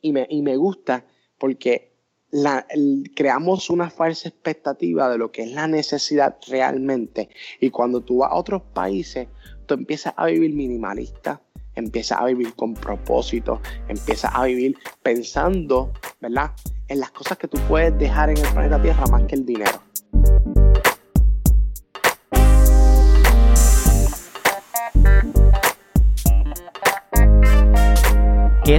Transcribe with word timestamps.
y 0.00 0.12
me, 0.12 0.26
y 0.28 0.42
me 0.42 0.56
gusta 0.56 1.04
porque 1.38 1.90
la, 2.30 2.66
creamos 3.14 3.70
una 3.70 3.90
falsa 3.90 4.28
expectativa 4.28 5.08
de 5.10 5.18
lo 5.18 5.32
que 5.32 5.42
es 5.42 5.52
la 5.52 5.66
necesidad 5.66 6.36
realmente. 6.48 7.28
Y 7.60 7.70
cuando 7.70 8.00
tú 8.02 8.18
vas 8.18 8.30
a 8.30 8.36
otros 8.36 8.62
países, 8.72 9.28
tú 9.66 9.74
empiezas 9.74 10.14
a 10.16 10.26
vivir 10.26 10.54
minimalista, 10.54 11.42
empiezas 11.74 12.20
a 12.20 12.26
vivir 12.26 12.54
con 12.54 12.74
propósito, 12.74 13.60
empiezas 13.88 14.32
a 14.34 14.44
vivir 14.44 14.76
pensando, 15.02 15.92
¿verdad? 16.20 16.52
En 16.88 17.00
las 17.00 17.10
cosas 17.10 17.38
que 17.38 17.48
tú 17.48 17.58
puedes 17.68 17.96
dejar 17.98 18.30
en 18.30 18.38
el 18.38 18.52
planeta 18.52 18.80
Tierra 18.80 19.06
más 19.06 19.24
que 19.24 19.36
el 19.36 19.46
dinero. 19.46 19.89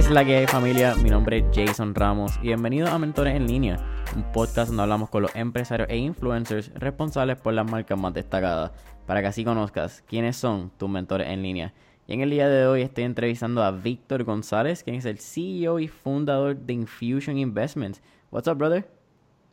Es 0.02 0.10
la 0.10 0.24
que 0.24 0.36
hay 0.36 0.46
familia? 0.46 0.96
Mi 0.96 1.10
nombre 1.10 1.38
es 1.38 1.44
Jason 1.54 1.94
Ramos 1.94 2.36
y 2.42 2.48
bienvenido 2.48 2.88
a 2.88 2.98
Mentores 2.98 3.36
en 3.36 3.46
Línea, 3.46 3.78
un 4.16 4.24
podcast 4.32 4.68
donde 4.68 4.82
hablamos 4.82 5.10
con 5.10 5.22
los 5.22 5.34
empresarios 5.36 5.88
e 5.88 5.96
influencers 5.96 6.72
responsables 6.74 7.36
por 7.36 7.54
las 7.54 7.70
marcas 7.70 7.98
más 7.98 8.12
destacadas, 8.12 8.72
para 9.06 9.20
que 9.20 9.28
así 9.28 9.44
conozcas 9.44 10.02
quiénes 10.08 10.36
son 10.36 10.72
tus 10.76 10.90
mentores 10.90 11.28
en 11.28 11.42
línea. 11.42 11.72
Y 12.08 12.14
en 12.14 12.20
el 12.20 12.30
día 12.30 12.48
de 12.48 12.66
hoy 12.66 12.82
estoy 12.82 13.04
entrevistando 13.04 13.62
a 13.62 13.70
Víctor 13.70 14.24
González, 14.24 14.82
quien 14.82 14.96
es 14.96 15.04
el 15.04 15.18
CEO 15.18 15.78
y 15.78 15.86
fundador 15.86 16.56
de 16.56 16.72
Infusion 16.72 17.38
Investments. 17.38 18.02
What's 18.32 18.48
up, 18.48 18.58
brother? 18.58 18.88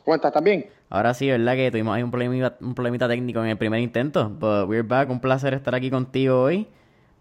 ¿Cómo 0.03 0.15
estás? 0.15 0.33
¿También? 0.33 0.65
Ahora 0.89 1.13
sí, 1.13 1.29
¿verdad? 1.29 1.55
Que 1.55 1.69
tuvimos 1.69 1.95
ahí 1.95 2.01
un 2.01 2.09
problemita, 2.11 2.57
un 2.61 2.73
problemita 2.73 3.07
técnico 3.07 3.39
en 3.43 3.49
el 3.49 3.57
primer 3.57 3.81
intento, 3.81 4.29
but 4.29 4.67
we're 4.67 4.81
back. 4.81 5.09
Un 5.11 5.19
placer 5.19 5.53
estar 5.53 5.75
aquí 5.75 5.91
contigo 5.91 6.41
hoy. 6.41 6.67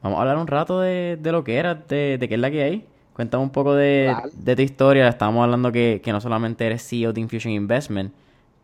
Vamos 0.03 0.19
a 0.19 0.23
hablar 0.23 0.39
un 0.39 0.47
rato 0.47 0.81
de, 0.81 1.19
lo 1.23 1.45
que 1.45 1.59
era, 1.59 1.75
de, 1.75 2.17
de 2.17 2.29
qué 2.29 2.35
es 2.35 2.41
la 2.41 2.51
que 2.51 2.63
hay. 2.63 2.89
Cuéntame 3.19 3.43
un 3.43 3.51
poco 3.51 3.75
de, 3.75 4.15
tu 4.55 4.63
historia. 4.63 5.09
Estábamos 5.09 5.43
hablando 5.43 5.73
que, 5.73 6.01
no 6.07 6.21
solamente 6.21 6.65
eres 6.65 6.89
CEO 6.89 7.13
de 7.13 7.21
Infusion 7.21 7.53
Investment, 7.53 8.15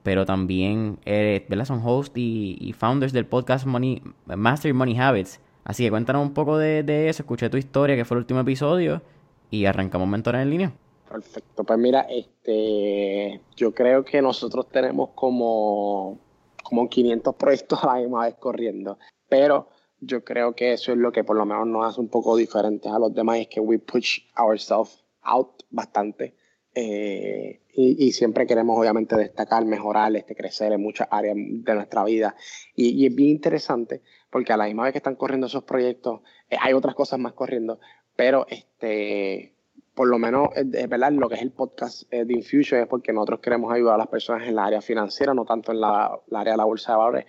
pero 0.05 0.25
también 0.25 1.01
eres, 1.05 1.43
¿verdad? 1.49 1.65
Son 1.65 1.83
host 1.85 2.17
y, 2.17 2.73
founders 2.79 3.13
del 3.13 3.27
podcast 3.27 3.67
Money, 3.67 4.01
Master 4.27 4.73
Money 4.73 4.97
Habits. 4.97 5.41
Así 5.65 5.83
que 5.83 5.91
cuéntanos 5.91 6.25
un 6.25 6.35
poco 6.35 6.57
de, 6.57 7.09
eso. 7.09 7.25
Escuché 7.25 7.51
tu 7.51 7.57
historia, 7.57 7.97
que 7.97 8.05
fue 8.05 8.15
el 8.15 8.21
último 8.21 8.39
episodio, 8.39 9.03
y 9.51 9.65
arrancamos 9.65 10.07
Mentores 10.07 10.43
en 10.43 10.51
línea. 10.51 10.73
Perfecto. 11.11 11.65
Pues 11.65 11.79
mira, 11.81 12.03
este, 12.03 13.41
yo 13.57 13.75
creo 13.75 14.05
que 14.05 14.23
nosotros 14.23 14.69
tenemos 14.69 15.09
como, 15.17 16.17
como 16.63 16.89
500 16.89 17.35
proyectos 17.35 17.83
a 17.83 17.87
la 17.89 17.95
misma 18.03 18.27
vez 18.27 18.37
corriendo, 18.37 19.01
pero 19.29 19.67
yo 20.07 20.25
creo 20.25 20.55
que 20.55 20.73
eso 20.73 20.93
es 20.93 20.99
lo 20.99 21.13
que 21.13 21.25
por 21.25 21.37
lo 21.37 21.47
menos 21.47 21.67
nos 21.67 21.87
hace 21.87 22.01
un 22.01 22.09
poco 22.09 22.37
diferentes 22.37 22.91
a 22.91 22.99
los 22.99 23.15
demás, 23.15 23.39
es 23.39 23.49
que 23.49 23.61
we 23.61 23.79
push 23.79 24.21
ourselves 24.37 25.05
out 25.23 25.63
bastante. 25.71 26.35
Eh, 26.77 27.61
y, 27.77 28.13
siempre 28.13 28.47
queremos 28.47 28.79
obviamente 28.79 29.17
destacar, 29.17 29.65
mejorar, 29.65 30.15
este, 30.17 30.35
crecer 30.35 30.73
en 30.73 30.83
muchas 30.83 31.09
áreas 31.11 31.37
de 31.37 31.75
nuestra 31.75 32.05
vida. 32.05 32.35
Y, 32.75 33.07
es 33.07 33.15
bien 33.15 33.31
interesante 33.31 34.03
porque 34.31 34.53
a 34.53 34.57
la 34.57 34.67
misma 34.67 34.85
vez 34.85 34.93
que 34.93 34.99
están 34.99 35.17
corriendo 35.17 35.47
esos 35.47 35.65
proyectos, 35.65 36.21
eh, 36.51 36.57
hay 36.61 36.73
otras 36.73 36.95
cosas 36.95 37.19
más 37.21 37.33
corriendo, 37.33 37.79
pero 38.17 38.47
este, 38.49 39.55
por 39.95 40.09
lo 40.09 40.19
menos 40.19 40.49
es 40.57 40.89
verdad 40.89 41.13
lo 41.13 41.29
que 41.29 41.37
es 41.37 41.43
el 41.43 41.53
podcast 41.53 42.13
eh, 42.13 42.25
de 42.25 42.35
Infusion 42.35 42.81
es 42.81 42.89
porque 42.89 43.13
nosotros 43.13 43.41
queremos 43.41 43.73
ayudar 43.73 43.95
a 43.95 43.99
las 43.99 44.09
personas 44.09 44.49
en 44.49 44.57
la 44.57 44.65
área 44.65 44.81
financiera, 44.81 45.35
no 45.35 45.45
tanto 45.45 45.71
en 45.71 45.81
la, 45.81 46.21
área 46.33 46.55
de 46.55 46.57
la 46.57 46.65
bolsa 46.65 46.93
de 46.93 46.99
valores, 46.99 47.27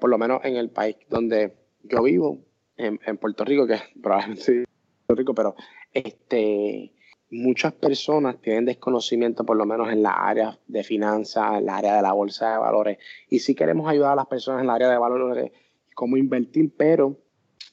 por 0.00 0.10
lo 0.10 0.18
menos 0.18 0.44
en 0.44 0.56
el 0.56 0.70
país 0.70 0.96
donde 1.08 1.65
yo 1.88 2.02
vivo 2.02 2.38
en, 2.76 2.98
Puerto 3.18 3.44
Rico, 3.44 3.66
que 3.66 3.78
probablemente 4.00 4.42
soy 4.44 4.64
Puerto 5.06 5.20
Rico, 5.20 5.34
pero 5.34 5.54
este, 5.92 6.92
muchas 7.30 7.72
personas 7.72 8.40
tienen 8.40 8.64
desconocimiento, 8.64 9.44
por 9.44 9.56
lo 9.56 9.66
menos 9.66 9.90
en 9.90 10.02
la 10.02 10.12
área 10.12 10.58
de 10.66 10.84
finanzas, 10.84 11.58
en 11.58 11.66
la 11.66 11.76
área 11.76 11.96
de 11.96 12.02
la 12.02 12.12
bolsa 12.12 12.52
de 12.52 12.58
valores. 12.58 12.98
Y 13.28 13.40
sí 13.40 13.54
queremos 13.54 13.88
ayudar 13.88 14.12
a 14.12 14.16
las 14.16 14.26
personas 14.26 14.60
en 14.60 14.66
la 14.66 14.74
área 14.74 14.90
de 14.90 14.98
valores, 14.98 15.52
cómo 15.94 16.16
invertir, 16.16 16.72
pero 16.76 17.18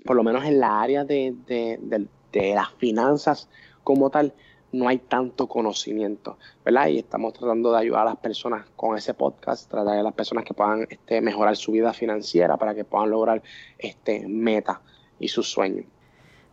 por 0.06 0.16
lo 0.16 0.24
menos 0.24 0.46
en 0.46 0.60
la 0.60 0.82
área 0.82 1.04
de, 1.06 1.36
de 1.46 2.56
las 2.56 2.74
finanzas 2.74 3.50
como 3.84 4.10
tal, 4.10 4.34
no 4.74 4.88
hay 4.88 4.98
tanto 4.98 5.48
conocimiento, 5.48 6.38
¿verdad? 6.66 6.88
Y 6.88 6.98
estamos 6.98 7.34
tratando 7.34 7.72
de 7.72 7.80
ayudar 7.80 8.02
a 8.02 8.06
las 8.06 8.18
personas 8.18 8.66
con 8.76 8.98
ese 8.98 9.14
podcast, 9.14 9.70
tratar 9.70 10.00
a 10.00 10.04
las 10.04 10.14
personas 10.14 10.44
que 10.44 10.54
puedan 10.54 10.88
este, 10.90 11.22
mejorar 11.22 11.56
su 11.56 11.72
vida 11.72 11.94
financiera 11.94 12.58
para 12.58 12.74
que 12.74 12.84
puedan 12.84 13.12
lograr 13.12 13.42
este 13.78 14.28
meta 14.28 14.82
y 15.20 15.28
sus 15.28 15.50
sueños. 15.50 15.86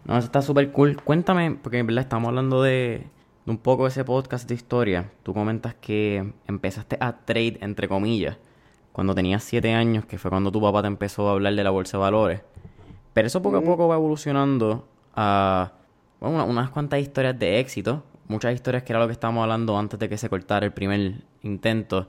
No, 0.05 0.17
eso 0.17 0.27
está 0.27 0.43
súper 0.43 0.71
cool. 0.71 1.03
Cuéntame, 1.03 1.59
porque 1.63 1.79
en 1.79 1.87
verdad 1.87 2.03
estamos 2.03 2.29
hablando 2.29 2.63
de, 2.63 3.07
un 3.47 3.59
poco 3.59 3.85
de 3.85 3.89
ese 3.89 4.05
podcast 4.05 4.47
de 4.49 4.55
historia. 4.55 5.11
Tú 5.23 5.33
comentas 5.33 5.75
que 5.75 6.33
empezaste 6.47 6.99
a 7.01 7.25
trade, 7.25 7.59
entre 7.63 7.89
comillas, 7.89 8.37
cuando 8.93 9.15
tenías 9.15 9.43
siete 9.43 9.73
años, 9.73 10.05
que 10.05 10.19
fue 10.19 10.31
cuando 10.31 10.53
tu 10.53 10.61
papá 10.61 10.83
te 10.83 10.89
empezó 10.89 11.29
a 11.29 11.33
hablar 11.33 11.55
de 11.55 11.65
la 11.65 11.71
bolsa 11.71 11.97
de 11.97 12.03
valores. 12.03 12.43
Pero 13.15 13.27
eso 13.27 13.41
poco 13.41 13.57
a 13.57 13.63
poco 13.63 13.89
va 13.89 13.97
evolucionando 13.97 14.87
a 15.15 15.73
bueno, 16.21 16.45
unas 16.45 16.71
cuantas 16.71 17.01
historias 17.01 17.39
de 17.39 17.61
éxito 17.61 18.05
muchas 18.31 18.55
historias 18.55 18.85
que 18.85 18.93
era 18.93 19.01
lo 19.01 19.07
que 19.07 19.13
estábamos 19.13 19.43
hablando 19.43 19.77
antes 19.77 19.99
de 19.99 20.09
que 20.09 20.17
se 20.17 20.31
cortara 20.31 20.65
el 20.65 20.73
primer 20.73 21.25
intento, 21.43 22.09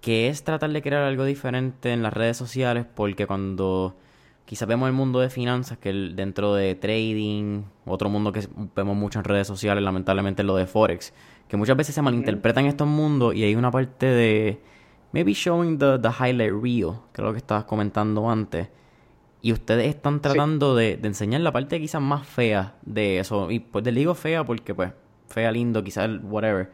que 0.00 0.28
es 0.28 0.44
tratar 0.44 0.70
de 0.70 0.82
crear 0.82 1.02
algo 1.02 1.24
diferente 1.24 1.92
en 1.92 2.02
las 2.02 2.12
redes 2.12 2.36
sociales, 2.36 2.84
porque 2.92 3.26
cuando 3.26 3.96
quizás 4.44 4.68
vemos 4.68 4.88
el 4.88 4.92
mundo 4.92 5.20
de 5.20 5.30
finanzas, 5.30 5.78
que 5.78 5.92
dentro 5.92 6.54
de 6.54 6.74
trading, 6.74 7.62
otro 7.86 8.10
mundo 8.10 8.32
que 8.32 8.46
vemos 8.74 8.96
mucho 8.96 9.20
en 9.20 9.24
redes 9.24 9.46
sociales, 9.46 9.82
lamentablemente 9.82 10.42
lo 10.42 10.56
de 10.56 10.66
Forex, 10.66 11.14
que 11.48 11.56
muchas 11.56 11.76
veces 11.76 11.94
se 11.94 12.02
malinterpretan 12.02 12.66
estos 12.66 12.88
mundos 12.88 13.34
y 13.34 13.44
hay 13.44 13.54
una 13.54 13.70
parte 13.70 14.06
de 14.06 14.60
maybe 15.12 15.32
showing 15.32 15.78
the, 15.78 15.98
the 16.00 16.08
highlight 16.08 16.52
reel, 16.52 16.94
que 17.12 17.22
es 17.22 17.24
lo 17.24 17.32
que 17.32 17.38
estabas 17.38 17.64
comentando 17.64 18.28
antes. 18.28 18.68
Y 19.40 19.52
ustedes 19.52 19.86
están 19.86 20.20
tratando 20.20 20.74
de, 20.74 20.96
de, 20.96 21.06
enseñar 21.06 21.42
la 21.42 21.52
parte 21.52 21.78
quizás 21.78 22.00
más 22.00 22.26
fea 22.26 22.76
de 22.82 23.18
eso. 23.18 23.50
Y 23.50 23.60
pues 23.60 23.84
le 23.84 23.92
digo 23.92 24.14
fea 24.14 24.42
porque 24.42 24.74
pues 24.74 24.90
fea, 25.34 25.50
lindo, 25.50 25.82
quizás 25.82 26.08
whatever, 26.22 26.70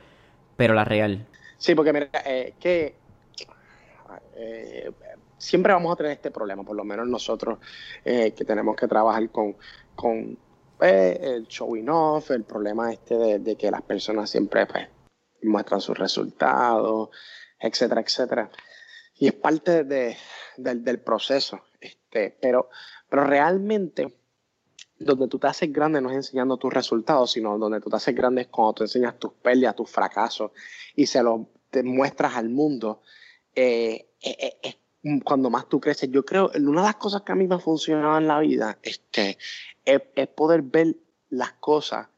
pero 0.57 0.75
la 0.75 0.85
real. 0.85 1.27
Sí, 1.57 1.75
porque 1.75 1.93
mira, 1.93 2.11
eh, 2.25 2.55
que 2.61 2.95
eh, 4.37 4.91
siempre 5.39 5.73
vamos 5.73 5.93
a 5.93 5.97
tener 5.97 6.13
este 6.13 6.31
problema, 6.31 6.63
por 6.63 6.77
lo 6.77 6.85
menos 6.85 7.09
nosotros 7.09 7.59
eh, 8.05 8.33
que 8.33 8.45
tenemos 8.45 8.77
que 8.77 8.87
trabajar 8.87 9.29
con, 9.31 9.57
con 9.95 10.39
el 10.81 11.47
showing 11.47 11.89
off, 11.89 12.31
el 12.31 12.45
problema 12.45 12.93
este 12.93 13.39
de, 13.39 13.57
que 13.57 13.71
las 13.71 13.83
personas 13.83 14.31
siempre 14.31 14.67
pues, 14.67 14.89
muestran 15.43 15.81
sus 15.81 15.99
resultados, 15.99 17.11
etcétera, 17.59 18.01
etcétera. 18.01 18.51
Y 19.17 19.27
es 19.27 19.35
parte 19.35 19.85
de, 19.85 20.17
del 20.57 21.01
proceso. 21.01 21.61
Este, 21.79 22.37
pero, 22.41 22.71
pero 23.11 23.25
realmente 23.25 24.20
donde 25.01 25.29
tú 25.29 25.39
te 25.39 25.47
haces 25.47 25.73
grande 25.73 26.01
no 26.01 26.11
es 26.11 26.17
enseñando 26.17 26.59
tus 26.59 26.73
resultados, 26.73 27.33
sino 27.33 27.59
donde 27.59 27.81
tú 27.81 27.89
te 27.89 27.97
haces 27.97 28.15
grande 28.15 28.43
es 28.43 28.49
cuando 28.49 28.75
tú 28.75 28.83
enseñas 28.85 29.19
tus 29.19 29.33
pérdidas, 29.33 29.75
tus 29.75 29.91
fracasos 29.91 30.53
y 30.95 31.07
se 31.07 31.23
los 31.23 31.41
muestras 31.83 32.37
al 32.37 32.51
mundo. 32.51 33.03
Eh, 33.55 34.11
eh, 34.23 34.59
eh, 34.63 34.77
cuando 35.25 35.49
más 35.49 35.67
tú 35.71 35.81
creces. 35.81 36.11
Yo 36.11 36.27
creo, 36.27 36.51
una 36.55 36.83
de 36.83 36.89
las 36.89 36.97
cosas 36.97 37.23
que 37.23 37.33
a 37.33 37.35
mí 37.35 37.47
me 37.47 37.55
ha 37.55 37.59
funcionado 37.59 38.19
en 38.19 38.29
la 38.29 38.39
vida 38.41 38.79
este, 38.83 39.39
es, 39.87 40.03
es 40.15 40.29
poder 40.29 40.61
ver 40.61 40.97
las 41.31 41.53
cosas 41.53 42.09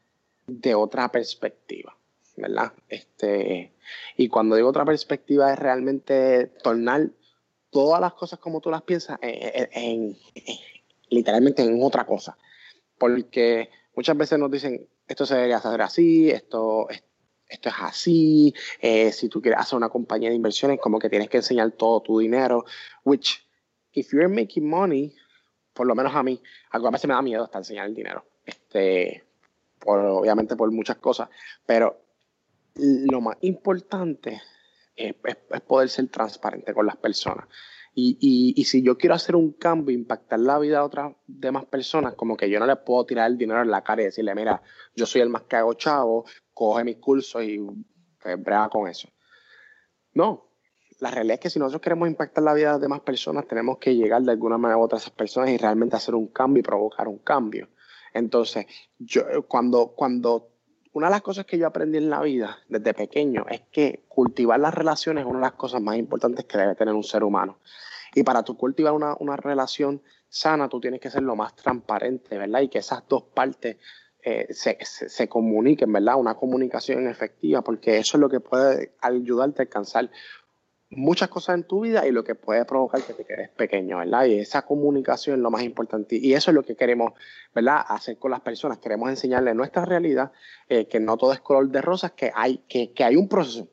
de 0.45 0.75
otra 0.75 1.09
perspectiva, 1.09 1.95
¿verdad? 2.35 2.73
Este, 2.89 3.71
y 4.17 4.27
cuando 4.27 4.57
digo 4.57 4.67
otra 4.67 4.83
perspectiva 4.83 5.53
es 5.53 5.59
realmente 5.59 6.47
tornar 6.61 7.11
todas 7.69 8.01
las 8.01 8.13
cosas 8.13 8.39
como 8.39 8.59
tú 8.59 8.69
las 8.69 8.81
piensas 8.81 9.17
en 9.21 10.17
literalmente 11.09 11.63
en 11.63 11.81
otra 11.81 12.05
cosa 12.05 12.37
porque 13.03 13.69
muchas 13.97 14.15
veces 14.15 14.39
nos 14.39 14.49
dicen, 14.49 14.87
esto 15.05 15.25
se 15.25 15.35
debería 15.35 15.57
hacer 15.57 15.81
así, 15.81 16.31
esto, 16.31 16.87
esto 17.49 17.67
es 17.67 17.75
así, 17.81 18.53
eh, 18.79 19.11
si 19.11 19.27
tú 19.27 19.41
quieres 19.41 19.59
hacer 19.59 19.75
una 19.75 19.89
compañía 19.89 20.29
de 20.29 20.35
inversiones, 20.35 20.79
como 20.79 20.99
que 20.99 21.09
tienes 21.09 21.27
que 21.27 21.35
enseñar 21.35 21.71
todo 21.71 22.01
tu 22.01 22.19
dinero, 22.19 22.63
which, 23.03 23.45
if 23.91 24.13
you're 24.13 24.29
making 24.29 24.69
money, 24.69 25.13
por 25.73 25.85
lo 25.85 25.95
menos 25.95 26.15
a 26.15 26.23
mí, 26.23 26.41
a 26.71 26.79
veces 26.79 27.05
me 27.05 27.13
da 27.13 27.21
miedo 27.21 27.43
hasta 27.43 27.57
enseñar 27.57 27.87
el 27.87 27.93
dinero, 27.93 28.25
este, 28.45 29.25
obviamente 29.85 30.55
por 30.55 30.71
muchas 30.71 30.95
cosas, 30.95 31.27
pero 31.65 32.05
lo 32.75 33.19
más 33.19 33.35
importante 33.41 34.41
es 34.95 35.13
poder 35.67 35.89
ser 35.89 36.07
transparente 36.07 36.73
con 36.73 36.85
las 36.85 36.95
personas. 36.95 37.49
Y, 37.95 38.53
y, 38.55 38.63
si 38.65 38.81
yo 38.81 38.97
quiero 38.97 39.13
hacer 39.13 39.35
un 39.35 39.51
cambio, 39.51 39.95
impactar 39.95 40.39
la 40.39 40.57
vida 40.57 40.79
de 40.79 40.85
otras 40.85 41.15
demás 41.27 41.65
personas, 41.65 42.15
como 42.15 42.35
que 42.35 42.49
yo 42.49 42.59
no 42.59 42.65
le 42.65 42.75
puedo 42.75 43.05
tirar 43.05 43.29
el 43.29 43.37
dinero 43.37 43.61
en 43.61 43.69
la 43.69 43.83
cara 43.83 44.01
y 44.01 44.05
decirle, 44.05 44.33
mira, 44.33 44.63
yo 44.95 45.05
soy 45.05 45.21
el 45.21 45.29
más 45.29 45.43
que 45.43 45.57
chavo, 45.77 46.25
coge 46.53 46.83
mis 46.83 46.97
cursos 46.97 47.43
y 47.43 47.59
brega 48.39 48.69
con 48.69 48.87
eso. 48.87 49.09
No, 50.13 50.53
la 50.99 51.11
realidad 51.11 51.35
es 51.35 51.39
que 51.41 51.49
si 51.49 51.59
nosotros 51.59 51.81
queremos 51.81 52.07
impactar 52.07 52.43
la 52.43 52.53
vida 52.53 52.67
de 52.67 52.73
las 52.73 52.81
demás 52.81 53.01
personas, 53.01 53.47
tenemos 53.47 53.77
que 53.77 53.95
llegar 53.95 54.21
de 54.21 54.31
alguna 54.31 54.57
manera 54.57 54.79
a 54.79 54.83
otras 54.83 55.09
personas 55.09 55.49
y 55.49 55.57
realmente 55.57 55.95
hacer 55.95 56.15
un 56.15 56.27
cambio 56.27 56.61
y 56.61 56.63
provocar 56.63 57.07
un 57.07 57.19
cambio. 57.19 57.69
Entonces, 58.13 58.65
yo, 58.97 59.23
cuando, 59.47 59.93
cuando 59.95 60.52
una 60.93 61.07
de 61.07 61.11
las 61.11 61.21
cosas 61.21 61.45
que 61.45 61.57
yo 61.57 61.67
aprendí 61.67 61.97
en 61.97 62.09
la 62.09 62.21
vida 62.21 62.59
desde 62.69 62.93
pequeño 62.93 63.45
es 63.49 63.61
que 63.71 64.03
cultivar 64.07 64.59
las 64.59 64.73
relaciones 64.73 65.23
es 65.23 65.29
una 65.29 65.39
de 65.39 65.45
las 65.45 65.53
cosas 65.53 65.81
más 65.81 65.97
importantes 65.97 66.45
que 66.45 66.57
debe 66.57 66.75
tener 66.75 66.93
un 66.93 67.03
ser 67.03 67.23
humano. 67.23 67.57
Y 68.13 68.23
para 68.23 68.43
tú 68.43 68.55
cultivar 68.55 68.93
una, 68.93 69.15
una 69.19 69.35
relación 69.35 70.01
sana, 70.29 70.69
tú 70.69 70.79
tienes 70.79 70.99
que 70.99 71.09
ser 71.09 71.23
lo 71.23 71.35
más 71.35 71.55
transparente, 71.55 72.37
¿verdad? 72.37 72.61
Y 72.61 72.69
que 72.69 72.79
esas 72.79 73.03
dos 73.07 73.23
partes 73.23 73.77
eh, 74.21 74.47
se, 74.51 74.77
se, 74.81 75.27
comuniquen, 75.27 75.91
¿verdad? 75.91 76.15
Una 76.15 76.35
comunicación 76.35 77.07
efectiva, 77.07 77.63
porque 77.63 77.97
eso 77.97 78.17
es 78.17 78.21
lo 78.21 78.29
que 78.29 78.39
puede 78.39 78.93
ayudarte 79.01 79.61
a 79.61 79.65
alcanzar 79.65 80.11
muchas 80.95 81.29
cosas 81.29 81.55
en 81.55 81.63
tu 81.63 81.81
vida 81.81 82.07
y 82.07 82.11
lo 82.11 82.23
que 82.23 82.35
puede 82.35 82.65
provocar 82.65 83.01
que 83.01 83.13
te 83.13 83.25
quedes 83.25 83.49
pequeño, 83.49 83.97
¿verdad? 83.97 84.25
Y 84.25 84.39
esa 84.39 84.63
comunicación 84.63 85.37
es 85.37 85.41
lo 85.41 85.51
más 85.51 85.63
importante. 85.63 86.15
Y 86.15 86.33
eso 86.33 86.51
es 86.51 86.55
lo 86.55 86.63
que 86.63 86.75
queremos, 86.75 87.13
¿verdad? 87.53 87.83
Hacer 87.87 88.17
con 88.17 88.31
las 88.31 88.41
personas. 88.41 88.77
Queremos 88.79 89.09
enseñarles 89.09 89.55
nuestra 89.55 89.85
realidad, 89.85 90.31
eh, 90.69 90.87
que 90.87 90.99
no 90.99 91.17
todo 91.17 91.33
es 91.33 91.39
color 91.39 91.69
de 91.69 91.81
rosas, 91.81 92.11
que 92.11 92.31
hay, 92.33 92.59
que, 92.67 92.93
que 92.93 93.03
hay 93.03 93.15
un 93.15 93.27
proceso. 93.27 93.67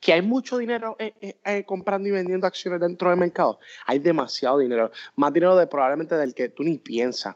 Que 0.00 0.12
hay 0.12 0.22
mucho 0.22 0.58
dinero 0.58 0.96
eh, 0.98 1.64
comprando 1.66 2.08
y 2.08 2.12
vendiendo 2.12 2.46
acciones 2.46 2.80
dentro 2.80 3.10
del 3.10 3.18
mercado. 3.18 3.58
Hay 3.86 3.98
demasiado 3.98 4.58
dinero. 4.58 4.92
Más 5.16 5.32
dinero 5.32 5.56
de 5.56 5.66
probablemente 5.66 6.14
del 6.14 6.34
que 6.34 6.48
tú 6.48 6.62
ni 6.62 6.78
piensas 6.78 7.34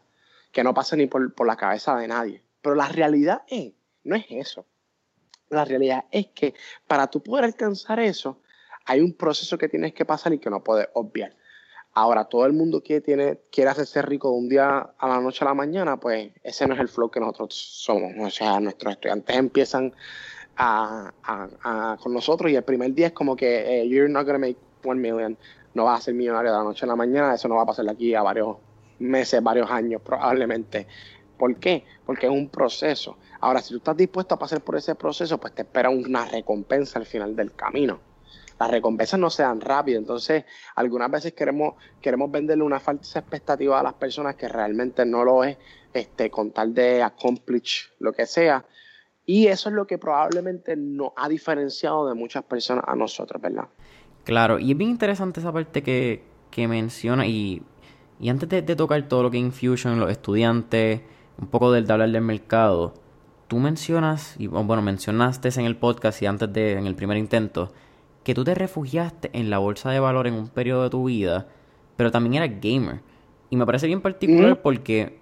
que 0.53 0.62
no 0.62 0.75
pasa 0.75 0.94
ni 0.94 1.06
por, 1.06 1.35
por 1.35 1.47
la 1.47 1.56
cabeza 1.56 1.97
de 1.97 2.06
nadie. 2.06 2.44
Pero 2.61 2.76
la 2.76 2.88
realidad 2.88 3.43
es, 3.49 3.73
no 4.05 4.15
es 4.15 4.26
eso. 4.29 4.67
La 5.49 5.65
realidad 5.65 6.05
es 6.11 6.29
que 6.29 6.55
para 6.87 7.08
tú 7.08 7.23
poder 7.23 7.44
alcanzar 7.44 7.99
eso, 7.99 8.42
hay 8.84 9.00
un 9.00 9.14
proceso 9.14 9.58
que 9.58 9.69
tienes 9.69 9.94
que 9.94 10.05
pasar 10.05 10.32
y 10.32 10.38
que 10.38 10.50
no 10.50 10.62
puedes 10.62 10.88
obviar. 10.94 11.34
Ahora, 11.94 12.25
todo 12.25 12.46
el 12.46 12.55
mundo 12.55 12.82
que 12.82 13.02
quiere 13.02 13.70
hacerse 13.70 14.00
rico 14.00 14.31
de 14.31 14.38
un 14.38 14.49
día 14.49 14.94
a 14.96 15.08
la 15.08 15.20
noche 15.20 15.44
a 15.44 15.49
la 15.49 15.55
mañana, 15.55 15.99
pues 15.99 16.32
ese 16.43 16.67
no 16.67 16.73
es 16.75 16.81
el 16.81 16.88
flow 16.88 17.11
que 17.11 17.20
nosotros 17.20 17.55
somos. 17.55 18.12
O 18.19 18.31
sea, 18.31 18.61
nuestros 18.61 18.94
estudiantes 18.94 19.37
empiezan 19.37 19.93
a, 20.56 21.99
con 22.02 22.14
nosotros 22.14 22.50
y 22.50 22.56
el 22.56 22.64
primer 22.64 22.94
día 22.94 23.08
es 23.08 23.12
como 23.12 23.37
que 23.37 23.87
you're 23.88 24.08
not 24.08 24.26
to 24.26 24.38
make 24.38 24.56
one 24.84 25.00
million, 25.00 25.37
no 25.75 25.84
vas 25.84 26.00
a 26.00 26.02
ser 26.05 26.14
millonario 26.14 26.50
de 26.50 26.58
la 26.58 26.64
noche 26.64 26.87
a 26.87 26.88
la 26.88 26.96
mañana, 26.96 27.34
eso 27.34 27.49
no 27.49 27.56
va 27.56 27.62
a 27.62 27.67
pasar 27.67 27.84
de 27.84 27.90
aquí 27.90 28.14
a 28.14 28.23
varios 28.23 28.56
meses, 28.99 29.43
varios 29.43 29.70
años 29.70 30.00
probablemente. 30.02 30.87
¿Por 31.37 31.56
qué? 31.56 31.84
Porque 32.06 32.26
es 32.26 32.32
un 32.32 32.49
proceso. 32.49 33.19
Ahora, 33.40 33.61
si 33.61 33.70
tú 33.70 33.79
estás 33.79 33.96
dispuesto 33.96 34.34
a 34.34 34.38
pasar 34.38 34.62
por 34.62 34.76
ese 34.76 34.94
proceso, 34.94 35.38
pues 35.38 35.55
te 35.55 35.62
espera 35.62 35.90
una 35.90 36.25
recompensa 36.26 36.99
al 36.99 37.06
final 37.06 37.34
del 37.34 37.52
camino. 37.52 38.00
Las 38.62 38.70
recompensas 38.70 39.19
no 39.19 39.29
se 39.29 39.43
dan 39.43 39.61
rápido, 39.61 39.99
entonces 39.99 40.44
algunas 40.76 41.11
veces 41.11 41.32
queremos, 41.32 41.75
queremos 42.00 42.31
venderle 42.31 42.62
una 42.62 42.79
falsa 42.79 43.19
expectativa 43.19 43.81
a 43.81 43.82
las 43.82 43.94
personas 43.94 44.37
que 44.37 44.49
realmente 44.49 45.05
no 45.05 45.25
lo 45.25 45.43
es, 45.43 45.59
este, 45.93 46.31
con 46.31 46.53
tal 46.53 46.73
de 46.73 47.03
accomplish 47.03 47.91
lo 47.99 48.12
que 48.12 48.26
sea. 48.26 48.64
Y 49.26 49.47
eso 49.47 49.69
es 49.69 49.75
lo 49.75 49.87
que 49.87 49.99
probablemente 49.99 50.76
nos 50.76 51.11
ha 51.17 51.29
diferenciado 51.29 52.09
de 52.09 52.14
muchas 52.14 52.44
personas 52.44 52.85
a 52.87 52.94
nosotros, 52.94 53.41
¿verdad? 53.43 53.69
Claro, 54.25 54.59
y 54.59 54.73
es 54.73 54.76
bien 54.76 54.91
interesante 54.91 55.41
esa 55.41 55.53
parte 55.53 55.82
que, 55.82 56.23
que 56.50 56.69
menciona 56.69 57.26
y 57.26 57.62
y 58.23 58.29
antes 58.29 58.49
de, 58.49 58.62
tocar 58.76 59.03
todo 59.08 59.25
lo 59.25 59.32
que 59.32 59.38
Infusion, 59.38 59.99
los 59.99 60.08
estudiantes, 60.08 61.00
un 61.38 61.49
poco 61.49 61.73
del 61.73 61.88
de 61.88 61.93
hablar 61.93 62.12
del 62.12 62.23
mercado, 62.23 62.94
tú 63.49 63.58
mencionas, 63.58 64.37
y 64.38 64.47
bueno, 64.47 64.81
mencionaste 64.81 65.49
en 65.58 65.67
el 65.67 65.76
podcast 65.76 66.23
y 66.23 66.26
antes 66.26 66.53
de, 66.53 66.75
en 66.75 66.87
el 66.87 66.94
primer 66.94 67.17
intento, 67.17 67.73
que 68.24 68.34
tú 68.34 68.44
te 68.44 68.54
refugiaste 68.54 69.30
en 69.32 69.50
la 69.50 69.58
bolsa 69.58 69.90
de 69.90 70.00
valor 70.00 70.26
en 70.26 70.34
un 70.34 70.48
periodo 70.48 70.84
de 70.84 70.90
tu 70.90 71.04
vida, 71.04 71.48
pero 71.96 72.10
también 72.10 72.42
eras 72.42 72.60
gamer. 72.60 73.00
Y 73.50 73.56
me 73.56 73.66
parece 73.66 73.86
bien 73.86 74.00
particular 74.00 74.62
porque 74.62 75.19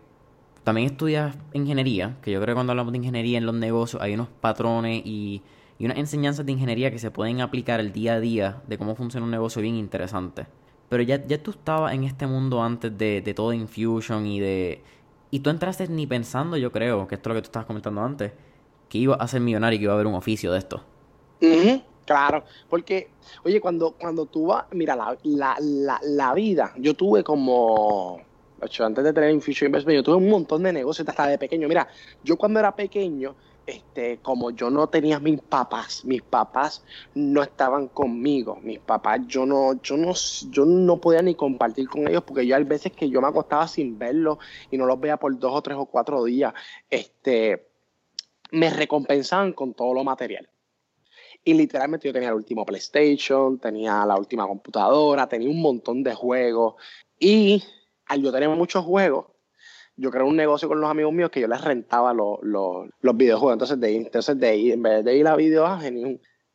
también 0.64 0.86
estudias 0.86 1.36
ingeniería, 1.52 2.16
que 2.22 2.30
yo 2.30 2.40
creo 2.40 2.52
que 2.52 2.56
cuando 2.56 2.72
hablamos 2.72 2.92
de 2.92 2.98
ingeniería 2.98 3.38
en 3.38 3.46
los 3.46 3.54
negocios 3.54 4.00
hay 4.02 4.14
unos 4.14 4.28
patrones 4.28 5.02
y, 5.04 5.42
y 5.78 5.86
unas 5.86 5.98
enseñanzas 5.98 6.44
de 6.44 6.52
ingeniería 6.52 6.90
que 6.90 6.98
se 6.98 7.10
pueden 7.10 7.40
aplicar 7.40 7.80
el 7.80 7.92
día 7.92 8.14
a 8.14 8.20
día 8.20 8.62
de 8.68 8.78
cómo 8.78 8.94
funciona 8.94 9.24
un 9.24 9.30
negocio 9.30 9.62
bien 9.62 9.76
interesante. 9.76 10.46
Pero 10.90 11.02
ya, 11.02 11.24
ya 11.24 11.42
tú 11.42 11.52
estabas 11.52 11.94
en 11.94 12.04
este 12.04 12.26
mundo 12.26 12.62
antes 12.62 12.96
de, 12.96 13.22
de 13.22 13.34
todo 13.34 13.52
Infusion 13.52 14.26
y 14.26 14.40
de... 14.40 14.82
Y 15.30 15.40
tú 15.40 15.50
entraste 15.50 15.88
ni 15.88 16.06
pensando, 16.06 16.56
yo 16.56 16.72
creo, 16.72 17.06
que 17.06 17.14
esto 17.14 17.30
es 17.30 17.34
lo 17.34 17.38
que 17.38 17.42
tú 17.42 17.46
estabas 17.46 17.66
comentando 17.66 18.02
antes, 18.02 18.32
que 18.88 18.98
iba 18.98 19.14
a 19.14 19.28
ser 19.28 19.40
millonario 19.40 19.76
y 19.76 19.78
que 19.78 19.84
iba 19.84 19.92
a 19.92 19.94
haber 19.94 20.08
un 20.08 20.14
oficio 20.14 20.52
de 20.52 20.58
esto. 20.58 20.82
Claro, 22.10 22.42
porque, 22.68 23.08
oye, 23.44 23.60
cuando, 23.60 23.92
cuando 23.92 24.26
tú 24.26 24.46
vas, 24.46 24.64
mira, 24.72 24.96
la, 24.96 25.16
la, 25.22 25.56
la, 25.60 26.00
la 26.02 26.34
vida, 26.34 26.74
yo 26.76 26.94
tuve 26.94 27.22
como, 27.22 28.20
antes 28.60 29.04
de 29.04 29.12
tener 29.12 29.30
Infusion 29.30 29.68
Investment, 29.68 29.94
yo 29.94 30.02
tuve 30.02 30.16
un 30.16 30.28
montón 30.28 30.64
de 30.64 30.72
negocios 30.72 31.08
hasta 31.08 31.28
de 31.28 31.38
pequeño. 31.38 31.68
Mira, 31.68 31.86
yo 32.24 32.36
cuando 32.36 32.58
era 32.58 32.74
pequeño, 32.74 33.36
este, 33.64 34.18
como 34.18 34.50
yo 34.50 34.70
no 34.70 34.88
tenía 34.88 35.20
mis 35.20 35.40
papás, 35.40 36.04
mis 36.04 36.22
papás 36.22 36.84
no 37.14 37.44
estaban 37.44 37.86
conmigo, 37.86 38.58
mis 38.60 38.80
papás 38.80 39.20
yo 39.28 39.46
no, 39.46 39.80
yo 39.80 39.96
no, 39.96 40.12
yo 40.50 40.64
no 40.64 41.00
podía 41.00 41.22
ni 41.22 41.36
compartir 41.36 41.88
con 41.88 42.08
ellos 42.08 42.24
porque 42.24 42.44
yo 42.44 42.56
hay 42.56 42.64
veces 42.64 42.90
que 42.90 43.08
yo 43.08 43.20
me 43.20 43.28
acostaba 43.28 43.68
sin 43.68 44.00
verlos 44.00 44.38
y 44.68 44.76
no 44.78 44.86
los 44.86 44.98
veía 44.98 45.16
por 45.16 45.38
dos 45.38 45.52
o 45.54 45.62
tres 45.62 45.76
o 45.78 45.86
cuatro 45.86 46.24
días, 46.24 46.54
este, 46.90 47.68
me 48.50 48.68
recompensaban 48.68 49.52
con 49.52 49.74
todo 49.74 49.94
lo 49.94 50.02
material. 50.02 50.48
Y 51.50 51.54
literalmente 51.54 52.06
yo 52.06 52.12
tenía 52.12 52.28
el 52.28 52.36
último 52.36 52.64
PlayStation, 52.64 53.58
tenía 53.58 54.06
la 54.06 54.16
última 54.16 54.46
computadora, 54.46 55.28
tenía 55.28 55.50
un 55.50 55.60
montón 55.60 56.04
de 56.04 56.14
juegos. 56.14 56.76
Y 57.18 57.60
al 58.06 58.22
yo 58.22 58.30
tener 58.30 58.48
muchos 58.50 58.84
juegos, 58.84 59.26
yo 59.96 60.12
creé 60.12 60.22
un 60.22 60.36
negocio 60.36 60.68
con 60.68 60.80
los 60.80 60.88
amigos 60.88 61.12
míos 61.12 61.28
que 61.28 61.40
yo 61.40 61.48
les 61.48 61.60
rentaba 61.60 62.14
los, 62.14 62.38
videojuegos. 63.16 63.54
Entonces, 63.54 63.80
de, 63.80 63.96
entonces 63.96 64.38
de 64.38 64.74
en 64.74 64.80
vez 64.80 65.04
de 65.04 65.16
ir 65.16 65.26
a 65.26 65.34
Video 65.34 65.66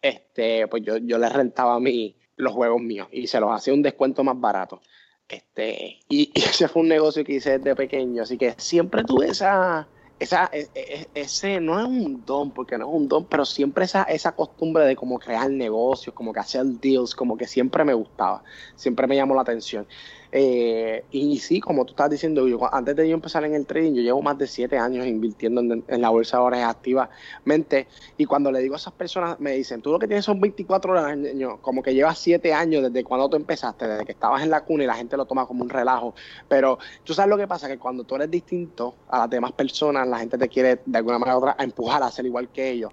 este, 0.01 0.65
pues 0.69 0.81
yo, 0.81 0.95
yo 0.95 1.17
les 1.17 1.33
rentaba 1.33 1.75
a 1.75 1.79
mí 1.81 2.15
los 2.37 2.53
juegos 2.53 2.79
míos 2.81 3.09
y 3.11 3.27
se 3.27 3.41
los 3.41 3.51
hacía 3.51 3.73
un 3.73 3.81
descuento 3.81 4.23
más 4.23 4.39
barato. 4.39 4.79
Este, 5.27 5.99
y, 6.07 6.31
ese 6.35 6.69
fue 6.69 6.83
un 6.83 6.87
negocio 6.87 7.25
que 7.25 7.33
hice 7.33 7.59
desde 7.59 7.75
pequeño, 7.75 8.23
así 8.23 8.37
que 8.37 8.55
siempre 8.57 9.03
tuve 9.03 9.27
esa, 9.27 9.89
esa, 10.19 10.49
e, 10.53 10.69
e, 10.73 11.07
ese 11.13 11.59
no 11.59 11.79
es 11.79 11.85
un 11.85 12.23
don, 12.25 12.51
porque 12.51 12.77
no 12.77 12.87
es 12.87 12.95
un 12.95 13.07
don, 13.07 13.25
pero 13.25 13.45
siempre 13.45 13.85
esa, 13.85 14.03
esa 14.03 14.33
costumbre 14.33 14.85
de 14.85 14.95
como 14.95 15.19
crear 15.19 15.49
negocios, 15.49 16.15
como 16.15 16.31
que 16.31 16.39
hacer 16.39 16.65
deals, 16.65 17.15
como 17.15 17.37
que 17.37 17.47
siempre 17.47 17.83
me 17.83 17.93
gustaba, 17.93 18.43
siempre 18.75 19.07
me 19.07 19.15
llamó 19.15 19.35
la 19.35 19.41
atención. 19.41 19.85
Eh, 20.37 21.05
y 21.11 21.39
sí, 21.39 21.61
como 21.61 21.85
tú 21.85 21.91
estás 21.91 22.09
diciendo, 22.09 22.45
yo, 22.45 22.59
antes 22.73 22.93
de 22.93 23.07
yo 23.07 23.15
empezar 23.15 23.45
en 23.45 23.55
el 23.55 23.65
trading, 23.65 23.93
yo 23.93 24.01
llevo 24.01 24.21
más 24.21 24.37
de 24.37 24.47
siete 24.47 24.77
años 24.77 25.07
invirtiendo 25.07 25.61
en, 25.61 26.01
la 26.01 26.09
bolsa 26.09 26.35
de 26.35 26.43
horas 26.43 26.69
activamente. 26.69 27.87
Y 28.17 28.25
cuando 28.25 28.51
le 28.51 28.59
digo 28.59 28.73
a 28.73 28.77
esas 28.77 28.91
personas, 28.91 29.39
me 29.39 29.53
dicen, 29.53 29.81
tú 29.81 29.93
lo 29.93 29.97
que 29.97 30.07
tienes 30.07 30.25
son 30.25 30.41
24 30.41 30.91
horas, 30.91 31.17
como 31.61 31.81
que 31.81 31.93
llevas 31.93 32.19
siete 32.19 32.53
años 32.53 32.83
desde 32.83 33.05
cuando 33.05 33.29
tú 33.29 33.37
empezaste, 33.37 33.87
desde 33.87 34.05
que 34.05 34.11
estabas 34.11 34.43
en 34.43 34.49
la 34.49 34.65
cuna 34.65 34.83
y 34.83 34.87
la 34.87 34.95
gente 34.95 35.15
lo 35.15 35.25
toma 35.25 35.45
como 35.45 35.63
un 35.63 35.69
relajo. 35.69 36.13
Pero 36.49 36.79
tú 37.05 37.13
sabes 37.13 37.29
lo 37.29 37.37
que 37.37 37.47
pasa, 37.47 37.69
que 37.69 37.77
cuando 37.77 38.03
tú 38.03 38.15
eres 38.15 38.29
distinto 38.29 38.95
a 39.07 39.19
las 39.19 39.29
demás 39.29 39.53
personas, 39.53 40.04
la 40.05 40.19
gente 40.19 40.37
te 40.37 40.47
quiere 40.49 40.81
de 40.85 40.97
alguna 40.97 41.19
manera 41.19 41.37
u 41.37 41.39
otra 41.39 41.55
empujar 41.59 42.03
a 42.03 42.11
ser 42.11 42.25
igual 42.25 42.49
que 42.49 42.69
ellos. 42.69 42.91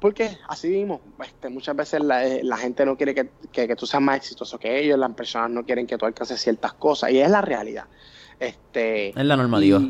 Porque 0.00 0.38
así 0.46 0.68
mismo, 0.68 1.00
este, 1.24 1.48
muchas 1.48 1.74
veces 1.74 2.00
eh, 2.00 2.40
la, 2.44 2.56
gente 2.56 2.86
no 2.86 2.96
quiere 2.96 3.14
que, 3.14 3.76
tú 3.76 3.86
seas 3.86 4.02
más 4.02 4.18
exitoso 4.18 4.58
que 4.58 4.78
ellos, 4.78 4.98
las 4.98 5.12
personas 5.12 5.50
no 5.50 5.64
quieren 5.64 5.86
que 5.86 5.98
tú 5.98 6.06
alcances 6.06 6.40
ciertas 6.40 6.74
cosas, 6.74 7.10
y 7.10 7.18
es 7.18 7.30
la 7.30 7.40
realidad. 7.40 7.86
Este, 8.38 9.08
es 9.08 9.24
la 9.24 9.36
normativa. 9.36 9.80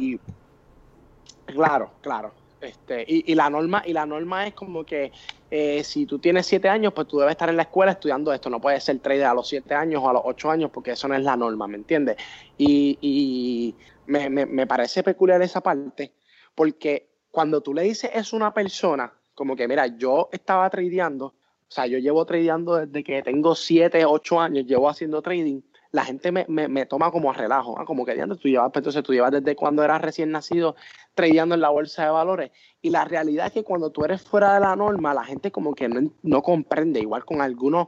claro, 1.46 1.90
claro. 2.00 2.32
Este, 2.60 3.04
y, 3.06 3.34
la 3.36 3.48
norma, 3.50 3.84
y 3.86 3.92
la 3.92 4.04
norma 4.04 4.46
es 4.46 4.54
como 4.54 4.84
que 4.84 5.12
eh, 5.48 5.84
si 5.84 6.06
tú 6.06 6.18
tienes 6.18 6.44
siete 6.44 6.68
años, 6.68 6.92
pues 6.92 7.06
tú 7.06 7.18
debes 7.18 7.32
estar 7.32 7.48
en 7.48 7.56
la 7.56 7.62
escuela 7.62 7.92
estudiando 7.92 8.32
esto. 8.32 8.50
No 8.50 8.60
puedes 8.60 8.82
ser 8.82 8.98
trader 8.98 9.26
a 9.26 9.34
los 9.34 9.46
siete 9.46 9.74
años 9.74 10.02
o 10.02 10.08
a 10.08 10.14
los 10.14 10.22
ocho 10.24 10.50
años, 10.50 10.70
porque 10.72 10.92
eso 10.92 11.06
no 11.06 11.14
es 11.14 11.22
la 11.22 11.36
norma, 11.36 11.68
¿me 11.68 11.76
entiendes? 11.76 12.16
Y, 12.56 12.98
y 13.00 13.74
me, 14.06 14.28
me, 14.28 14.44
me 14.44 14.66
parece 14.66 15.04
peculiar 15.04 15.40
esa 15.42 15.60
parte, 15.60 16.12
porque 16.58 17.08
cuando 17.30 17.60
tú 17.60 17.72
le 17.72 17.82
dices 17.82 18.10
eso 18.12 18.34
a 18.34 18.38
una 18.38 18.52
persona, 18.52 19.12
como 19.32 19.54
que, 19.54 19.68
mira, 19.68 19.86
yo 19.86 20.28
estaba 20.32 20.68
tradeando, 20.68 21.26
o 21.26 21.34
sea, 21.68 21.86
yo 21.86 21.98
llevo 21.98 22.26
tradeando 22.26 22.84
desde 22.84 23.04
que 23.04 23.22
tengo 23.22 23.54
7, 23.54 24.04
8 24.04 24.40
años, 24.40 24.66
llevo 24.66 24.88
haciendo 24.88 25.22
trading, 25.22 25.60
la 25.92 26.04
gente 26.04 26.32
me, 26.32 26.46
me, 26.48 26.86
toma 26.86 27.12
como 27.12 27.30
a 27.30 27.34
relajo, 27.34 27.76
como 27.86 28.04
que 28.04 28.16
tú 28.42 28.48
llevas, 28.48 28.72
pues, 28.72 28.80
entonces 28.80 29.04
tú 29.04 29.12
llevas 29.12 29.30
desde 29.30 29.54
cuando 29.54 29.84
eras 29.84 30.02
recién 30.02 30.32
nacido 30.32 30.74
tradeando 31.14 31.54
en 31.54 31.60
la 31.60 31.68
bolsa 31.68 32.06
de 32.06 32.10
valores. 32.10 32.50
Y 32.82 32.90
la 32.90 33.04
realidad 33.04 33.46
es 33.46 33.52
que 33.52 33.62
cuando 33.62 33.90
tú 33.92 34.04
eres 34.04 34.20
fuera 34.20 34.54
de 34.54 34.60
la 34.60 34.74
norma, 34.74 35.14
la 35.14 35.22
gente 35.22 35.52
como 35.52 35.76
que 35.76 35.88
no, 35.88 36.10
no 36.22 36.42
comprende, 36.42 36.98
igual 36.98 37.24
con 37.24 37.40
algunos 37.40 37.86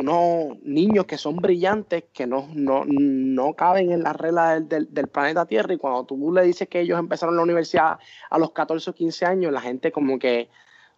unos 0.00 0.58
niños 0.62 1.04
que 1.04 1.18
son 1.18 1.36
brillantes, 1.36 2.04
que 2.12 2.26
no, 2.26 2.48
no, 2.54 2.84
no 2.86 3.54
caben 3.54 3.92
en 3.92 4.02
la 4.02 4.14
regla 4.14 4.58
del, 4.58 4.92
del, 4.92 5.08
planeta 5.08 5.46
Tierra, 5.46 5.74
y 5.74 5.76
cuando 5.76 6.04
tú 6.04 6.32
le 6.32 6.42
dices 6.42 6.68
que 6.68 6.80
ellos 6.80 6.98
empezaron 6.98 7.36
la 7.36 7.42
universidad 7.42 7.98
a 8.30 8.38
los 8.38 8.52
14 8.52 8.90
o 8.90 8.94
15 8.94 9.26
años, 9.26 9.52
la 9.52 9.60
gente 9.60 9.92
como 9.92 10.18
que 10.18 10.48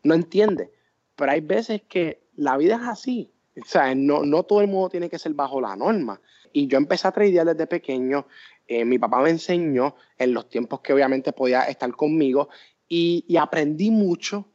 no 0.04 0.14
entiende. 0.14 0.70
Pero 1.16 1.32
hay 1.32 1.40
veces 1.40 1.82
que 1.88 2.22
la 2.36 2.56
vida 2.56 2.76
es 2.76 2.88
así. 2.88 3.32
O 3.60 3.64
sea, 3.66 3.94
no, 3.94 4.24
no 4.24 4.44
todo 4.44 4.60
el 4.60 4.68
mundo 4.68 4.88
tiene 4.88 5.10
que 5.10 5.18
ser 5.18 5.34
bajo 5.34 5.60
la 5.60 5.74
norma. 5.74 6.20
Y 6.52 6.68
yo 6.68 6.78
empecé 6.78 7.08
a 7.08 7.12
tradear 7.12 7.46
desde 7.46 7.66
pequeño. 7.66 8.26
Eh, 8.68 8.84
mi 8.84 8.98
papá 8.98 9.20
me 9.20 9.30
enseñó 9.30 9.96
en 10.16 10.32
los 10.32 10.48
tiempos 10.48 10.80
que 10.80 10.92
obviamente 10.92 11.32
podía 11.32 11.62
estar 11.64 11.90
conmigo. 11.92 12.48
y, 12.88 13.36
aprendí 13.36 13.90
mucho. 13.90 14.46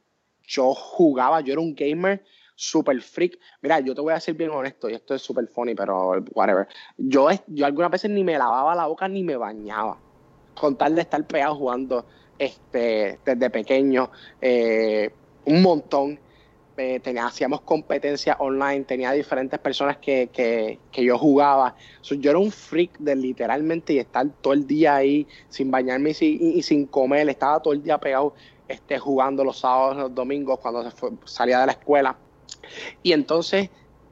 Yo 0.44 0.74
jugaba, 0.74 1.42
yo 1.42 1.52
era 1.52 1.62
un 1.62 1.76
gamer 1.76 2.24
super 2.58 3.00
freak. 3.02 3.40
Mira, 3.62 3.80
yo 3.80 3.96
te 3.96 4.02
voy 4.02 4.14
a 4.14 4.20
ser 4.20 4.34
bien 4.34 4.50
honesto, 4.50 4.90
y 4.90 4.96
esto 4.96 5.16
es 5.16 5.22
super 5.22 5.48
funny, 5.48 5.76
pero 5.76 6.22
whatever. 6.34 6.68
Yo, 6.98 7.30
yo 7.48 7.66
algunas 7.66 7.92
veces 7.92 8.12
ni 8.12 8.24
me 8.24 8.38
lavaba 8.38 8.76
la 8.76 8.88
boca 8.88 9.08
ni 9.08 9.24
me 9.24 9.38
bañaba. 9.38 9.98
Con 10.60 10.76
tal 10.76 10.96
de 10.96 11.02
estar 11.02 11.26
pegado 11.26 11.56
jugando 11.56 12.06
este, 12.38 13.20
desde 13.24 13.50
pequeño, 13.50 14.10
eh, 14.42 15.12
un 15.46 15.62
montón. 15.62 16.20
Eh, 16.80 17.02
hacíamos 17.20 17.62
competencia 17.62 18.36
online, 18.40 18.84
tenía 18.84 19.12
diferentes 19.12 19.60
personas 19.60 19.98
que, 19.98 20.30
que, 20.32 20.78
que 20.92 21.04
yo 21.04 21.18
jugaba. 21.18 21.76
yo 22.04 22.30
era 22.30 22.38
un 22.38 22.52
freak 22.52 23.00
de 23.00 23.16
literalmente 23.16 23.94
y 23.94 24.00
estar 24.00 24.28
todo 24.42 24.54
el 24.54 24.68
día 24.68 24.96
ahí 24.96 25.26
sin 25.50 25.72
bañarme 25.72 26.12
y, 26.20 26.62
sin 26.62 26.86
comer. 26.86 27.30
Estaba 27.30 27.60
todo 27.62 27.74
el 27.74 27.82
día 27.82 27.98
pegado 27.98 28.36
este, 28.68 29.00
jugando 29.00 29.44
los 29.44 29.60
sábados, 29.60 29.98
los 29.98 30.14
domingos, 30.14 30.60
cuando 30.60 30.88
salía 31.26 31.62
de 31.62 31.66
la 31.66 31.72
escuela. 31.72 32.16
Y 33.04 33.14
entonces 33.14 33.70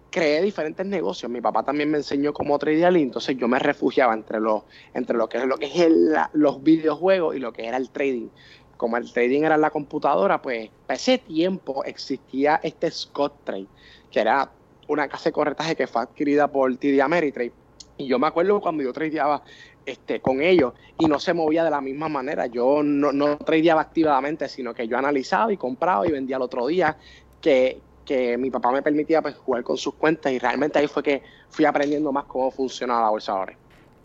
creé 0.09 0.41
diferentes 0.41 0.85
negocios. 0.85 1.31
Mi 1.31 1.41
papá 1.41 1.63
también 1.63 1.91
me 1.91 1.97
enseñó 1.97 2.33
cómo 2.33 2.57
tradear 2.57 2.95
y 2.95 3.01
entonces 3.01 3.37
yo 3.37 3.47
me 3.47 3.59
refugiaba 3.59 4.13
entre, 4.13 4.39
los, 4.39 4.63
entre 4.93 5.17
lo 5.17 5.27
que 5.27 5.39
es, 5.39 5.45
lo 5.45 5.57
que 5.57 5.65
es 5.65 5.89
los 6.33 6.63
videojuegos 6.63 7.35
y 7.35 7.39
lo 7.39 7.51
que 7.51 7.67
era 7.67 7.77
el 7.77 7.89
trading 7.89 8.29
como 8.77 8.97
el 8.97 9.11
trading 9.11 9.43
era 9.43 9.55
en 9.55 9.61
la 9.61 9.69
computadora, 9.69 10.41
pues 10.41 10.69
para 10.85 10.97
ese 10.97 11.17
tiempo 11.17 11.83
existía 11.85 12.59
este 12.63 12.91
Scott 12.91 13.43
Trade, 13.43 13.67
que 14.11 14.19
era 14.19 14.51
una 14.87 15.07
casa 15.07 15.29
de 15.29 15.33
corretaje 15.33 15.75
que 15.75 15.87
fue 15.87 16.01
adquirida 16.01 16.47
por 16.47 16.75
TD 16.77 17.01
Ameritrade. 17.01 17.53
Y 17.97 18.07
yo 18.07 18.19
me 18.19 18.27
acuerdo 18.27 18.59
cuando 18.59 18.83
yo 18.83 18.91
tradeaba 18.91 19.43
este, 19.85 20.19
con 20.19 20.41
ellos 20.41 20.73
y 20.99 21.05
no 21.05 21.19
se 21.19 21.33
movía 21.33 21.63
de 21.63 21.71
la 21.71 21.81
misma 21.81 22.09
manera. 22.09 22.47
Yo 22.47 22.83
no, 22.83 23.11
no 23.11 23.37
tradeaba 23.37 23.81
activamente, 23.81 24.49
sino 24.49 24.73
que 24.73 24.87
yo 24.87 24.97
analizaba 24.97 25.53
y 25.53 25.57
compraba 25.57 26.05
y 26.05 26.11
vendía 26.11 26.35
el 26.35 26.41
otro 26.41 26.67
día, 26.67 26.97
que, 27.39 27.79
que 28.05 28.37
mi 28.37 28.49
papá 28.51 28.71
me 28.71 28.81
permitía 28.81 29.21
pues, 29.21 29.35
jugar 29.35 29.63
con 29.63 29.77
sus 29.77 29.95
cuentas 29.95 30.31
y 30.31 30.39
realmente 30.39 30.79
ahí 30.79 30.87
fue 30.87 31.03
que 31.03 31.23
fui 31.49 31.65
aprendiendo 31.65 32.11
más 32.11 32.25
cómo 32.25 32.51
funcionaba 32.51 33.01
la 33.01 33.09
bolsa 33.09 33.33
ahora 33.33 33.57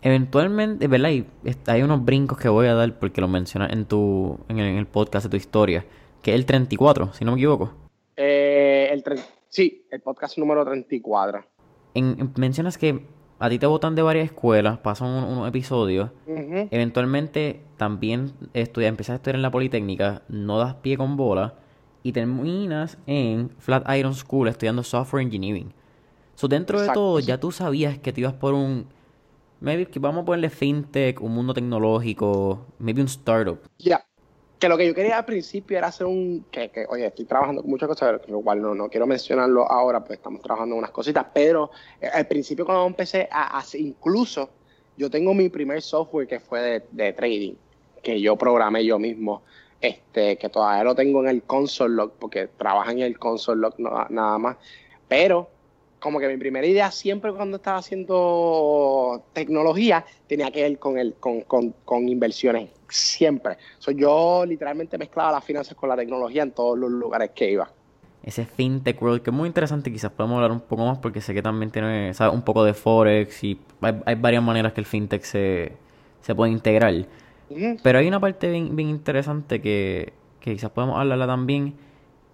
eventualmente, 0.02 0.86
¿verdad? 0.86 1.10
Y 1.10 1.26
hay 1.66 1.82
unos 1.82 2.04
brincos 2.04 2.38
que 2.38 2.48
voy 2.48 2.66
a 2.66 2.74
dar 2.74 2.98
porque 2.98 3.20
lo 3.20 3.28
mencionas 3.28 3.72
en 3.72 3.84
tu 3.84 4.38
en 4.48 4.58
el, 4.58 4.86
podcast 4.86 5.26
de 5.26 5.30
tu 5.30 5.36
historia, 5.36 5.84
que 6.22 6.32
es 6.32 6.36
el 6.36 6.46
34, 6.46 7.12
si 7.12 7.24
no 7.24 7.32
me 7.32 7.38
equivoco. 7.38 7.72
Eh, 8.16 8.88
el 8.90 9.04
sí, 9.48 9.86
el 9.90 10.00
podcast 10.00 10.38
número 10.38 10.64
34. 10.64 11.44
En, 11.94 12.32
mencionas 12.36 12.78
que 12.78 13.04
a 13.38 13.48
ti 13.48 13.58
te 13.58 13.66
votan 13.66 13.94
de 13.94 14.02
varias 14.02 14.26
escuelas, 14.26 14.78
pasan 14.78 15.08
unos 15.08 15.48
episodios. 15.48 16.10
Eventualmente 16.26 17.62
también 17.76 18.32
estudia, 18.52 18.88
empiezas 18.88 19.14
a 19.14 19.16
estudiar 19.16 19.36
en 19.36 19.42
la 19.42 19.50
Politécnica, 19.50 20.22
no 20.28 20.58
das 20.58 20.74
pie 20.74 20.96
con 20.96 21.16
bola 21.16 21.54
y 22.02 22.12
terminas 22.12 22.98
en 23.06 23.50
Flatiron 23.58 24.14
School 24.14 24.48
estudiando 24.48 24.82
Software 24.82 25.22
Engineering. 25.22 25.72
So, 26.34 26.48
dentro 26.48 26.80
de 26.80 26.88
todo, 26.88 27.20
ya 27.20 27.38
tú 27.38 27.52
sabías 27.52 27.98
que 27.98 28.12
te 28.12 28.20
ibas 28.22 28.32
por 28.32 28.54
un 28.54 28.86
maybe 29.60 29.86
que 29.86 29.98
vamos 29.98 30.22
a 30.22 30.24
ponerle 30.24 30.50
fintech, 30.50 31.20
un 31.20 31.34
mundo 31.34 31.54
tecnológico, 31.54 32.66
maybe 32.78 33.02
un 33.02 33.08
startup. 33.08 33.60
Ya. 33.78 34.04
Que 34.58 34.68
lo 34.68 34.76
que 34.76 34.86
yo 34.86 34.94
quería 34.94 35.16
al 35.16 35.24
principio 35.24 35.78
era 35.78 35.86
hacer 35.86 36.06
un. 36.06 36.44
Que, 36.50 36.70
que 36.70 36.84
oye, 36.88 37.06
estoy 37.06 37.24
trabajando 37.24 37.62
con 37.62 37.70
muchas 37.70 37.88
cosas, 37.88 38.20
lo 38.28 38.42
cual 38.42 38.60
no, 38.60 38.74
no 38.74 38.90
quiero 38.90 39.06
mencionarlo 39.06 39.70
ahora, 39.70 40.04
pues 40.04 40.18
estamos 40.18 40.42
trabajando 40.42 40.74
en 40.74 40.80
unas 40.80 40.90
cositas, 40.90 41.26
pero 41.32 41.70
eh, 42.00 42.08
al 42.12 42.26
principio, 42.26 42.66
cuando 42.66 42.86
empecé 42.86 43.26
a 43.30 43.58
hacer, 43.58 43.80
incluso 43.80 44.50
yo 44.98 45.08
tengo 45.08 45.32
mi 45.32 45.48
primer 45.48 45.80
software 45.80 46.26
que 46.26 46.40
fue 46.40 46.84
de, 46.90 47.12
trading, 47.14 47.54
que 48.02 48.20
yo 48.20 48.36
programé 48.36 48.84
yo 48.84 48.98
mismo, 48.98 49.42
este, 49.80 50.36
que 50.36 50.48
todavía 50.48 50.84
lo 50.84 50.94
tengo 50.94 51.22
en 51.22 51.28
el 51.28 51.42
console 51.42 51.94
log, 51.94 52.12
porque 52.18 52.48
trabaja 52.48 52.92
en 52.92 53.00
el 53.00 53.18
console 53.18 53.60
log 53.60 53.74
nada 53.78 54.38
más, 54.38 54.56
pero 55.08 55.48
como 56.00 56.18
que 56.18 56.28
mi 56.28 56.36
primera 56.36 56.66
idea 56.66 56.90
siempre 56.90 57.32
cuando 57.32 57.58
estaba 57.58 57.78
haciendo 57.78 59.22
tecnología 59.32 60.04
tenía 60.26 60.50
que 60.50 60.62
ver 60.62 60.78
con, 60.78 60.98
el, 60.98 61.14
con, 61.14 61.42
con, 61.42 62.08
inversiones, 62.08 62.70
siempre. 62.88 63.58
So, 63.78 63.90
yo 63.92 64.44
literalmente 64.46 64.98
mezclaba 64.98 65.32
las 65.32 65.44
finanzas 65.44 65.76
con 65.76 65.88
la 65.88 65.96
tecnología 65.96 66.42
en 66.42 66.52
todos 66.52 66.78
los 66.78 66.90
lugares 66.90 67.30
que 67.34 67.52
iba. 67.52 67.70
Ese 68.22 68.44
fintech 68.44 69.00
world 69.00 69.22
que 69.22 69.30
es 69.30 69.36
muy 69.36 69.46
interesante, 69.46 69.90
quizás 69.92 70.10
podemos 70.10 70.36
hablar 70.36 70.52
un 70.52 70.60
poco 70.60 70.84
más 70.84 70.98
porque 70.98 71.20
sé 71.20 71.32
que 71.32 71.42
también 71.42 71.70
tiene 71.70 72.12
un 72.32 72.42
poco 72.42 72.64
de 72.64 72.74
forex 72.74 73.44
y 73.44 73.58
hay, 73.80 74.14
varias 74.16 74.42
maneras 74.42 74.72
que 74.72 74.80
el 74.80 74.86
fintech 74.86 75.22
se, 75.22 75.72
se 76.20 76.34
puede 76.34 76.52
integrar. 76.52 76.94
Pero 77.82 77.98
hay 77.98 78.08
una 78.08 78.20
parte 78.20 78.50
bien, 78.50 78.76
bien 78.76 78.88
interesante 78.88 79.60
que, 79.60 80.12
que 80.40 80.52
quizás 80.52 80.70
podemos 80.70 80.98
hablarla 80.98 81.26
también 81.26 81.74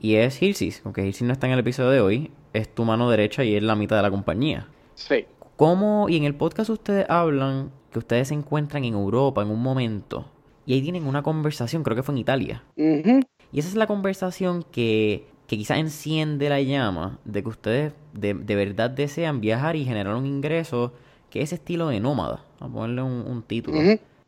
y 0.01 0.17
es 0.17 0.43
Hirsis, 0.43 0.83
aunque 0.85 1.07
Hirsis 1.07 1.27
no 1.27 1.33
está 1.33 1.47
en 1.47 1.55
el 1.55 1.59
episodio 1.61 1.91
de 1.91 2.01
hoy, 2.01 2.31
es 2.53 2.69
tu 2.75 2.85
mano 2.85 3.11
derecha 3.11 3.45
y 3.45 3.55
es 3.55 3.63
la 3.63 3.75
mitad 3.75 3.97
de 3.97 4.03
la 4.03 4.11
compañía. 4.11 4.69
Sí. 4.95 5.27
¿Cómo, 5.57 6.09
y 6.09 6.17
en 6.17 6.25
el 6.25 6.35
podcast 6.35 6.71
ustedes 6.71 7.09
hablan 7.09 7.71
que 7.91 7.99
ustedes 7.99 8.29
se 8.29 8.35
encuentran 8.35 8.85
en 8.85 8.95
Europa 8.95 9.43
en 9.43 9.51
un 9.51 9.63
momento 9.63 10.27
y 10.67 10.75
ahí 10.75 10.83
tienen 10.83 11.07
una 11.07 11.23
conversación, 11.23 11.83
creo 11.83 11.97
que 11.97 12.03
fue 12.03 12.15
en 12.15 12.19
Italia. 12.19 12.65
Y 12.77 13.59
esa 13.59 13.69
es 13.69 13.77
la 13.77 13.87
conversación 13.87 14.65
que, 14.71 15.29
que 15.47 15.57
quizás 15.57 15.79
enciende 15.79 16.49
la 16.49 16.61
llama 16.61 17.21
de 17.25 17.43
que 17.43 17.49
ustedes 17.49 17.93
de, 18.13 18.35
verdad 18.35 18.91
desean 18.91 19.41
viajar 19.41 19.77
y 19.77 19.85
generar 19.85 20.17
un 20.17 20.27
ingreso 20.27 20.93
que 21.31 21.41
es 21.41 21.53
estilo 21.53 21.89
de 21.89 22.01
nómada. 22.01 22.45
a 22.59 22.69
ponerle 22.69 23.03
un, 23.03 23.43
título. 23.47 23.79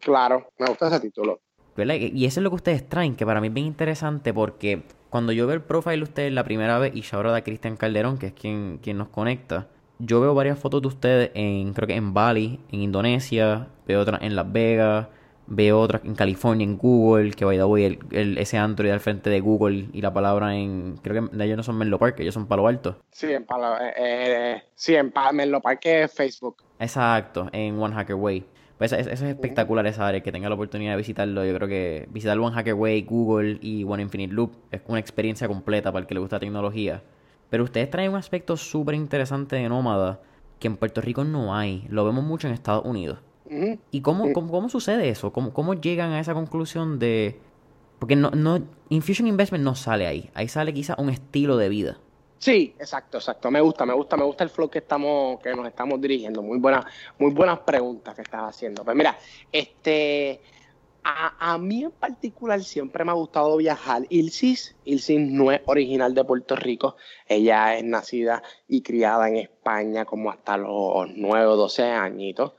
Claro, 0.01 0.51
me 0.59 0.67
gusta 0.67 0.89
ese 0.89 1.01
título. 1.01 1.41
Y 1.77 2.25
eso 2.25 2.41
es 2.41 2.45
lo 2.45 2.51
que 2.51 2.57
ustedes 2.57 2.89
traen, 2.89 3.15
que 3.15 3.25
para 3.25 3.41
mí 3.41 3.49
es 3.49 3.55
bien 3.55 3.67
interesante 3.67 4.35
porque 4.35 4.83
cuando 5.11 5.31
yo 5.31 5.47
veo 5.47 5.55
el 5.55 5.63
profile 5.63 5.99
de 5.99 6.03
ustedes 6.03 6.33
la 6.33 6.43
primera 6.43 6.79
vez 6.79 6.95
y 6.95 7.03
ya 7.03 7.17
ahora 7.17 7.33
de 7.33 7.43
Cristian 7.45 7.77
Calderón, 7.77 8.19
que 8.19 8.27
es 8.27 8.33
quien, 8.33 8.79
quien 8.83 8.99
nos 8.99 9.09
conecta, 9.09 9.69
yo 10.01 10.21
veo 10.21 10.35
varias 10.35 10.59
fotos 10.59 10.83
de 10.83 10.89
ustedes 10.89 11.31
en, 11.35 11.73
creo 11.75 11.87
que 11.87 11.95
en 11.95 12.15
Bali, 12.15 12.61
en 12.73 12.81
Indonesia, 12.81 13.69
veo 13.87 14.01
otras 14.01 14.23
en 14.23 14.35
Las 14.35 14.51
Vegas, 14.51 15.07
veo 15.47 15.81
otras 15.81 16.05
en 16.05 16.17
California, 16.17 16.65
en 16.65 16.77
Google, 16.77 17.31
que 17.31 17.45
vaya 17.45 17.65
el, 17.65 17.99
el, 18.11 18.39
ese 18.39 18.59
Android 18.59 18.91
al 18.91 19.01
frente 19.01 19.31
de 19.31 19.41
Google 19.41 19.89
y 19.93 20.01
la 20.03 20.13
palabra 20.13 20.57
en, 20.57 20.97
creo 21.03 21.29
que 21.29 21.45
ellos 21.45 21.57
no 21.57 21.63
son 21.63 21.79
Menlo 21.79 21.99
Park, 21.99 22.19
ellos 22.19 22.35
son 22.35 22.47
Palo 22.47 22.67
Alto. 22.67 22.97
Sí, 23.13 23.33
en 23.33 23.45
Palo, 23.45 23.77
eh, 23.81 23.93
eh 23.97 24.63
sí, 24.75 24.97
en 24.97 25.13
Menlo 25.33 25.61
Park 25.61 25.81
es 25.85 26.13
Facebook. 26.13 26.57
Exacto, 26.81 27.49
en 27.53 27.81
One 27.81 27.95
Hacker 27.95 28.17
Way. 28.17 28.45
Pues 28.79 28.93
eso, 28.93 29.11
es 29.11 29.23
espectacular 29.23 29.85
esa 29.87 30.07
área, 30.07 30.23
que 30.23 30.31
tenga 30.31 30.49
la 30.49 30.55
oportunidad 30.55 30.93
de 30.93 30.99
visitarlo. 30.99 31.45
Yo 31.45 31.53
creo 31.55 31.69
que 31.69 32.09
visitar 32.11 32.39
One 32.39 32.55
Hacker 32.55 32.75
Way, 32.75 33.03
Google 33.03 33.59
y 33.61 33.83
One 33.83 34.03
Infinite 34.03 34.33
Loop 34.33 34.53
es 34.71 34.81
una 34.87 35.01
experiencia 35.01 35.49
completa 35.49 35.91
para 35.91 36.03
el 36.03 36.07
que 36.07 36.15
le 36.15 36.21
gusta 36.21 36.37
la 36.37 36.41
tecnología. 36.41 37.03
Pero 37.51 37.65
ustedes 37.65 37.91
traen 37.91 38.11
un 38.11 38.17
aspecto 38.17 38.57
súper 38.57 38.95
interesante 38.95 39.57
de 39.57 39.69
nómada 39.69 40.21
que 40.61 40.69
en 40.69 40.77
Puerto 40.77 41.01
Rico 41.01 41.25
no 41.25 41.57
hay. 41.57 41.87
Lo 41.89 42.05
vemos 42.05 42.25
mucho 42.25 42.47
en 42.47 42.55
Estados 42.55 42.85
Unidos. 42.85 43.19
¿Y 43.91 44.03
cómo, 44.03 44.33
cómo, 44.33 44.69
sucede 44.69 45.09
eso? 45.09 45.33
¿Cómo, 45.33 45.53
¿Cómo 45.53 45.75
llegan 45.75 46.13
a 46.13 46.21
esa 46.21 46.35
conclusión 46.35 46.99
de...? 46.99 47.41
Porque 47.99 48.15
no, 48.15 48.31
no, 48.31 48.61
Infusion 48.91 49.27
Investment 49.27 49.65
no 49.65 49.75
sale 49.75 50.07
ahí. 50.07 50.31
Ahí 50.35 50.49
sale 50.49 50.73
quizá 50.73 50.95
un 50.99 51.09
estilo 51.09 51.57
de 51.57 51.69
vida. 51.69 51.99
Sí, 52.39 52.75
exacto, 52.79 53.19
exacto. 53.19 53.51
Me 53.51 53.61
gusta, 53.61 53.85
me 53.85 53.95
gusta, 53.95 54.17
me 54.17 54.25
gusta 54.25 54.45
el 54.45 54.51
flow 54.51 54.71
que 54.71 54.79
estamos, 54.79 55.41
que 55.41 55.55
nos 55.55 55.67
estamos 55.67 56.01
dirigiendo. 56.01 56.41
Muy 56.43 56.59
buenas, 56.59 56.85
muy 57.19 57.33
buenas 57.33 57.59
preguntas 57.61 58.15
que 58.15 58.23
estás 58.23 58.43
haciendo. 58.43 58.85
Pues 58.85 58.97
mira, 58.97 59.19
este, 59.51 60.41
a, 61.03 61.59
mí 61.59 61.85
en 61.85 61.91
particular 61.91 62.63
siempre 62.63 63.05
me 63.05 63.11
ha 63.11 63.15
gustado 63.15 63.57
viajar. 63.57 64.03
Ilsis, 64.11 64.77
Ilsis 64.85 65.19
no 65.19 65.51
es 65.51 65.63
original 65.67 66.15
de 66.15 66.25
Puerto 66.25 66.55
Rico. 66.55 66.97
Ella 67.27 67.77
es 67.77 67.85
nacida 67.85 68.43
y 68.69 68.83
criada 68.83 69.29
en 69.29 69.37
España 69.37 70.05
como 70.05 70.31
hasta 70.31 70.57
los 70.57 71.09
9 71.17 71.47
o 71.47 71.57
12 71.57 71.83
añitos. 71.83 72.53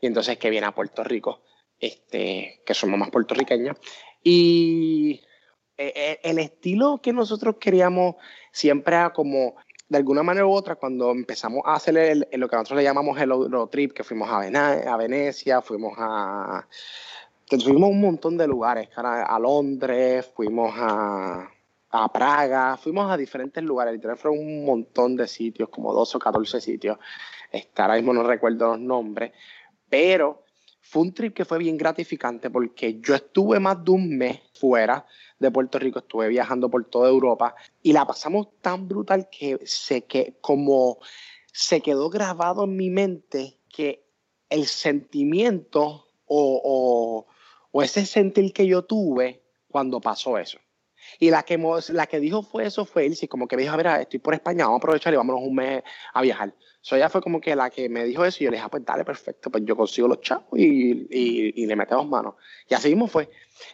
Y 0.00 0.06
entonces 0.06 0.38
que 0.38 0.50
viene 0.50 0.66
a 0.66 0.74
Puerto 0.74 1.02
Rico, 1.02 1.40
este, 1.80 2.62
que 2.64 2.74
somos 2.74 2.98
más 2.98 3.10
puertorriqueños. 3.10 3.76
Y 4.22 5.22
eh, 5.76 5.92
eh, 5.94 6.20
el 6.22 6.38
estilo 6.38 7.00
que 7.02 7.12
nosotros 7.12 7.56
queríamos 7.60 8.16
siempre 8.52 8.94
era 8.94 9.12
como, 9.12 9.56
de 9.88 9.98
alguna 9.98 10.22
manera 10.22 10.46
u 10.46 10.52
otra, 10.52 10.76
cuando 10.76 11.10
empezamos 11.10 11.62
a 11.64 11.74
hacer 11.74 12.16
lo 12.32 12.48
que 12.48 12.56
nosotros 12.56 12.76
le 12.76 12.84
llamamos 12.84 13.20
el 13.20 13.30
road 13.30 13.68
trip, 13.68 13.92
que 13.92 14.04
fuimos 14.04 14.28
a, 14.28 14.40
a 14.40 14.96
Venecia, 14.96 15.60
fuimos 15.60 15.94
a... 15.98 16.66
Fuimos 17.46 17.82
a 17.82 17.86
un 17.86 18.00
montón 18.00 18.38
de 18.38 18.46
lugares, 18.46 18.88
a 18.96 19.38
Londres, 19.38 20.32
fuimos 20.34 20.72
a, 20.76 21.46
a 21.90 22.12
Praga, 22.12 22.76
fuimos 22.76 23.08
a 23.08 23.16
diferentes 23.16 23.62
lugares, 23.62 23.92
literalmente 23.92 24.22
fueron 24.22 24.40
un 24.40 24.64
montón 24.64 25.14
de 25.14 25.28
sitios, 25.28 25.68
como 25.68 25.92
12 25.92 26.16
o 26.16 26.20
14 26.20 26.60
sitios. 26.60 26.98
Este, 27.52 27.82
ahora 27.82 27.94
mismo 27.94 28.12
no 28.12 28.24
recuerdo 28.24 28.70
los 28.70 28.80
nombres, 28.80 29.32
pero 29.88 30.42
fue 30.80 31.02
un 31.02 31.14
trip 31.14 31.34
que 31.34 31.44
fue 31.44 31.58
bien 31.58 31.76
gratificante 31.76 32.50
porque 32.50 33.00
yo 33.00 33.14
estuve 33.14 33.60
más 33.60 33.84
de 33.84 33.92
un 33.92 34.18
mes 34.18 34.40
fuera 34.54 35.06
de 35.44 35.50
Puerto 35.50 35.78
Rico, 35.78 36.00
estuve 36.00 36.28
viajando 36.28 36.70
por 36.70 36.84
toda 36.84 37.08
Europa 37.08 37.54
y 37.82 37.92
la 37.92 38.06
pasamos 38.06 38.48
tan 38.60 38.88
brutal 38.88 39.28
que 39.30 39.60
sé 39.64 40.04
que 40.04 40.36
como 40.40 40.98
se 41.52 41.80
quedó 41.80 42.10
grabado 42.10 42.64
en 42.64 42.76
mi 42.76 42.90
mente 42.90 43.60
que 43.68 44.04
el 44.50 44.66
sentimiento 44.66 46.06
o, 46.26 47.26
ese 47.82 48.06
sentir 48.06 48.52
que 48.52 48.66
yo 48.66 48.84
tuve 48.84 49.42
cuando 49.68 50.00
pasó 50.00 50.38
eso. 50.38 50.58
Y 51.18 51.30
la 51.30 51.42
que, 51.42 51.58
la 51.88 52.06
que 52.06 52.20
dijo 52.20 52.42
fue 52.42 52.66
eso 52.66 52.84
fue 52.84 53.06
Elsie, 53.06 53.28
como 53.28 53.48
que 53.48 53.56
me 53.56 53.62
dijo, 53.62 53.76
mira, 53.76 54.00
estoy 54.00 54.18
por 54.18 54.34
España, 54.34 54.64
vamos 54.64 54.78
a 54.78 54.82
aprovechar 54.82 55.12
y 55.12 55.16
vámonos 55.16 55.42
un 55.42 55.54
mes 55.54 55.82
a 56.12 56.22
viajar. 56.22 56.54
So 56.80 56.96
ella 56.96 57.08
fue 57.08 57.22
como 57.22 57.40
que 57.40 57.56
la 57.56 57.70
que 57.70 57.88
me 57.88 58.04
dijo 58.04 58.24
eso 58.26 58.38
y 58.40 58.44
yo 58.44 58.50
le 58.50 58.58
dije, 58.58 58.66
ah, 58.66 58.70
pues 58.70 58.84
dale, 58.84 59.04
perfecto, 59.04 59.50
pues 59.50 59.64
yo 59.64 59.74
consigo 59.74 60.06
los 60.06 60.20
chavos 60.20 60.46
y, 60.52 61.06
y, 61.10 61.64
le 61.64 61.76
metemos 61.76 62.06
manos. 62.06 62.34
Y 62.68 62.74
así 62.74 62.90
mismo 62.90 63.06
fue. 63.06 63.30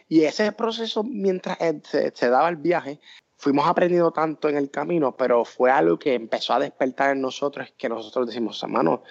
Y 0.07 0.23
ese 0.23 0.53
proceso, 0.53 1.03
mientras 1.03 1.57
se, 1.83 2.11
se, 2.15 2.29
daba 2.29 2.47
el 2.47 2.55
viaje, 2.55 3.01
fuimos 3.35 3.67
aprendiendo 3.67 4.11
tanto 4.11 4.47
en 4.47 4.55
el 4.55 4.71
camino, 4.71 5.17
pero 5.17 5.43
fue 5.43 5.69
algo 5.69 5.99
que 5.99 6.13
empezó 6.13 6.53
a 6.53 6.59
despertar 6.59 7.11
en 7.11 7.21
nosotros, 7.21 7.73
que 7.77 7.89
nosotros 7.89 8.27
decimos, 8.27 8.63
hermano, 8.63 9.03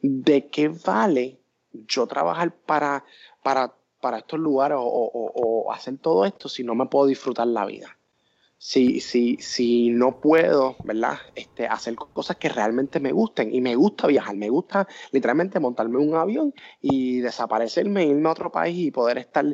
¿de 0.00 0.48
qué 0.48 0.68
vale 0.68 1.38
yo 1.72 2.08
trabajar 2.08 2.52
para, 2.52 3.04
para 3.44 3.77
para 4.00 4.18
estos 4.18 4.38
lugares 4.38 4.78
o, 4.80 5.70
hacer 5.72 5.98
todo 5.98 6.24
esto 6.24 6.48
si 6.48 6.64
no 6.64 6.74
me 6.74 6.86
puedo 6.86 7.06
disfrutar 7.06 7.46
la 7.46 7.66
vida? 7.66 7.96
Si, 8.60 9.00
si, 9.00 9.36
si 9.36 9.90
no 9.90 10.20
puedo, 10.20 10.76
¿verdad? 10.82 11.18
Este, 11.36 11.68
hacer 11.68 11.94
cosas 11.94 12.38
que 12.38 12.48
realmente 12.48 12.98
me 12.98 13.12
gusten. 13.12 13.54
Y 13.54 13.60
me 13.60 13.76
gusta 13.76 14.08
viajar, 14.08 14.34
me 14.34 14.48
gusta 14.48 14.88
literalmente 15.12 15.60
montarme 15.60 15.98
un 15.98 16.16
avión 16.16 16.52
y 16.80 17.20
desaparecerme, 17.20 18.06
irme 18.06 18.28
a 18.28 18.32
otro 18.32 18.50
país 18.50 18.76
y 18.76 18.90
poder 18.90 19.18
estar 19.18 19.44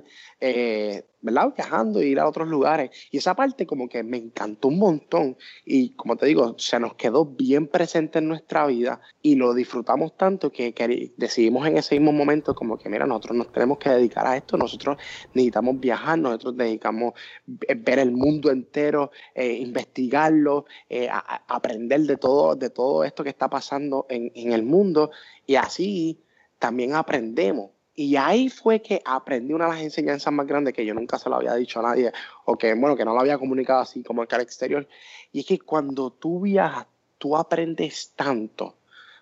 eh, 0.41 1.05
Viajando 1.25 2.00
e 2.00 2.09
ir 2.09 2.21
a 2.21 2.28
otros 2.28 2.49
lugares. 2.49 2.90
Y 3.11 3.19
esa 3.19 3.35
parte 3.35 3.66
como 3.66 3.88
que 3.88 4.02
me 4.02 4.19
encantó 4.19 4.69
un 4.69 4.78
montón. 4.78 5.37
Y 5.64 5.90
como 5.90 6.16
te 6.16 6.26
digo, 6.26 6.54
se 6.59 6.78
nos 6.78 6.95
quedó 6.95 7.25
bien 7.25 7.66
presente 7.66 8.19
en 8.19 8.28
nuestra 8.28 8.66
vida 8.66 9.00
y 9.23 9.37
lo 9.37 9.54
disfrutamos 9.54 10.16
tanto 10.16 10.52
que, 10.52 10.75
decidimos 11.16 11.66
en 11.66 11.78
ese 11.78 11.99
mismo 11.99 12.12
momento 12.12 12.54
como 12.54 12.76
que, 12.76 12.88
mira, 12.88 13.07
nosotros 13.07 13.37
nos 13.38 13.52
tenemos 13.52 13.78
que 13.78 13.90
dedicar 13.90 14.26
a 14.26 14.37
esto, 14.37 14.57
nosotros 14.57 14.99
necesitamos 15.33 15.81
viajar, 15.81 16.19
nosotros 16.19 16.54
necesitamos 16.57 17.14
ver 17.47 17.99
el 17.99 18.12
mundo 18.12 18.50
entero, 18.50 19.11
eh, 19.35 19.52
investigarlo, 19.52 20.66
eh, 20.88 21.09
aprender 21.49 22.02
de 22.02 22.16
todo, 22.16 22.54
de 22.54 22.71
todo 22.71 23.04
esto 23.04 23.25
que 23.25 23.31
está 23.31 23.49
pasando 23.49 24.07
en 24.09 24.52
el 24.52 24.62
mundo 24.62 25.11
y 25.47 25.57
así 25.57 26.21
también 26.59 26.95
aprendemos 26.95 27.71
y 27.95 28.17
ahí 28.17 28.49
fue 28.49 28.83
que 28.83 29.01
aprendí 29.05 29.53
una 29.53 29.67
de 29.67 29.73
las 29.73 29.83
enseñanzas 29.83 30.33
más 30.33 30.47
grandes 30.47 30.75
que 30.75 30.85
yo 30.85 30.95
nunca 30.95 31.19
se 31.19 31.29
lo 31.29 31.37
había 31.37 31.55
dicho 31.55 31.79
a 31.79 31.83
nadie, 31.83 32.13
o 32.45 32.59
que, 32.59 32.75
bueno, 32.75 32.97
que 32.97 33.05
no 33.05 33.15
lo 33.15 33.21
había 33.21 33.39
comunicado 33.39 33.81
así 33.81 34.03
como 34.03 34.23
al 34.23 34.41
exterior. 34.41 34.89
Y 35.33 35.41
es 35.41 35.47
que 35.47 35.59
cuando 35.61 36.11
tú 36.11 36.41
viajas, 36.41 36.87
tú 37.19 37.37
aprendes 37.37 38.13
tanto. 38.17 38.79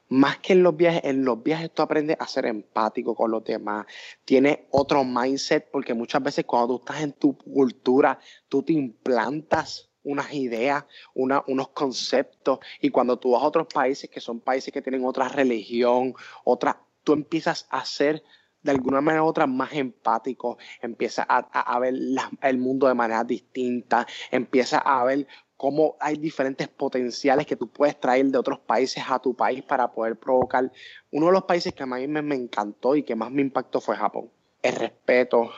Más 0.08 0.38
que 0.38 0.54
en 0.54 0.62
los 0.62 0.76
viajes, 0.76 1.04
en 1.04 1.24
los 1.24 1.42
viajes 1.42 1.70
tú 1.72 1.82
aprendes 1.82 2.16
a 2.18 2.26
ser 2.26 2.46
empático 2.46 3.14
con 3.14 3.30
los 3.30 3.44
demás. 3.44 3.86
Tienes 4.24 4.60
otro 4.70 5.04
mindset, 5.04 5.70
porque 5.70 5.94
muchas 5.94 6.22
veces 6.22 6.44
cuando 6.46 6.68
tú 6.68 6.84
estás 6.84 7.02
en 7.02 7.12
tu 7.12 7.36
cultura, 7.36 8.18
tú 8.48 8.62
te 8.62 8.72
implantas 8.72 9.90
unas 10.02 10.32
ideas, 10.32 10.84
unos 11.14 11.68
conceptos, 11.68 12.58
y 12.80 12.90
cuando 12.90 13.18
tú 13.18 13.32
vas 13.32 13.42
a 13.42 13.46
otros 13.46 13.68
países 13.72 14.10
que 14.10 14.20
son 14.20 14.40
países 14.40 14.72
que 14.72 14.82
tienen 14.82 15.04
otra 15.04 15.28
religión, 15.28 16.14
otra, 16.44 16.82
tú 17.04 17.12
empiezas 17.12 17.66
a 17.70 17.84
ser 17.84 18.22
de 18.62 18.70
alguna 18.70 19.00
manera 19.00 19.22
u 19.22 19.26
otra 19.26 19.46
más 19.46 19.72
empático, 19.72 20.58
empieza 20.80 21.22
a, 21.28 21.78
ver 21.78 21.94
el 22.42 22.58
mundo 22.58 22.86
de 22.86 22.94
manera 22.94 23.24
distinta, 23.24 24.06
empieza 24.30 24.78
a 24.78 25.04
ver 25.04 25.26
cómo 25.56 25.96
hay 26.00 26.16
diferentes 26.16 26.68
potenciales 26.68 27.46
que 27.46 27.56
tú 27.56 27.68
puedes 27.68 27.98
traer 28.00 28.26
de 28.26 28.38
otros 28.38 28.58
países 28.58 29.04
a 29.08 29.18
tu 29.20 29.34
país 29.34 29.62
para 29.62 29.92
poder 29.92 30.16
provocar. 30.16 30.72
Uno 31.10 31.26
de 31.26 31.32
los 31.32 31.44
países 31.44 31.72
que 31.72 31.84
a 31.84 31.86
mí 31.86 32.06
me, 32.08 32.34
encantó 32.34 32.96
y 32.96 33.04
que 33.04 33.14
más 33.14 33.30
me 33.30 33.42
impactó 33.42 33.80
fue 33.80 33.96
Japón. 33.96 34.30
El 34.60 34.74
respeto, 34.74 35.52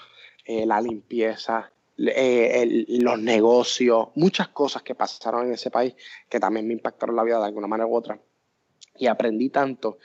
eh, 0.45 0.67
la 0.67 0.81
limpieza, 0.81 1.73
eh, 1.97 2.85
los 2.89 3.19
negocios, 3.19 4.09
muchas 4.15 4.49
cosas 4.49 4.83
que 4.83 4.95
pasaron 4.95 5.47
en 5.47 5.55
ese 5.55 5.71
país 5.71 5.95
que 6.29 6.41
también 6.41 6.67
me 6.67 6.75
impactaron 6.75 7.15
la 7.15 7.23
vida 7.23 7.39
de 7.39 7.47
alguna 7.47 7.67
manera 7.67 7.87
u 7.87 7.97
otra. 7.97 8.19
Y 8.97 9.07
aprendí 9.07 9.49
tanto 9.49 9.99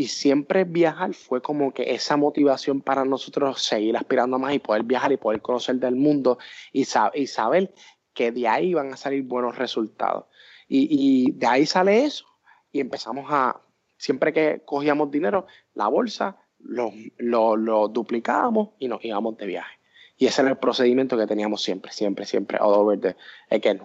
y 0.00 0.06
siempre 0.06 0.64
viajar 0.64 1.12
fue 1.12 1.42
como 1.42 1.74
que 1.74 1.92
esa 1.92 2.16
motivación 2.16 2.80
para 2.80 3.04
nosotros 3.04 3.60
seguir 3.60 3.98
aspirando 3.98 4.38
más 4.38 4.54
y 4.54 4.58
poder 4.58 4.82
viajar 4.82 5.12
y 5.12 5.18
poder 5.18 5.42
conocer 5.42 5.76
del 5.76 5.94
mundo 5.94 6.38
y, 6.72 6.86
saber 6.86 7.74
que 8.14 8.32
de 8.32 8.48
ahí 8.48 8.72
van 8.72 8.94
a 8.94 8.96
salir 8.96 9.24
buenos 9.24 9.58
resultados. 9.58 10.24
Y, 10.66 11.32
de 11.32 11.46
ahí 11.46 11.66
sale 11.66 12.06
eso 12.06 12.24
y 12.72 12.80
empezamos 12.80 13.26
a, 13.28 13.60
siempre 13.98 14.32
que 14.32 14.62
cogíamos 14.64 15.10
dinero, 15.10 15.46
la 15.74 15.88
bolsa, 15.88 16.38
lo, 16.58 16.94
lo, 17.18 17.88
duplicábamos 17.88 18.70
y 18.78 18.88
nos 18.88 19.04
íbamos 19.04 19.36
de 19.36 19.44
viaje. 19.44 19.78
Y 20.16 20.24
ese 20.24 20.40
era 20.40 20.50
el 20.52 20.56
procedimiento 20.56 21.18
que 21.18 21.26
teníamos 21.26 21.62
siempre, 21.62 21.92
siempre, 21.92 22.24
siempre, 22.24 22.56
all 22.58 22.72
over 22.72 22.98
the, 22.98 23.16
again, 23.50 23.82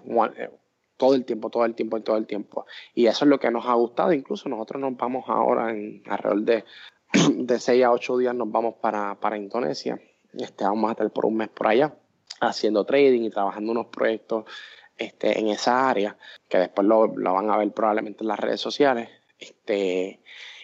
todo 0.96 1.14
el 1.14 1.24
tiempo, 1.24 1.50
todo 1.50 1.64
el 1.64 1.74
tiempo 1.74 1.96
y 1.98 2.02
todo 2.02 2.16
el 2.16 2.26
tiempo. 2.26 2.66
Y 2.94 3.06
eso 3.06 3.24
es 3.24 3.28
lo 3.28 3.38
que 3.38 3.50
nos 3.50 3.66
ha 3.66 3.74
gustado. 3.74 4.12
Incluso 4.12 4.48
nosotros 4.48 4.80
nos 4.80 4.96
vamos 4.96 5.24
ahora 5.28 5.70
en 5.70 6.02
alrededor 6.06 6.42
de, 6.42 6.64
de 7.34 7.58
6 7.58 7.84
a 7.84 7.92
8 7.92 8.18
días, 8.18 8.34
nos 8.34 8.50
vamos 8.50 8.74
para, 8.80 9.14
para 9.20 9.36
Indonesia. 9.36 10.00
Este, 10.32 10.64
vamos 10.64 10.88
a 10.88 10.92
estar 10.92 11.10
por 11.10 11.26
un 11.26 11.36
mes 11.36 11.48
por 11.48 11.66
allá 11.66 11.94
haciendo 12.40 12.84
trading 12.84 13.22
y 13.22 13.30
trabajando 13.30 13.72
unos 13.72 13.86
proyectos 13.86 14.44
este, 14.98 15.38
en 15.38 15.48
esa 15.48 15.88
área, 15.88 16.16
que 16.48 16.58
después 16.58 16.86
lo, 16.86 17.06
lo, 17.06 17.34
van 17.34 17.50
a 17.50 17.56
ver 17.56 17.72
probablemente 17.72 18.24
en 18.24 18.28
las 18.28 18.38
redes 18.38 18.60
sociales. 18.60 19.08
Este, 19.38 20.20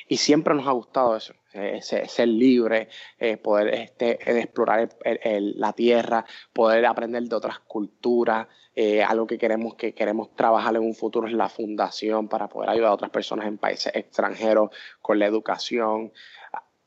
y 0.09 0.17
siempre 0.17 0.55
nos 0.55 0.67
ha 0.67 0.73
gustado 0.73 1.17
eso, 1.17 1.35
eh, 1.55 1.81
ser, 1.83 2.29
libre, 2.29 2.89
eh, 3.19 3.37
poder 3.37 3.75
este, 3.75 4.19
explorar 4.41 4.89
la 5.29 5.73
tierra, 5.75 6.25
poder 6.53 6.87
aprender 6.87 7.23
de 7.25 7.37
otras 7.37 7.59
culturas. 7.61 8.49
Eh, 8.75 9.03
algo 9.03 9.27
que 9.27 9.37
queremos, 9.37 9.75
que 9.75 9.93
queremos 9.95 10.35
trabajar 10.35 10.75
en 10.77 10.83
un 10.83 10.95
futuro 10.95 11.27
es 11.27 11.35
la 11.35 11.51
fundación 11.51 12.29
para 12.29 12.49
poder 12.49 12.71
ayudar 12.71 12.91
a 12.91 12.95
otras 12.95 13.11
personas 13.11 13.47
en 13.47 13.59
países 13.59 13.95
extranjeros 13.95 14.71
con 15.03 15.19
la 15.19 15.27
educación. 15.27 16.13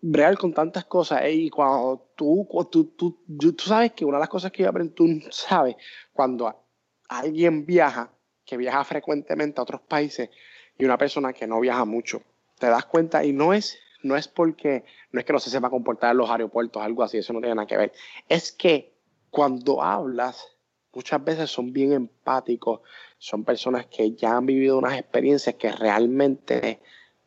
Real 0.01 0.37
con 0.37 0.53
tantas 0.53 0.85
cosas. 0.85 1.21
y 1.29 1.49
cuando 1.49 2.11
tú, 2.15 2.47
tú, 2.71 2.85
tú, 2.95 3.23
tú, 3.37 3.55
sabes 3.59 3.91
que 3.91 4.05
una 4.05 4.17
de 4.17 4.21
las 4.21 4.29
cosas 4.29 4.51
que 4.51 4.63
yo 4.63 4.69
aprendí, 4.69 4.93
tú 4.93 5.05
sabes, 5.29 5.75
cuando 6.11 6.63
alguien 7.07 7.65
viaja, 7.65 8.11
que 8.45 8.57
viaja 8.57 8.83
frecuentemente 8.83 9.59
a 9.59 9.63
otros 9.63 9.81
países, 9.81 10.29
y 10.77 10.85
una 10.85 10.97
persona 10.97 11.33
que 11.33 11.47
no 11.47 11.59
viaja 11.59 11.85
mucho, 11.85 12.21
te 12.59 12.67
das 12.67 12.85
cuenta 12.85 13.23
y 13.23 13.33
no 13.33 13.53
es, 13.53 13.77
no 14.05 14.15
es 14.15 14.27
porque, 14.27 14.85
no 15.11 15.19
es 15.19 15.25
que 15.25 15.33
no 15.33 15.39
se 15.39 15.49
sepa 15.49 15.69
comportar 15.69 16.11
en 16.11 16.17
los 16.17 16.29
aeropuertos, 16.29 16.81
algo 16.81 17.03
así, 17.03 17.17
eso 17.17 17.33
no 17.33 17.39
tiene 17.39 17.55
nada 17.55 17.67
que 17.67 17.75
ver. 17.75 17.91
Es 18.29 18.51
que 18.51 18.93
cuando 19.31 19.81
hablas, 19.81 20.47
muchas 20.93 21.23
veces 21.23 21.49
son 21.49 21.73
bien 21.73 21.91
empáticos, 21.91 22.81
son 23.17 23.43
personas 23.43 23.87
que 23.87 24.11
ya 24.11 24.37
han 24.37 24.45
vivido 24.45 24.77
unas 24.77 24.97
experiencias 24.97 25.55
que 25.55 25.71
realmente 25.71 26.79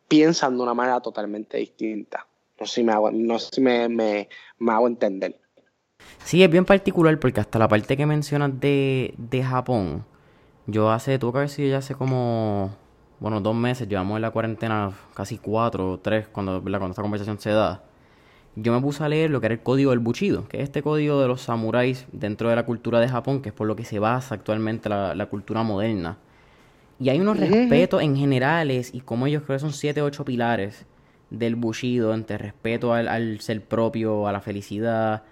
piensan 0.07 0.55
de 0.55 0.63
una 0.63 0.73
manera 0.73 1.01
totalmente 1.01 1.57
distinta. 1.57 2.25
No 2.57 2.65
sé 2.65 2.75
si 2.75 2.83
me 2.83 2.93
hago, 2.93 3.11
no 3.11 3.37
sé 3.39 3.49
si 3.55 3.61
me, 3.61 3.89
me, 3.89 4.27
hago 4.67 4.87
entender. 4.87 5.37
Sí, 6.23 6.43
es 6.43 6.49
bien 6.49 6.65
particular 6.65 7.19
porque 7.19 7.41
hasta 7.41 7.59
la 7.59 7.67
parte 7.67 7.97
que 7.97 8.05
mencionas 8.05 8.57
de, 8.59 9.13
de 9.17 9.43
Japón, 9.43 10.05
yo 10.65 10.91
hace, 10.91 11.19
tuve 11.19 11.33
que 11.33 11.37
haber 11.39 11.49
ya 11.49 11.77
hace 11.77 11.93
como 11.95 12.73
bueno, 13.19 13.41
dos 13.41 13.55
meses, 13.55 13.87
llevamos 13.87 14.15
en 14.15 14.21
la 14.21 14.31
cuarentena 14.31 14.91
casi 15.13 15.37
cuatro 15.37 15.93
o 15.93 15.99
tres 15.99 16.27
cuando, 16.27 16.61
cuando 16.61 16.89
esta 16.89 17.01
conversación 17.01 17.39
se 17.39 17.51
da. 17.51 17.83
Yo 18.55 18.73
me 18.73 18.81
puse 18.81 19.03
a 19.03 19.09
leer 19.09 19.29
lo 19.29 19.39
que 19.39 19.47
era 19.47 19.55
el 19.55 19.61
código 19.61 19.91
del 19.91 19.99
Bushido, 19.99 20.47
que 20.47 20.57
es 20.57 20.63
este 20.63 20.81
código 20.81 21.21
de 21.21 21.27
los 21.27 21.41
samuráis 21.41 22.05
dentro 22.11 22.49
de 22.49 22.55
la 22.55 22.65
cultura 22.65 22.99
de 22.99 23.07
Japón, 23.07 23.41
que 23.41 23.49
es 23.49 23.55
por 23.55 23.67
lo 23.67 23.75
que 23.75 23.85
se 23.85 23.99
basa 23.99 24.35
actualmente 24.35 24.89
la, 24.89 25.25
cultura 25.29 25.63
moderna. 25.63 26.17
Y 26.99 27.09
hay 27.09 27.19
unos 27.19 27.39
respetos 27.39 28.01
en 28.01 28.15
generales, 28.17 28.91
y 28.93 29.01
como 29.01 29.27
ellos 29.27 29.43
creo 29.45 29.57
que 29.57 29.61
son 29.61 29.73
siete 29.73 30.01
o 30.01 30.05
ocho 30.05 30.25
pilares 30.25 30.85
del 31.29 31.55
Bushido, 31.55 32.13
entre 32.13 32.37
respeto 32.37 32.93
al, 32.93 33.07
al 33.07 33.39
ser 33.39 33.63
propio, 33.63 34.27
a 34.27 34.31
la 34.31 34.41
felicidad, 34.41 35.23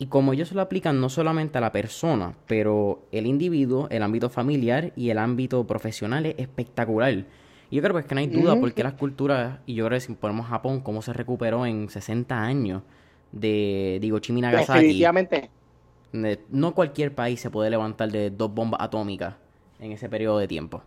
y 0.00 0.06
como 0.06 0.32
ellos 0.32 0.50
lo 0.52 0.62
aplican 0.62 0.98
no 0.98 1.10
solamente 1.10 1.58
a 1.58 1.60
la 1.60 1.72
persona, 1.72 2.34
pero 2.46 3.06
el 3.12 3.26
individuo, 3.26 3.86
el 3.90 4.02
ámbito 4.02 4.30
familiar 4.30 4.94
y 4.96 5.10
el 5.10 5.18
ámbito 5.18 5.66
profesional 5.66 6.24
es 6.24 6.36
espectacular. 6.38 7.26
Y 7.68 7.76
yo 7.76 7.82
creo 7.82 7.92
que, 7.92 8.00
es 8.00 8.06
que 8.06 8.14
no 8.14 8.22
hay 8.22 8.28
duda 8.28 8.58
porque 8.58 8.82
las 8.82 8.94
culturas, 8.94 9.58
y 9.66 9.74
yo 9.74 9.84
creo 9.84 9.98
que 9.98 10.00
si 10.00 10.14
ponemos 10.14 10.46
Japón, 10.46 10.80
cómo 10.80 11.02
se 11.02 11.12
recuperó 11.12 11.66
en 11.66 11.90
60 11.90 12.42
años 12.42 12.82
de, 13.30 13.98
digo, 14.00 14.20
Chimi 14.20 14.40
Nagasaki. 14.40 14.78
Definitivamente. 14.78 15.50
No 16.48 16.74
cualquier 16.74 17.14
país 17.14 17.38
se 17.38 17.50
puede 17.50 17.68
levantar 17.68 18.10
de 18.10 18.30
dos 18.30 18.54
bombas 18.54 18.80
atómicas 18.80 19.34
en 19.80 19.92
ese 19.92 20.08
periodo 20.08 20.38
de 20.38 20.48
tiempo. 20.48 20.82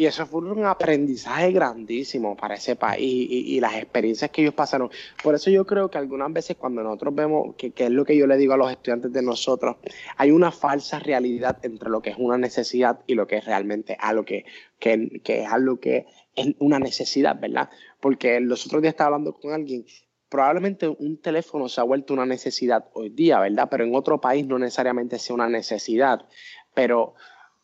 Y 0.00 0.06
eso 0.06 0.24
fue 0.24 0.40
un 0.40 0.64
aprendizaje 0.64 1.52
grandísimo 1.52 2.34
para 2.34 2.54
ese 2.54 2.74
país 2.74 3.28
y, 3.30 3.60
las 3.60 3.74
experiencias 3.74 4.30
que 4.30 4.40
ellos 4.40 4.54
pasaron. 4.54 4.88
Por 5.22 5.34
eso 5.34 5.50
yo 5.50 5.66
creo 5.66 5.90
que 5.90 5.98
algunas 5.98 6.32
veces 6.32 6.56
cuando 6.56 6.82
nosotros 6.82 7.14
vemos, 7.14 7.54
que, 7.56 7.70
es 7.76 7.90
lo 7.90 8.06
que 8.06 8.16
yo 8.16 8.26
le 8.26 8.38
digo 8.38 8.54
a 8.54 8.56
los 8.56 8.70
estudiantes 8.70 9.12
de 9.12 9.20
nosotros, 9.20 9.76
hay 10.16 10.30
una 10.30 10.52
falsa 10.52 11.00
realidad 11.00 11.58
entre 11.64 11.90
lo 11.90 12.00
que 12.00 12.08
es 12.08 12.16
una 12.18 12.38
necesidad 12.38 13.00
y 13.06 13.14
lo 13.14 13.26
que 13.26 13.36
es 13.36 13.44
realmente 13.44 13.94
algo 14.00 14.24
que, 14.24 14.46
que, 14.78 15.20
es 15.22 15.52
algo 15.52 15.78
que 15.80 16.06
es 16.34 16.54
una 16.60 16.78
necesidad, 16.78 17.38
¿verdad? 17.38 17.68
Porque 18.00 18.40
los 18.40 18.64
otros 18.64 18.80
días 18.80 18.94
estaba 18.94 19.08
hablando 19.08 19.34
con 19.34 19.52
alguien 19.52 19.84
probablemente 20.30 20.88
un 20.88 21.20
teléfono 21.20 21.68
se 21.68 21.78
ha 21.78 21.84
vuelto 21.84 22.14
una 22.14 22.24
necesidad 22.24 22.86
hoy 22.94 23.10
día, 23.10 23.38
¿verdad? 23.38 23.68
Pero 23.70 23.84
en 23.84 23.94
otro 23.94 24.18
país 24.18 24.46
no 24.46 24.58
necesariamente 24.58 25.18
sea 25.18 25.34
una 25.34 25.48
necesidad. 25.50 26.24
Pero 26.72 27.16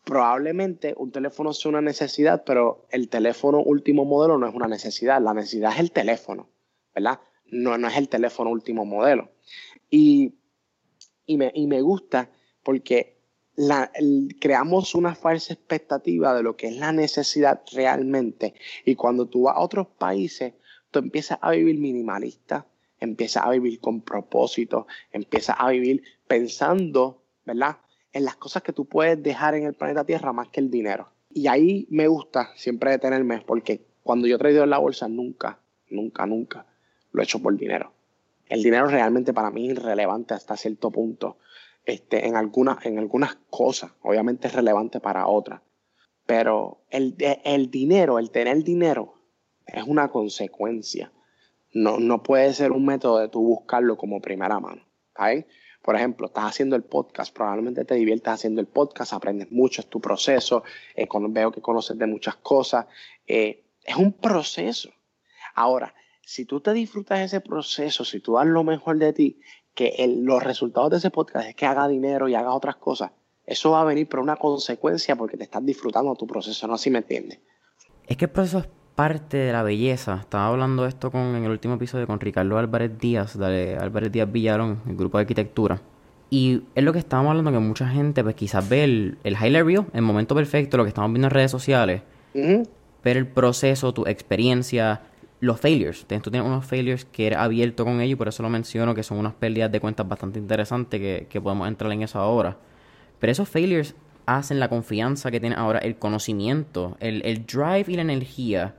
probablemente 0.06 0.94
un 0.96 1.10
teléfono 1.10 1.52
sea 1.52 1.68
una 1.68 1.80
necesidad, 1.80 2.44
pero 2.46 2.86
el 2.90 3.08
teléfono 3.08 3.60
último 3.60 4.04
modelo 4.04 4.38
no 4.38 4.46
es 4.46 4.54
una 4.54 4.68
necesidad. 4.68 5.20
La 5.20 5.34
necesidad 5.34 5.72
es 5.72 5.80
el 5.80 5.90
teléfono, 5.90 6.48
¿verdad? 6.94 7.18
No, 7.46 7.76
no 7.76 7.88
es 7.88 7.96
el 7.96 8.08
teléfono 8.08 8.50
último 8.50 8.84
modelo. 8.84 9.32
Y, 9.90 10.34
y, 11.26 11.36
me, 11.36 11.50
y 11.52 11.66
me 11.66 11.80
gusta 11.80 12.30
porque 12.62 13.18
la, 13.56 13.90
creamos 14.40 14.94
una 14.94 15.16
falsa 15.16 15.54
expectativa 15.54 16.34
de 16.34 16.44
lo 16.44 16.56
que 16.56 16.68
es 16.68 16.76
la 16.76 16.92
necesidad 16.92 17.62
realmente. 17.72 18.54
Y 18.84 18.94
cuando 18.94 19.26
tú 19.26 19.42
vas 19.42 19.56
a 19.56 19.60
otros 19.60 19.88
países, 19.88 20.54
tú 20.92 21.00
empiezas 21.00 21.40
a 21.42 21.50
vivir 21.50 21.80
minimalista, 21.80 22.68
empiezas 23.00 23.44
a 23.44 23.50
vivir 23.50 23.80
con 23.80 24.02
propósito, 24.02 24.86
empiezas 25.10 25.56
a 25.58 25.68
vivir 25.70 26.04
pensando, 26.28 27.24
¿verdad? 27.44 27.78
En 28.16 28.24
las 28.24 28.36
cosas 28.36 28.62
que 28.62 28.72
tú 28.72 28.86
puedes 28.86 29.22
dejar 29.22 29.54
en 29.56 29.64
el 29.64 29.74
planeta 29.74 30.06
Tierra 30.06 30.32
más 30.32 30.48
que 30.48 30.60
el 30.60 30.70
dinero. 30.70 31.10
Y 31.28 31.48
ahí 31.48 31.86
me 31.90 32.08
gusta 32.08 32.50
siempre 32.56 32.90
detenerme 32.90 33.42
porque 33.46 33.84
cuando 34.02 34.26
yo 34.26 34.36
he 34.36 34.38
traído 34.38 34.64
en 34.64 34.70
la 34.70 34.78
bolsa, 34.78 35.06
nunca, 35.06 35.60
nunca, 35.90 36.24
nunca 36.24 36.64
lo 37.12 37.20
he 37.20 37.24
hecho 37.24 37.42
por 37.42 37.54
dinero. 37.54 37.92
El 38.48 38.62
dinero 38.62 38.86
realmente 38.86 39.34
para 39.34 39.50
mí 39.50 39.66
es 39.66 39.76
irrelevante 39.76 40.32
hasta 40.32 40.56
cierto 40.56 40.90
punto 40.90 41.36
este, 41.84 42.26
en, 42.26 42.36
algunas, 42.36 42.86
en 42.86 42.98
algunas 42.98 43.36
cosas, 43.50 43.92
obviamente 44.00 44.48
es 44.48 44.54
relevante 44.54 44.98
para 44.98 45.26
otras, 45.26 45.60
pero 46.24 46.86
el, 46.88 47.16
el 47.44 47.70
dinero, 47.70 48.18
el 48.18 48.30
tener 48.30 48.64
dinero, 48.64 49.12
es 49.66 49.84
una 49.84 50.08
consecuencia. 50.08 51.12
No, 51.74 51.98
no 51.98 52.22
puede 52.22 52.54
ser 52.54 52.72
un 52.72 52.86
método 52.86 53.18
de 53.18 53.28
tú 53.28 53.42
buscarlo 53.42 53.98
como 53.98 54.22
primera 54.22 54.58
mano. 54.58 54.86
Por 55.86 55.94
ejemplo, 55.94 56.26
estás 56.26 56.46
haciendo 56.46 56.74
el 56.74 56.82
podcast, 56.82 57.32
probablemente 57.32 57.84
te 57.84 57.94
diviertes 57.94 58.32
haciendo 58.32 58.60
el 58.60 58.66
podcast, 58.66 59.12
aprendes 59.12 59.52
mucho, 59.52 59.82
es 59.82 59.86
tu 59.86 60.00
proceso, 60.00 60.64
eh, 60.96 61.06
veo 61.28 61.52
que 61.52 61.60
conoces 61.60 61.96
de 61.96 62.08
muchas 62.08 62.34
cosas. 62.34 62.86
Eh, 63.24 63.62
es 63.84 63.94
un 63.94 64.12
proceso. 64.12 64.90
Ahora, 65.54 65.94
si 66.22 66.44
tú 66.44 66.60
te 66.60 66.72
disfrutas 66.72 67.20
ese 67.20 67.40
proceso, 67.40 68.04
si 68.04 68.18
tú 68.18 68.34
das 68.34 68.46
lo 68.46 68.64
mejor 68.64 68.98
de 68.98 69.12
ti, 69.12 69.40
que 69.74 69.94
los 70.08 70.42
resultados 70.42 70.90
de 70.90 70.96
ese 70.96 71.12
podcast 71.12 71.50
es 71.50 71.54
que 71.54 71.66
haga 71.66 71.86
dinero 71.86 72.28
y 72.28 72.34
haga 72.34 72.52
otras 72.52 72.74
cosas, 72.74 73.12
eso 73.44 73.70
va 73.70 73.82
a 73.82 73.84
venir 73.84 74.08
por 74.08 74.18
una 74.18 74.34
consecuencia 74.34 75.14
porque 75.14 75.36
te 75.36 75.44
estás 75.44 75.64
disfrutando 75.64 76.16
tu 76.16 76.26
proceso, 76.26 76.66
¿no? 76.66 76.76
Si 76.78 76.90
me 76.90 76.98
entiendes. 76.98 77.38
Es 78.08 78.16
que 78.16 78.24
el 78.24 78.32
proceso 78.32 78.58
es 78.58 78.66
parte 78.96 79.36
de 79.36 79.52
la 79.52 79.62
belleza. 79.62 80.16
Estaba 80.20 80.48
hablando 80.48 80.86
esto 80.86 81.12
con, 81.12 81.36
en 81.36 81.44
el 81.44 81.50
último 81.50 81.74
episodio 81.74 82.06
con 82.08 82.18
Ricardo 82.18 82.58
Álvarez 82.58 82.98
Díaz, 82.98 83.38
de 83.38 83.76
Álvarez 83.78 84.10
Díaz 84.10 84.32
Villarón, 84.32 84.80
el 84.88 84.96
grupo 84.96 85.18
de 85.18 85.22
arquitectura. 85.22 85.80
Y 86.30 86.62
es 86.74 86.82
lo 86.82 86.92
que 86.92 86.98
estábamos 86.98 87.30
hablando, 87.30 87.52
que 87.52 87.58
mucha 87.58 87.86
gente 87.86 88.24
pues 88.24 88.34
quizás 88.34 88.68
ve 88.68 88.82
el, 88.82 89.18
el 89.22 89.34
highlight 89.34 89.66
reel, 89.66 89.84
el 89.92 90.02
momento 90.02 90.34
perfecto, 90.34 90.76
lo 90.76 90.82
que 90.82 90.88
estamos 90.88 91.12
viendo 91.12 91.28
en 91.28 91.30
redes 91.30 91.50
sociales, 91.52 92.02
ver 92.34 93.16
el 93.16 93.26
proceso, 93.28 93.92
tu 93.94 94.06
experiencia, 94.06 95.02
los 95.40 95.60
failures. 95.60 96.06
Tú 96.06 96.30
tienes 96.30 96.48
unos 96.48 96.64
failures 96.64 97.04
que 97.04 97.28
eres 97.28 97.38
abierto 97.38 97.84
con 97.84 98.00
ellos 98.00 98.14
y 98.14 98.16
por 98.16 98.28
eso 98.28 98.42
lo 98.42 98.48
menciono, 98.48 98.94
que 98.94 99.02
son 99.02 99.18
unas 99.18 99.34
pérdidas 99.34 99.70
de 99.70 99.78
cuentas 99.78 100.08
bastante 100.08 100.38
interesantes 100.38 100.98
que, 100.98 101.26
que 101.30 101.40
podemos 101.40 101.68
entrar 101.68 101.92
en 101.92 102.02
eso 102.02 102.18
ahora. 102.18 102.56
Pero 103.20 103.30
esos 103.30 103.48
failures 103.48 103.94
hacen 104.24 104.58
la 104.58 104.68
confianza 104.68 105.30
que 105.30 105.38
tienes 105.38 105.58
ahora, 105.58 105.78
el 105.80 105.96
conocimiento, 105.96 106.96
el, 106.98 107.22
el 107.24 107.46
drive 107.46 107.84
y 107.86 107.94
la 107.94 108.02
energía 108.02 108.74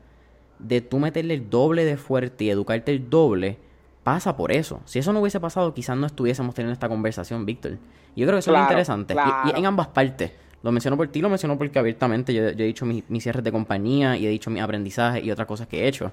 de 0.60 0.82
tú 0.82 1.00
meterle 1.00 1.34
el 1.34 1.50
doble 1.50 1.86
de 1.86 1.98
fuerte 1.98 2.46
y 2.46 2.50
educarte 2.50 2.92
el 2.92 3.10
doble, 3.10 3.58
pasa 4.04 4.38
por 4.38 4.52
eso. 4.52 4.82
Si 4.86 5.00
eso 5.00 5.14
no 5.14 5.22
hubiese 5.22 5.40
pasado, 5.40 5.74
quizás 5.74 5.98
no 5.98 6.08
estuviésemos 6.08 6.56
teniendo 6.56 6.74
esta 6.74 6.90
conversación, 6.90 7.46
Víctor. 7.46 7.78
Y 8.16 8.22
yo 8.22 8.28
creo 8.28 8.38
que 8.38 8.40
eso 8.40 8.56
es 8.56 8.62
interesante. 8.62 9.16
Y, 9.46 9.60
en 9.60 9.66
ambas 9.66 9.88
partes. 9.88 10.32
Lo 10.64 10.72
menciono 10.72 10.98
por 10.98 11.08
ti, 11.10 11.22
lo 11.22 11.30
menciono 11.30 11.58
porque 11.58 11.78
abiertamente 11.78 12.34
yo, 12.34 12.44
he 12.44 12.54
dicho 12.54 12.86
mis, 12.86 13.08
mis 13.10 13.24
cierres 13.24 13.44
de 13.44 13.52
compañía 13.52 14.18
y 14.18 14.26
he 14.26 14.30
dicho 14.30 14.50
mis 14.50 14.62
aprendizajes 14.62 15.24
y 15.24 15.32
otras 15.32 15.48
cosas 15.48 15.68
que 15.68 15.84
he 15.84 15.88
hecho. 15.88 16.12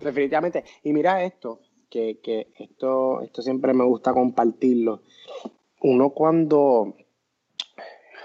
Definitivamente. 0.00 0.64
Y 0.82 0.92
mira 0.92 1.22
esto, 1.22 1.60
que, 1.90 2.20
que 2.22 2.52
esto, 2.58 3.20
esto 3.22 3.42
siempre 3.42 3.74
me 3.74 3.84
gusta 3.84 4.12
compartirlo. 4.12 5.02
Uno 5.80 6.10
cuando, 6.10 6.96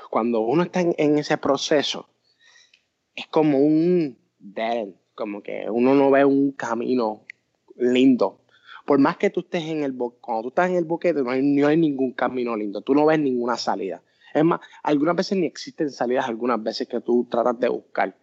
cuando 0.09 0.41
uno 0.41 0.63
está 0.63 0.81
en, 0.81 1.17
ese 1.17 1.37
proceso, 1.37 2.07
es 3.15 3.27
como 3.27 3.59
un 3.59 4.17
dead, 4.39 4.89
como 5.15 5.41
que 5.41 5.69
uno 5.69 5.93
no 5.95 6.11
ve 6.11 6.25
un 6.25 6.51
camino 6.51 7.25
lindo. 7.75 8.39
Por 8.85 8.99
más 8.99 9.17
que 9.17 9.29
tú 9.29 9.41
estés 9.41 9.63
en 9.63 9.83
el 9.83 9.95
cuando 9.95 10.43
tú 10.43 10.47
estás 10.49 10.69
en 10.69 10.75
el 10.75 10.85
boquete, 10.85 11.23
no 11.23 11.31
hay, 11.31 11.41
no 11.41 11.67
hay 11.67 11.77
ningún 11.77 12.11
camino 12.13 12.55
lindo, 12.55 12.81
tú 12.81 12.93
no 12.93 13.05
ves 13.05 13.19
ninguna 13.19 13.55
salida. 13.57 14.01
Es 14.33 14.43
más, 14.43 14.59
algunas 14.81 15.15
veces 15.15 15.37
ni 15.37 15.45
existen 15.45 15.89
salidas, 15.89 16.27
algunas 16.27 16.61
veces 16.61 16.87
que 16.87 16.99
tú 16.99 17.27
tratas 17.29 17.59
de 17.59 17.69
buscar. 17.69 18.15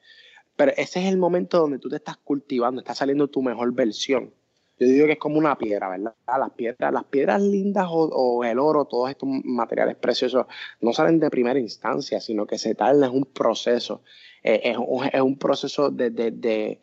Pero 0.56 0.72
ese 0.76 1.00
es 1.00 1.06
el 1.06 1.16
momento 1.16 1.58
donde 1.58 1.78
tú 1.78 1.88
te 1.88 1.96
estás 1.96 2.16
cultivando, 2.18 2.80
está 2.80 2.94
saliendo 2.94 3.28
tu 3.28 3.42
mejor 3.42 3.72
versión. 3.72 4.34
Yo 4.78 4.86
digo 4.86 5.06
que 5.06 5.12
es 5.12 5.18
como 5.18 5.38
una 5.38 5.58
piedra, 5.58 5.90
¿verdad? 5.90 6.14
Las 6.26 6.50
piedras, 6.52 6.92
las 6.92 7.04
piedras 7.04 7.42
lindas 7.42 7.86
o, 7.90 8.42
el 8.44 8.58
oro, 8.58 8.86
todos 8.86 9.10
estos 9.10 9.28
materiales 9.44 9.96
preciosos, 9.96 10.46
no 10.80 10.94
salen 10.94 11.20
de 11.20 11.28
primera 11.28 11.58
instancia, 11.58 12.18
sino 12.18 12.46
que 12.46 12.56
se 12.56 12.74
tarda, 12.74 13.06
es 13.06 13.12
un 13.12 13.26
proceso. 13.26 14.02
Eh, 14.42 14.60
es, 14.64 14.76
un, 14.78 15.04
es, 15.04 15.20
un, 15.20 15.36
proceso 15.36 15.90
de, 15.90 16.10
de, 16.10 16.30
de, 16.30 16.78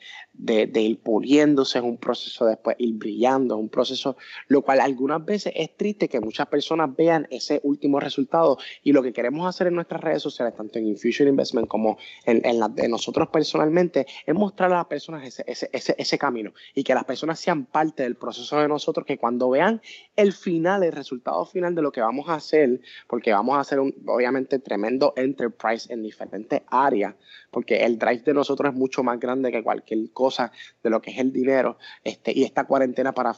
de, 0.67 0.81
ir 0.81 0.99
puliéndose, 0.99 1.79
es 1.79 1.83
un 1.83 1.97
proceso 1.97 2.45
de 2.45 2.51
después 2.51 2.75
ir 2.79 2.95
brillando, 2.95 3.55
es 3.55 3.61
un 3.61 3.69
proceso, 3.69 4.17
lo 4.47 4.61
cual 4.61 4.79
algunas 4.79 5.25
veces 5.25 5.53
es 5.55 5.75
triste 5.75 6.07
que 6.07 6.19
muchas 6.19 6.47
personas 6.47 6.95
vean 6.95 7.27
ese 7.31 7.59
último 7.63 7.99
resultado 7.99 8.57
y 8.83 8.91
lo 8.91 9.01
que 9.01 9.13
queremos 9.13 9.47
hacer 9.47 9.67
en 9.67 9.75
nuestras 9.75 10.01
redes 10.01 10.21
sociales, 10.21 10.55
tanto 10.55 10.77
en 10.77 10.87
Infusion 10.87 11.27
Investment 11.27 11.67
como 11.67 11.97
en, 12.25 12.45
en 12.45 12.59
la 12.59 12.67
de 12.67 12.87
nosotros 12.87 13.29
personalmente, 13.29 14.05
es 14.25 14.35
mostrar 14.35 14.71
a 14.71 14.77
las 14.77 14.85
personas 14.85 15.25
ese, 15.25 15.43
ese, 15.47 15.69
ese, 15.73 15.95
ese 15.97 16.17
camino 16.17 16.53
y 16.75 16.83
que 16.83 16.93
las 16.93 17.05
personas 17.05 17.39
sean 17.39 17.65
parte 17.65 18.03
del 18.03 18.15
proceso 18.15 18.59
de 18.59 18.67
nosotros, 18.67 19.05
que 19.05 19.17
cuando 19.17 19.49
vean 19.49 19.81
el 20.15 20.33
final, 20.33 20.83
el 20.83 20.91
resultado 20.91 21.45
final 21.45 21.73
de 21.73 21.81
lo 21.81 21.91
que 21.91 22.01
vamos 22.01 22.29
a 22.29 22.35
hacer, 22.35 22.81
porque 23.07 23.31
vamos 23.31 23.57
a 23.57 23.61
hacer 23.61 23.79
un, 23.79 23.93
obviamente, 24.05 24.59
tremendo 24.59 25.13
enterprise 25.15 25.91
en 25.91 26.03
diferentes 26.03 26.61
áreas, 26.67 27.15
porque 27.51 27.83
el 27.85 27.97
drive 27.97 28.23
de 28.23 28.33
nosotros 28.33 28.73
es 28.73 28.77
mucho 28.77 29.03
más 29.03 29.19
grande 29.19 29.51
que 29.51 29.63
cualquier 29.63 30.11
cosa 30.11 30.51
de 30.83 30.89
lo 30.89 31.01
que 31.01 31.11
es 31.11 31.17
el 31.17 31.31
dinero. 31.31 31.77
Este, 32.03 32.31
y 32.37 32.43
esta 32.43 32.65
cuarentena 32.65 33.13
para... 33.13 33.35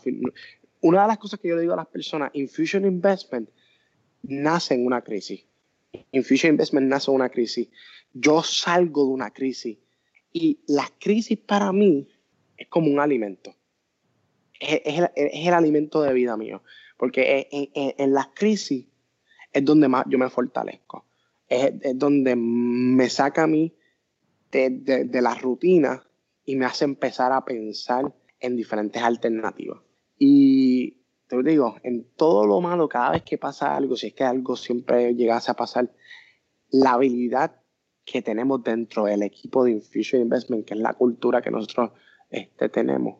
Una 0.82 1.02
de 1.04 1.08
las 1.08 1.18
cosas 1.18 1.40
que 1.40 1.50
yo 1.50 1.56
le 1.56 1.62
digo 1.62 1.74
a 1.74 1.78
las 1.78 1.88
personas, 1.88 2.32
Infusion 2.34 2.86
Investment 2.86 3.50
nace 4.24 4.74
en 4.74 4.86
una 4.86 5.02
crisis. 5.02 5.46
Infusion 6.12 6.54
Investment 6.54 6.88
nace 6.88 7.12
en 7.12 7.16
una 7.16 7.30
crisis. 7.30 7.70
Yo 8.14 8.42
salgo 8.44 9.06
de 9.06 9.12
una 9.12 9.32
crisis. 9.32 9.78
Y 10.32 10.60
la 10.68 10.90
crisis 11.00 11.38
para 11.38 11.72
mí 11.72 12.08
es 12.58 12.68
como 12.68 12.92
un 12.92 13.00
alimento. 13.00 13.56
Es, 14.60 14.82
el, 15.16 15.54
alimento 15.54 16.02
de 16.02 16.14
vida 16.14 16.36
mío. 16.38 16.64
Porque 16.98 17.48
en, 17.52 18.14
las 18.14 18.28
crisis 18.30 18.88
es 19.52 19.66
donde 19.66 19.88
más 19.88 20.06
yo 20.08 20.18
me 20.18 20.30
fortalezco. 20.30 21.06
Es, 21.48 21.74
es, 21.82 21.98
donde 21.98 22.36
me 22.36 23.10
saca 23.10 23.44
a 23.44 23.48
mí 23.48 23.74
de, 24.52 25.22
la 25.22 25.36
rutina 25.36 26.04
y 26.46 26.56
me 26.56 26.66
hace 26.66 26.86
empezar 26.86 27.32
a 27.32 27.46
pensar 27.46 28.14
en 28.40 28.56
diferentes 28.56 29.02
alternativas. 29.02 29.80
Y 30.18 30.98
te 31.28 31.42
digo, 31.44 31.78
en 31.84 32.06
todo 32.16 32.46
lo 32.46 32.60
malo, 32.62 32.90
cada 32.90 33.12
vez 33.12 33.24
que 33.24 33.38
pasa 33.38 33.76
algo, 33.76 33.96
si 33.96 34.08
es 34.08 34.14
que 34.14 34.24
algo 34.24 34.56
siempre 34.56 35.14
llegase 35.14 35.52
a 35.52 35.56
pasar, 35.56 35.92
la 36.70 36.94
habilidad 36.94 37.62
que 38.04 38.22
tenemos 38.22 38.64
dentro 38.64 39.06
del 39.06 39.24
equipo 39.24 39.64
de 39.64 39.72
Infusion 39.72 40.22
Investment, 40.22 40.66
que 40.66 40.74
es 40.74 40.80
la 40.80 40.94
cultura 40.94 41.42
que 41.42 41.52
nosotros 41.52 41.92
este, 42.30 42.70
tenemos, 42.70 43.20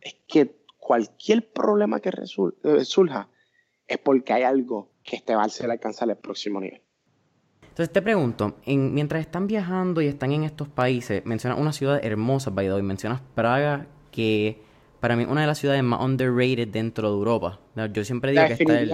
es 0.00 0.16
que 0.26 0.60
cualquier 0.78 1.50
problema 1.52 2.00
que 2.00 2.10
eh, 2.10 2.84
surja 2.84 3.28
es 3.86 3.98
porque 3.98 4.32
hay 4.32 4.42
algo 4.42 4.92
que 5.02 5.20
te 5.20 5.34
va 5.34 5.42
a 5.42 5.46
hacer 5.46 5.70
alcanzar 5.70 6.08
el 6.10 6.16
próximo 6.16 6.60
nivel. 6.60 6.82
Entonces 7.70 7.92
te 7.92 8.02
pregunto, 8.02 8.56
en, 8.66 8.92
mientras 8.92 9.20
están 9.22 9.46
viajando 9.46 10.02
y 10.02 10.06
están 10.06 10.32
en 10.32 10.44
estos 10.44 10.68
países, 10.68 11.24
mencionas 11.24 11.58
una 11.58 11.72
ciudad 11.72 12.04
hermosa, 12.04 12.50
by 12.50 12.66
the 12.66 12.74
way, 12.74 12.82
mencionas 12.82 13.22
Praga, 13.34 13.86
que 14.10 14.60
para 15.00 15.16
mí 15.16 15.22
es 15.22 15.28
una 15.28 15.40
de 15.40 15.46
las 15.46 15.58
ciudades 15.58 15.82
más 15.82 16.00
underrated 16.02 16.68
dentro 16.68 17.08
de 17.08 17.16
Europa. 17.16 17.58
Yo 17.92 18.04
siempre 18.04 18.32
digo 18.32 18.44
que 18.46 18.52
está 18.54 18.80
el... 18.80 18.92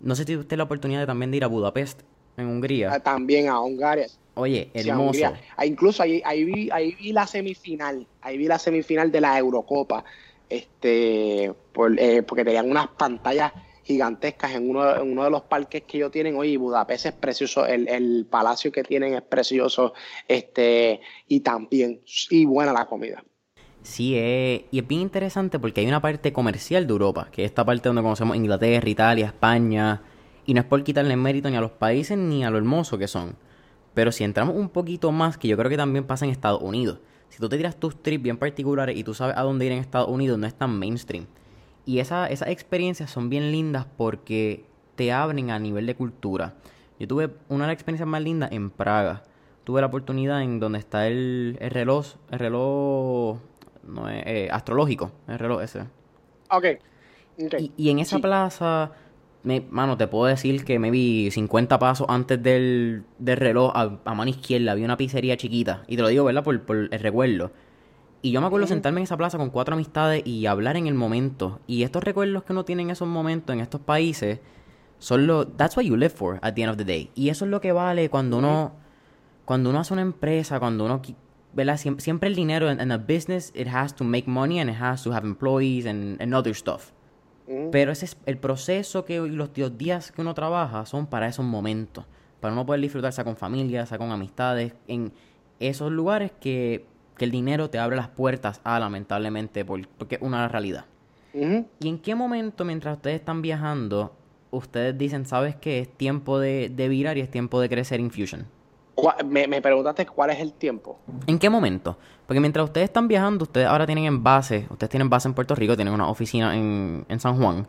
No 0.00 0.14
sé 0.14 0.24
si 0.24 0.36
usted 0.36 0.56
la 0.56 0.64
oportunidad 0.64 1.00
de 1.00 1.06
también 1.06 1.30
de 1.30 1.36
ir 1.36 1.44
a 1.44 1.48
Budapest, 1.48 2.02
en 2.36 2.46
Hungría. 2.46 2.92
Ah, 2.94 3.00
también 3.00 3.48
a 3.48 3.60
Hungría. 3.60 4.06
Oye, 4.34 4.70
hermoso. 4.72 5.32
Ah, 5.56 5.66
incluso 5.66 6.02
ahí, 6.02 6.22
ahí, 6.24 6.44
vi, 6.44 6.70
ahí 6.70 6.94
vi 6.94 7.12
la 7.12 7.26
semifinal, 7.26 8.06
ahí 8.22 8.38
vi 8.38 8.46
la 8.46 8.58
semifinal 8.58 9.10
de 9.10 9.20
la 9.20 9.38
Eurocopa, 9.38 10.04
este, 10.48 11.52
por, 11.72 11.98
eh, 11.98 12.22
porque 12.22 12.44
tenían 12.44 12.70
unas 12.70 12.88
pantallas 12.88 13.52
gigantescas 13.86 14.52
en 14.52 14.68
uno, 14.68 14.96
en 14.96 15.12
uno 15.12 15.24
de 15.24 15.30
los 15.30 15.42
parques 15.42 15.84
que 15.84 15.98
ellos 15.98 16.10
tienen. 16.10 16.36
Oye, 16.36 16.56
Budapest 16.58 17.06
es 17.06 17.12
precioso, 17.12 17.64
el, 17.64 17.86
el, 17.88 18.26
palacio 18.28 18.72
que 18.72 18.82
tienen 18.82 19.14
es 19.14 19.22
precioso, 19.22 19.94
este, 20.26 21.00
y 21.28 21.40
también, 21.40 22.00
y 22.30 22.44
buena 22.44 22.72
la 22.72 22.86
comida. 22.86 23.22
Sí, 23.82 24.18
es, 24.18 24.62
y 24.72 24.80
es 24.80 24.88
bien 24.88 25.02
interesante 25.02 25.60
porque 25.60 25.80
hay 25.80 25.86
una 25.86 26.02
parte 26.02 26.32
comercial 26.32 26.88
de 26.88 26.92
Europa, 26.92 27.28
que 27.30 27.44
es 27.44 27.50
esta 27.50 27.64
parte 27.64 27.88
donde 27.88 28.02
conocemos 28.02 28.36
Inglaterra, 28.36 28.88
Italia, 28.88 29.26
España, 29.26 30.02
y 30.44 30.54
no 30.54 30.60
es 30.60 30.66
por 30.66 30.82
quitarle 30.82 31.14
mérito 31.14 31.48
ni 31.48 31.56
a 31.56 31.60
los 31.60 31.70
países 31.70 32.18
ni 32.18 32.44
a 32.44 32.50
lo 32.50 32.58
hermoso 32.58 32.98
que 32.98 33.06
son. 33.06 33.36
Pero 33.94 34.10
si 34.10 34.24
entramos 34.24 34.56
un 34.56 34.68
poquito 34.68 35.12
más, 35.12 35.38
que 35.38 35.46
yo 35.46 35.56
creo 35.56 35.70
que 35.70 35.76
también 35.76 36.04
pasa 36.04 36.24
en 36.24 36.32
Estados 36.32 36.60
Unidos. 36.60 36.98
Si 37.28 37.38
tú 37.38 37.48
te 37.48 37.56
tiras 37.56 37.76
tus 37.76 38.02
trips 38.02 38.24
bien 38.24 38.36
particulares 38.36 38.96
y 38.96 39.04
tú 39.04 39.14
sabes 39.14 39.36
a 39.36 39.42
dónde 39.42 39.66
ir 39.66 39.72
en 39.72 39.78
Estados 39.78 40.08
Unidos, 40.08 40.38
no 40.38 40.46
es 40.48 40.54
tan 40.54 40.76
mainstream. 40.76 41.26
Y 41.86 42.00
esa, 42.00 42.26
esas 42.26 42.48
experiencias 42.48 43.10
son 43.10 43.30
bien 43.30 43.52
lindas 43.52 43.86
porque 43.96 44.64
te 44.96 45.12
abren 45.12 45.50
a 45.50 45.58
nivel 45.58 45.86
de 45.86 45.94
cultura. 45.94 46.54
Yo 46.98 47.06
tuve 47.06 47.30
una 47.48 47.64
de 47.64 47.68
las 47.68 47.74
experiencias 47.74 48.08
más 48.08 48.22
lindas 48.22 48.50
en 48.52 48.70
Praga. 48.70 49.22
Tuve 49.64 49.80
la 49.80 49.86
oportunidad 49.86 50.42
en 50.42 50.58
donde 50.58 50.80
está 50.80 51.06
el, 51.06 51.56
el 51.60 51.70
reloj, 51.70 52.06
el 52.30 52.38
reloj 52.38 53.38
no 53.84 54.08
es, 54.08 54.22
eh, 54.26 54.48
astrológico, 54.50 55.12
el 55.28 55.38
reloj 55.38 55.62
ese. 55.62 55.84
Ok. 56.50 56.64
Y, 57.38 57.72
y, 57.76 57.90
en 57.90 57.98
esa 57.98 58.18
plaza, 58.18 58.92
me, 59.42 59.60
mano, 59.60 59.96
te 59.96 60.06
puedo 60.06 60.24
decir 60.24 60.64
que 60.64 60.78
me 60.78 60.90
vi 60.90 61.30
50 61.30 61.78
pasos 61.78 62.06
antes 62.08 62.42
del, 62.42 63.04
del 63.18 63.36
reloj 63.36 63.72
a, 63.74 64.14
mano 64.14 64.30
izquierda, 64.30 64.72
había 64.72 64.86
una 64.86 64.96
pizzería 64.96 65.36
chiquita. 65.36 65.84
Y 65.86 65.96
te 65.96 66.02
lo 66.02 66.08
digo, 66.08 66.24
¿verdad? 66.24 66.42
Por, 66.42 66.62
por 66.62 66.76
el 66.76 66.98
recuerdo. 66.98 67.52
Y 68.22 68.30
yo 68.32 68.40
me 68.40 68.46
acuerdo 68.46 68.66
sentarme 68.66 69.00
en 69.00 69.04
esa 69.04 69.16
plaza 69.16 69.38
con 69.38 69.50
cuatro 69.50 69.74
amistades 69.74 70.26
y 70.26 70.46
hablar 70.46 70.76
en 70.76 70.86
el 70.86 70.94
momento. 70.94 71.60
Y 71.66 71.82
estos 71.82 72.02
recuerdos 72.02 72.42
que 72.44 72.52
uno 72.52 72.64
tiene 72.64 72.82
en 72.82 72.90
esos 72.90 73.06
momentos, 73.06 73.54
en 73.54 73.60
estos 73.60 73.80
países, 73.80 74.40
son 74.98 75.26
lo... 75.26 75.46
That's 75.46 75.76
what 75.76 75.84
you 75.84 75.96
live 75.96 76.10
for 76.10 76.38
at 76.42 76.54
the 76.54 76.62
end 76.62 76.70
of 76.70 76.76
the 76.76 76.84
day. 76.84 77.10
Y 77.14 77.28
eso 77.28 77.44
es 77.44 77.50
lo 77.50 77.60
que 77.60 77.72
vale 77.72 78.10
cuando 78.10 78.38
uno... 78.38 78.72
Cuando 79.44 79.70
uno 79.70 79.78
hace 79.78 79.92
una 79.92 80.02
empresa, 80.02 80.58
cuando 80.58 80.84
uno... 80.84 81.02
¿verdad? 81.52 81.78
Siempre, 81.78 82.28
el 82.28 82.34
dinero 82.34 82.70
en, 82.70 82.92
a 82.92 82.98
business, 82.98 83.50
it 83.54 83.68
has 83.68 83.94
to 83.94 84.04
make 84.04 84.28
money 84.28 84.60
and 84.60 84.68
it 84.68 84.76
has 84.78 85.02
to 85.04 85.12
have 85.12 85.26
employees 85.26 85.86
and, 85.86 86.20
and 86.20 86.34
other 86.34 86.54
stuff. 86.54 86.90
Pero 87.70 87.92
ese 87.92 88.06
es 88.06 88.16
el 88.26 88.38
proceso 88.38 89.04
que 89.04 89.20
los, 89.20 89.56
los 89.56 89.78
días 89.78 90.10
que 90.10 90.20
uno 90.20 90.34
trabaja 90.34 90.84
son 90.84 91.06
para 91.06 91.28
esos 91.28 91.44
momentos. 91.44 92.04
Para 92.40 92.52
uno 92.52 92.66
poder 92.66 92.80
disfrutarse 92.80 93.22
con 93.24 93.36
familia, 93.36 93.86
con 93.86 94.10
amistades, 94.10 94.74
en 94.88 95.12
esos 95.60 95.90
lugares 95.92 96.32
que 96.40 96.84
que 97.16 97.24
el 97.24 97.30
dinero 97.30 97.70
te 97.70 97.78
abre 97.78 97.96
las 97.96 98.08
puertas 98.08 98.60
a, 98.64 98.78
lamentablemente, 98.78 99.64
porque 99.64 100.16
es 100.16 100.22
una 100.22 100.48
realidad. 100.48 100.84
¿Y 101.80 101.88
en 101.88 101.98
qué 101.98 102.14
momento, 102.14 102.64
mientras 102.64 102.96
ustedes 102.96 103.16
están 103.20 103.42
viajando, 103.42 104.14
ustedes 104.50 104.96
dicen, 104.96 105.26
sabes 105.26 105.54
que 105.54 105.80
es 105.80 105.88
tiempo 105.88 106.38
de, 106.38 106.70
virar 106.88 107.18
y 107.18 107.20
es 107.20 107.30
tiempo 107.30 107.60
de 107.60 107.68
crecer 107.68 108.00
Infusion? 108.00 108.46
Me, 109.26 109.46
me, 109.46 109.60
preguntaste 109.60 110.06
cuál 110.06 110.30
es 110.30 110.40
el 110.40 110.54
tiempo. 110.54 110.98
¿En 111.26 111.38
qué 111.38 111.50
momento? 111.50 111.98
Porque 112.26 112.40
mientras 112.40 112.64
ustedes 112.64 112.86
están 112.86 113.06
viajando, 113.06 113.44
ustedes 113.44 113.66
ahora 113.66 113.84
tienen 113.84 114.06
en 114.06 114.22
base, 114.22 114.66
ustedes 114.70 114.88
tienen 114.88 115.10
base 115.10 115.28
en 115.28 115.34
Puerto 115.34 115.54
Rico, 115.54 115.76
tienen 115.76 115.92
una 115.92 116.08
oficina 116.08 116.56
en, 116.56 117.20
San 117.20 117.36
Juan. 117.36 117.66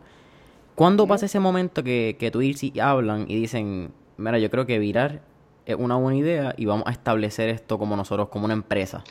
¿Cuándo 0.74 1.06
pasa 1.06 1.26
ese 1.26 1.40
momento 1.40 1.84
que, 1.84 2.16
que 2.18 2.30
tú 2.30 2.40
y 2.40 2.80
hablan 2.80 3.26
y 3.28 3.38
dicen, 3.38 3.92
mira, 4.16 4.38
yo 4.38 4.50
creo 4.50 4.64
que 4.64 4.78
virar 4.78 5.20
es 5.66 5.76
una 5.76 5.96
buena 5.96 6.18
idea 6.18 6.54
y 6.56 6.64
vamos 6.64 6.86
a 6.86 6.92
establecer 6.92 7.50
esto 7.50 7.78
como 7.78 7.94
nosotros, 7.94 8.28
como 8.30 8.46
una 8.46 8.54
empresa? 8.54 9.04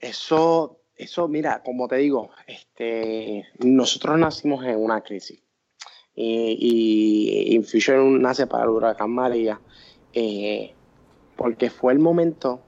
Eso, 0.00 0.80
eso, 0.96 1.28
mira, 1.28 1.62
como 1.62 1.88
te 1.88 1.96
digo, 1.96 2.30
este, 2.46 3.46
nosotros 3.58 4.18
nacimos 4.18 4.64
en 4.64 4.76
una 4.76 5.00
crisis. 5.02 5.42
Y, 6.14 7.54
Infusion 7.54 8.20
nace 8.20 8.46
para 8.46 8.64
el 8.64 8.70
huracán 8.70 9.10
María, 9.10 9.60
eh, 10.12 10.74
porque 11.36 11.70
fue 11.70 11.92
el 11.92 12.00
momento 12.00 12.60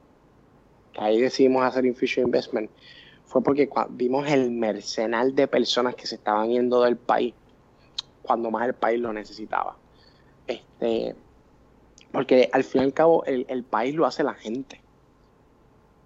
que 0.92 1.00
ahí 1.00 1.20
decidimos 1.20 1.64
hacer 1.64 1.84
Infusion 1.84 2.26
Investment, 2.26 2.70
fue 3.24 3.42
porque 3.42 3.68
vimos 3.90 4.28
el 4.28 4.50
mercenal 4.50 5.34
de 5.34 5.48
personas 5.48 5.96
que 5.96 6.06
se 6.06 6.16
estaban 6.16 6.50
yendo 6.50 6.82
del 6.82 6.96
país 6.96 7.34
cuando 8.22 8.50
más 8.50 8.66
el 8.66 8.74
país 8.74 9.00
lo 9.00 9.12
necesitaba. 9.12 9.76
Este, 10.46 11.14
porque 12.12 12.48
al 12.52 12.64
fin 12.64 12.82
y 12.82 12.84
al 12.84 12.92
cabo 12.92 13.24
el, 13.24 13.46
el 13.48 13.64
país 13.64 13.94
lo 13.94 14.06
hace 14.06 14.22
la 14.22 14.34
gente. 14.34 14.80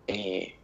Eh, 0.07 0.55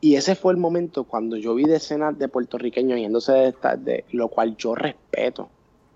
y 0.00 0.16
ese 0.16 0.34
fue 0.34 0.52
el 0.52 0.58
momento 0.58 1.04
cuando 1.04 1.36
yo 1.36 1.54
vi 1.54 1.64
decenas 1.64 2.18
de 2.18 2.28
puertorriqueños 2.28 2.98
yéndose 2.98 3.54
de 3.78 4.04
lo 4.12 4.28
cual 4.28 4.56
yo 4.56 4.74
respeto. 4.74 5.50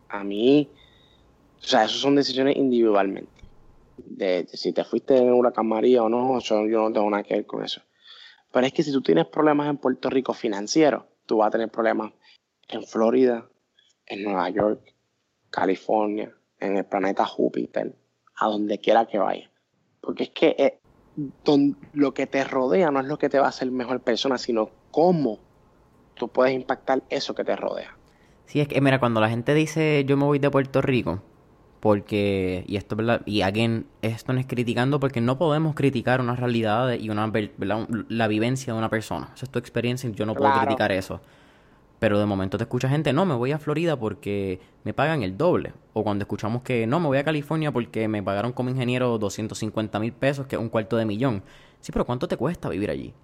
A 0.09 0.23
mí, 0.23 0.69
o 1.59 1.65
sea, 1.65 1.85
eso 1.85 1.97
son 1.97 2.15
decisiones 2.15 2.57
individualmente. 2.57 3.33
De, 3.97 4.47
si 4.53 4.73
te 4.73 4.85
fuiste 4.85 5.17
en 5.17 5.33
una 5.33 5.53
camaría 5.53 6.03
o 6.03 6.11
no, 6.11 6.39
yo, 6.41 6.63
no 6.67 6.93
tengo 6.93 7.09
nada 7.09 7.23
que 7.23 7.35
ver 7.35 7.47
con 7.47 7.65
eso. 7.65 7.81
Pero 8.53 8.67
es 8.67 8.73
que 8.75 8.83
si 8.83 8.93
tú 8.93 9.01
tienes 9.01 9.27
problemas 9.27 9.71
en 9.71 9.79
Puerto 9.79 10.11
Rico 10.11 10.35
financieros, 10.35 11.05
tú 11.25 11.39
vas 11.39 11.49
a 11.49 11.53
tener 11.53 11.71
problemas 11.71 12.13
en 12.69 12.85
Florida, 12.85 13.49
en 14.07 14.23
Nueva 14.23 14.51
York, 14.51 14.95
California, 15.49 16.35
en 16.61 16.77
el 16.77 16.85
planeta 16.85 17.25
Júpiter, 17.25 17.95
a 18.37 18.49
donde 18.49 18.79
quiera 18.79 19.07
que 19.07 19.19
vaya. 19.19 19.51
Porque 20.01 20.25
es 20.25 20.31
que 20.31 20.81
eh, 21.17 21.73
lo 21.93 22.15
que 22.15 22.27
te 22.27 22.45
rodea 22.45 22.91
no 22.91 23.01
es 23.01 23.07
lo 23.07 23.19
que 23.19 23.29
te 23.29 23.39
va 23.39 23.47
a 23.47 23.49
hacer 23.51 23.71
mejor 23.71 24.01
persona, 24.01 24.39
sino 24.39 24.71
cómo 24.91 25.39
tú 26.15 26.29
puedes 26.29 26.55
impactar 26.55 27.03
eso 27.11 27.35
que 27.35 27.45
te 27.45 27.57
rodea. 27.57 27.97
Sí, 28.47 28.61
es 28.61 28.69
que, 28.69 28.81
mira, 28.81 29.01
cuando 29.01 29.21
la 29.21 29.29
gente 29.29 29.55
dice 29.55 30.05
yo 30.07 30.17
me 30.17 30.25
voy 30.25 30.39
de 30.39 30.51
Puerto 30.51 30.83
Rico, 30.83 31.23
porque, 31.81 32.65
y 32.67 32.77
esto, 32.77 32.97
¿verdad? 32.97 33.23
Y 33.27 33.43
again, 33.43 33.87
esto 34.01 34.33
no 34.33 34.41
es 34.41 34.47
criticando 34.47 35.01
porque 35.01 35.21
no 35.21 35.37
podemos 35.37 35.75
criticar 35.75 36.21
una 36.21 36.35
realidad 36.35 36.95
y 36.95 37.11
una, 37.11 37.31
la 38.09 38.29
vivencia 38.29 38.73
de 38.73 38.79
una 38.79 38.89
persona. 38.89 39.31
Esa 39.35 39.45
es 39.45 39.51
tu 39.51 39.59
experiencia 39.59 40.09
y 40.09 40.15
yo 40.15 40.25
no 40.25 40.35
puedo 40.35 40.51
criticar 40.61 40.93
eso. 40.93 41.21
Pero 42.05 42.19
de 42.19 42.27
momento 42.27 42.59
te 42.59 42.65
escucha 42.65 42.87
gente, 42.87 43.15
no, 43.15 43.25
me 43.25 43.35
voy 43.35 43.53
a 43.53 43.59
Florida 43.59 43.99
porque 43.99 44.61
me 44.83 44.93
pagan 44.93 45.23
el 45.23 45.39
doble. 45.39 45.73
O 45.95 46.05
cuando 46.05 46.25
escuchamos 46.25 46.61
que 46.61 46.87
no, 46.87 47.01
me 47.01 47.07
voy 47.07 47.17
a 47.17 47.25
California 47.25 47.73
porque 47.73 48.09
me 48.09 48.23
pagaron 48.23 48.53
como 48.53 48.69
ingeniero 48.69 49.17
250 49.17 49.99
mil 50.01 50.13
pesos, 50.13 50.47
que 50.47 50.57
es 50.57 50.61
un 50.61 50.69
cuarto 50.69 50.99
de 50.99 51.07
millón. 51.07 51.43
Sí, 51.81 51.93
pero 51.93 52.05
¿cuánto 52.05 52.29
te 52.29 52.37
cuesta 52.37 52.69
vivir 52.69 52.91
allí? 52.91 53.15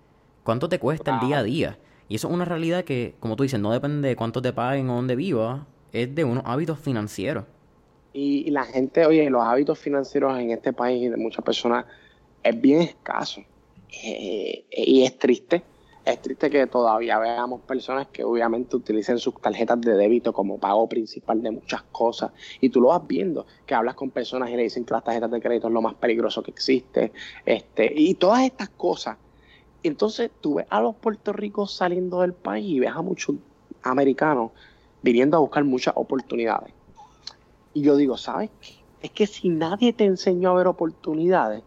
¿Cuánto 0.45 0.66
te 0.71 0.79
cuesta 0.79 1.12
el 1.12 1.29
día 1.29 1.40
a 1.40 1.43
día? 1.43 1.79
Y 2.09 2.14
eso 2.14 2.29
es 2.29 2.33
una 2.33 2.47
realidad 2.47 2.85
que, 2.85 3.16
como 3.21 3.37
tú 3.37 3.43
dices, 3.43 3.61
no 3.61 3.71
depende 3.71 4.09
de 4.09 4.16
cuánto 4.16 4.40
te 4.40 4.55
paguen 4.55 4.88
o 4.88 4.95
dónde 4.95 5.14
vivas, 5.14 5.61
es 5.93 6.14
de 6.14 6.25
unos 6.25 6.45
hábitos 6.47 6.79
financieros. 6.79 7.45
Y, 8.14 8.51
la 8.51 8.64
gente, 8.64 9.05
oye, 9.05 9.29
los 9.29 9.43
hábitos 9.43 9.79
financieros 9.79 10.38
en 10.38 10.53
este 10.53 10.73
país 10.73 11.11
de 11.11 11.19
muchas 11.19 11.45
personas 11.45 11.85
es 12.43 12.59
bien 12.59 12.81
escaso. 12.81 13.43
Eh, 14.03 14.64
y 14.73 15.03
es 15.03 15.19
triste 15.19 15.64
es 16.11 16.23
triste 16.23 16.51
que 16.51 16.66
todavía 16.66 17.18
veamos 17.18 17.61
personas 17.62 18.09
que 18.09 18.25
obviamente 18.25 18.77
utilicen 18.77 19.18
sus 19.18 19.35
tarjetas 19.40 19.81
de 19.81 19.94
débito 19.94 20.33
como 20.33 20.59
pago 20.59 20.88
principal 20.88 21.42
de 21.42 21.51
muchas 21.51 21.83
cosas. 21.90 22.33
Y 22.61 22.70
tú 22.70 22.81
lo 22.81 22.88
vas 22.88 23.07
viendo, 23.07 23.46
que 23.66 23.75
hablas 23.75 23.94
con 23.94 24.11
personas 24.11 24.51
y 24.51 24.57
le 24.57 24.62
dicen 24.62 24.85
que 24.85 24.94
las 24.94 25.05
tarjetas 25.05 25.31
de 25.31 25.40
crédito 25.40 25.68
es 25.68 25.73
lo 25.73 25.83
más 25.83 25.94
peligroso 25.94 26.42
que 26.42 26.51
existe. 26.51 27.12
Este, 27.44 27.92
y 27.94 28.14
todas 28.14 28.42
estas 28.42 28.68
cosas. 28.70 29.16
Entonces 29.83 30.31
tú 30.40 30.55
ves 30.55 30.66
a 30.68 30.81
los 30.81 30.94
puertorricos 30.96 31.75
saliendo 31.75 32.20
del 32.20 32.35
país 32.35 32.66
y 32.66 32.81
ves 32.81 32.92
a 32.94 33.03
muchos 33.03 33.37
americanos 33.83 34.53
viniendo 35.03 35.37
a 35.37 35.40
buscar 35.40 35.64
muchas 35.64 35.94
oportunidades. 35.96 36.73
Y 37.73 37.83
yo 37.83 37.96
digo, 37.96 38.16
¿sabes 38.16 38.51
Es 39.01 39.11
que 39.11 39.27
si 39.27 39.49
nadie 39.49 39.92
te 39.92 40.05
enseñó 40.05 40.51
a 40.51 40.55
ver 40.55 40.66
oportunidades, 40.66 41.62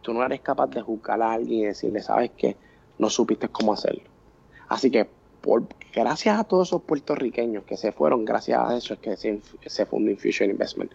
tú 0.00 0.12
no 0.12 0.24
eres 0.24 0.40
capaz 0.40 0.68
de 0.68 0.80
juzgar 0.80 1.22
a 1.22 1.32
alguien 1.32 1.60
y 1.60 1.64
decirle, 1.66 2.00
¿sabes 2.00 2.32
qué? 2.36 2.56
No 3.02 3.10
supiste 3.10 3.48
cómo 3.48 3.72
hacerlo. 3.72 4.04
Así 4.68 4.90
que 4.90 5.08
por, 5.40 5.64
gracias 5.92 6.38
a 6.38 6.44
todos 6.44 6.68
esos 6.68 6.82
puertorriqueños 6.82 7.64
que 7.64 7.76
se 7.76 7.90
fueron, 7.90 8.24
gracias 8.24 8.60
a 8.60 8.76
eso 8.76 8.94
es 8.94 9.00
que 9.00 9.16
se, 9.16 9.86
fundó 9.86 10.10
Infusion 10.12 10.50
Investment. 10.50 10.92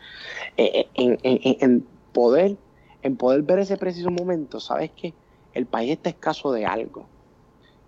Eh, 0.56 0.88
eh, 0.96 1.58
en, 1.60 1.86
poder, 2.13 2.56
en 3.04 3.17
poder 3.17 3.41
ver 3.41 3.60
ese 3.60 3.76
preciso 3.76 4.10
momento, 4.10 4.62
sabes 4.62 4.91
que 4.91 5.13
el 5.54 5.65
país 5.65 5.91
está 5.91 6.10
escaso 6.10 6.54
de 6.54 6.65
algo 6.65 7.06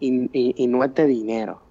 y, 0.02 0.30
y 0.34 0.68
no 0.68 0.84
es 0.84 0.94
de 0.94 1.08
dinero, 1.08 1.62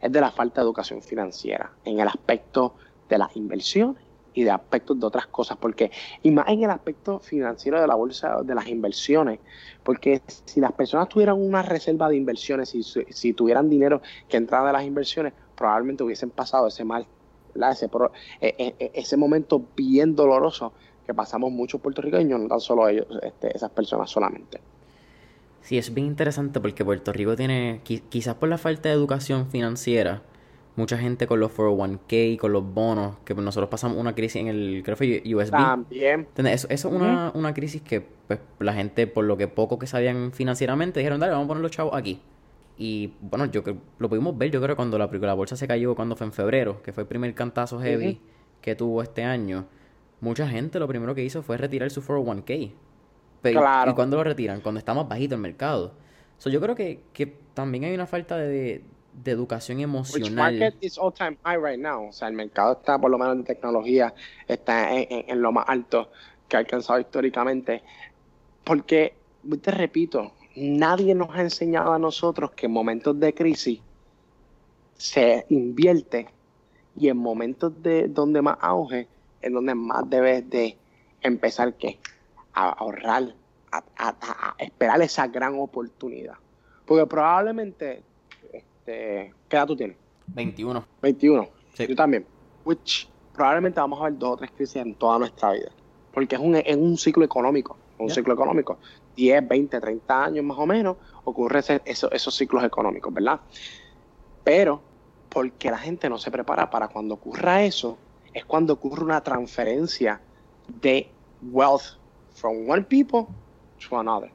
es 0.00 0.10
de 0.10 0.20
la 0.22 0.30
falta 0.30 0.62
de 0.62 0.64
educación 0.64 1.02
financiera 1.02 1.70
en 1.84 2.00
el 2.00 2.08
aspecto 2.08 2.74
de 3.10 3.18
las 3.18 3.36
inversiones 3.36 4.03
y 4.34 4.42
de 4.44 4.50
aspectos 4.50 4.98
de 4.98 5.06
otras 5.06 5.26
cosas, 5.28 5.56
porque, 5.56 5.90
y 6.22 6.30
más 6.30 6.48
en 6.48 6.64
el 6.64 6.70
aspecto 6.70 7.20
financiero 7.20 7.80
de 7.80 7.86
la 7.86 7.94
bolsa, 7.94 8.42
de 8.42 8.54
las 8.54 8.66
inversiones, 8.68 9.38
porque 9.82 10.20
si 10.26 10.60
las 10.60 10.72
personas 10.72 11.08
tuvieran 11.08 11.40
una 11.40 11.62
reserva 11.62 12.08
de 12.08 12.16
inversiones, 12.16 12.74
y 12.74 12.82
si, 12.82 13.32
tuvieran 13.32 13.70
dinero 13.70 14.02
que 14.28 14.36
entrara 14.36 14.66
de 14.66 14.72
las 14.72 14.84
inversiones, 14.84 15.32
probablemente 15.54 16.02
hubiesen 16.02 16.30
pasado 16.30 16.66
ese 16.66 16.84
mal, 16.84 17.06
ese, 17.70 17.88
e, 18.40 18.54
e, 18.58 18.74
e, 18.78 18.90
ese 18.94 19.16
momento 19.16 19.62
bien 19.76 20.16
doloroso 20.16 20.72
que 21.06 21.14
pasamos 21.14 21.52
muchos 21.52 21.80
puertorriqueños, 21.80 22.40
no 22.40 22.48
tan 22.48 22.60
solo 22.60 22.88
ellos, 22.88 23.06
este, 23.22 23.56
esas 23.56 23.70
personas 23.70 24.10
solamente. 24.10 24.60
Sí, 25.62 25.78
es 25.78 25.94
bien 25.94 26.08
interesante 26.08 26.60
porque 26.60 26.84
Puerto 26.84 27.12
Rico 27.12 27.36
tiene, 27.36 27.80
quizás 27.84 28.34
por 28.34 28.48
la 28.48 28.58
falta 28.58 28.88
de 28.88 28.94
educación 28.94 29.48
financiera, 29.48 30.22
mucha 30.76 30.98
gente 30.98 31.26
con 31.26 31.40
los 31.40 31.52
401k, 31.56 32.38
con 32.38 32.52
los 32.52 32.64
bonos, 32.74 33.16
que 33.24 33.34
nosotros 33.34 33.70
pasamos 33.70 33.96
una 33.98 34.14
crisis 34.14 34.42
en 34.42 34.48
el, 34.48 34.82
creo 34.84 34.96
que 34.96 35.20
fue 35.22 35.34
USB. 35.34 35.52
También. 35.52 36.26
Eso, 36.36 36.66
eso 36.68 36.88
es 36.88 36.94
una, 36.94 37.30
una, 37.34 37.54
crisis 37.54 37.82
que 37.82 38.00
pues, 38.00 38.40
la 38.58 38.72
gente, 38.72 39.06
por 39.06 39.24
lo 39.24 39.36
que 39.36 39.46
poco 39.48 39.78
que 39.78 39.86
sabían 39.86 40.32
financieramente, 40.32 41.00
dijeron, 41.00 41.20
dale, 41.20 41.32
vamos 41.32 41.46
a 41.46 41.48
poner 41.48 41.62
los 41.62 41.70
chavos 41.70 41.94
aquí. 41.94 42.20
Y 42.76 43.12
bueno, 43.20 43.46
yo 43.46 43.62
lo 43.98 44.08
pudimos 44.08 44.36
ver, 44.36 44.50
yo 44.50 44.60
creo, 44.60 44.74
cuando 44.74 44.98
la, 44.98 45.06
la 45.06 45.34
bolsa 45.34 45.56
se 45.56 45.68
cayó, 45.68 45.94
cuando 45.94 46.16
fue 46.16 46.26
en 46.26 46.32
febrero, 46.32 46.82
que 46.82 46.92
fue 46.92 47.02
el 47.02 47.08
primer 47.08 47.32
cantazo 47.34 47.80
heavy 47.80 48.20
que 48.60 48.74
tuvo 48.74 49.02
este 49.02 49.22
año. 49.22 49.66
Mucha 50.20 50.48
gente 50.48 50.80
lo 50.80 50.88
primero 50.88 51.14
que 51.14 51.22
hizo 51.22 51.42
fue 51.42 51.56
retirar 51.56 51.90
su 51.90 52.02
401k. 52.02 52.72
Claro. 53.42 53.90
¿Y 53.90 53.94
cuándo 53.94 54.16
lo 54.16 54.24
retiran? 54.24 54.60
Cuando 54.60 54.78
está 54.78 54.94
más 54.94 55.06
bajito 55.06 55.34
el 55.34 55.40
mercado. 55.40 55.92
So, 56.38 56.50
yo 56.50 56.60
creo 56.60 56.74
que, 56.74 57.00
que 57.12 57.26
también 57.52 57.84
hay 57.84 57.94
una 57.94 58.06
falta 58.06 58.36
de, 58.38 58.82
de 59.22 59.30
educación 59.30 59.80
emocional. 59.80 60.22
Which 60.22 60.60
market 60.60 60.76
is 60.80 60.98
all 60.98 61.12
time 61.12 61.36
high 61.44 61.56
right 61.56 61.78
now. 61.78 62.08
O 62.08 62.12
sea, 62.12 62.28
el 62.28 62.34
mercado 62.34 62.72
está, 62.72 62.98
por 62.98 63.10
lo 63.10 63.18
menos 63.18 63.36
en 63.36 63.44
tecnología, 63.44 64.14
está 64.48 64.90
en, 64.92 65.40
lo 65.40 65.52
más 65.52 65.64
alto 65.68 66.10
que 66.48 66.56
ha 66.56 66.60
alcanzado 66.60 67.00
históricamente. 67.00 67.82
Porque, 68.64 69.14
te 69.60 69.70
repito, 69.70 70.32
nadie 70.56 71.14
nos 71.14 71.30
ha 71.30 71.42
enseñado 71.42 71.92
a 71.92 71.98
nosotros 71.98 72.52
que 72.52 72.66
en 72.66 72.72
momentos 72.72 73.18
de 73.20 73.34
crisis 73.34 73.80
se 74.96 75.46
invierte 75.48 76.28
y 76.96 77.08
en 77.08 77.16
momentos 77.16 77.82
de 77.82 78.08
donde 78.08 78.40
más 78.40 78.56
auge 78.60 79.08
es 79.42 79.52
donde 79.52 79.74
más 79.74 80.08
debes 80.08 80.48
de 80.48 80.78
empezar 81.20 81.74
que 81.74 81.98
a 82.54 82.70
ahorrar, 82.70 83.34
a, 83.70 83.84
a, 83.98 84.54
esperar 84.58 85.02
esa 85.02 85.26
gran 85.26 85.58
oportunidad. 85.58 86.34
Porque 86.86 87.06
probablemente, 87.06 88.02
este, 88.84 89.32
¿qué 89.48 89.56
edad 89.56 89.66
tú 89.66 89.76
tienes? 89.76 89.96
21. 90.26 90.84
21. 91.00 91.48
Yo 91.88 91.96
también. 91.96 92.26
Which 92.64 93.08
probablemente 93.32 93.80
vamos 93.80 94.00
a 94.00 94.04
ver 94.04 94.18
dos 94.18 94.32
o 94.32 94.36
tres 94.36 94.50
crisis 94.50 94.76
en 94.76 94.94
toda 94.94 95.18
nuestra 95.18 95.52
vida. 95.52 95.70
Porque 96.12 96.34
es 96.34 96.40
un, 96.40 96.54
es 96.54 96.76
un 96.76 96.98
ciclo 96.98 97.24
económico. 97.24 97.78
Un 97.98 98.10
ciclo 98.10 98.34
económico. 98.34 98.78
10, 99.16 99.48
20, 99.48 99.80
30 99.80 100.24
años 100.24 100.44
más 100.44 100.58
o 100.58 100.66
menos 100.66 100.96
ocurre 101.24 101.60
esos 101.84 102.34
ciclos 102.36 102.62
económicos, 102.62 103.12
¿verdad? 103.12 103.40
Pero 104.42 104.82
porque 105.30 105.70
la 105.70 105.78
gente 105.78 106.08
no 106.10 106.18
se 106.18 106.30
prepara 106.30 106.68
para 106.68 106.88
cuando 106.88 107.14
ocurra 107.14 107.62
eso, 107.64 107.96
es 108.32 108.44
cuando 108.44 108.74
ocurre 108.74 109.04
una 109.04 109.22
transferencia 109.22 110.20
de 110.80 111.08
wealth 111.50 111.98
from 112.34 112.68
one 112.68 112.82
people 112.82 113.26
to 113.88 113.98
another. 113.98 114.30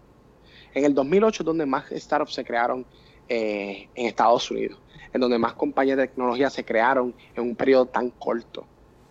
En 0.73 0.85
el 0.85 0.93
2008 0.93 1.43
es 1.43 1.45
donde 1.45 1.65
más 1.65 1.85
startups 1.91 2.33
se 2.33 2.43
crearon 2.43 2.85
eh, 3.29 3.87
en 3.95 4.07
Estados 4.07 4.49
Unidos, 4.51 4.79
en 5.13 5.21
donde 5.21 5.37
más 5.37 5.53
compañías 5.53 5.97
de 5.97 6.07
tecnología 6.07 6.49
se 6.49 6.65
crearon 6.65 7.13
en 7.35 7.43
un 7.43 7.55
periodo 7.55 7.85
tan 7.85 8.09
corto, 8.09 8.65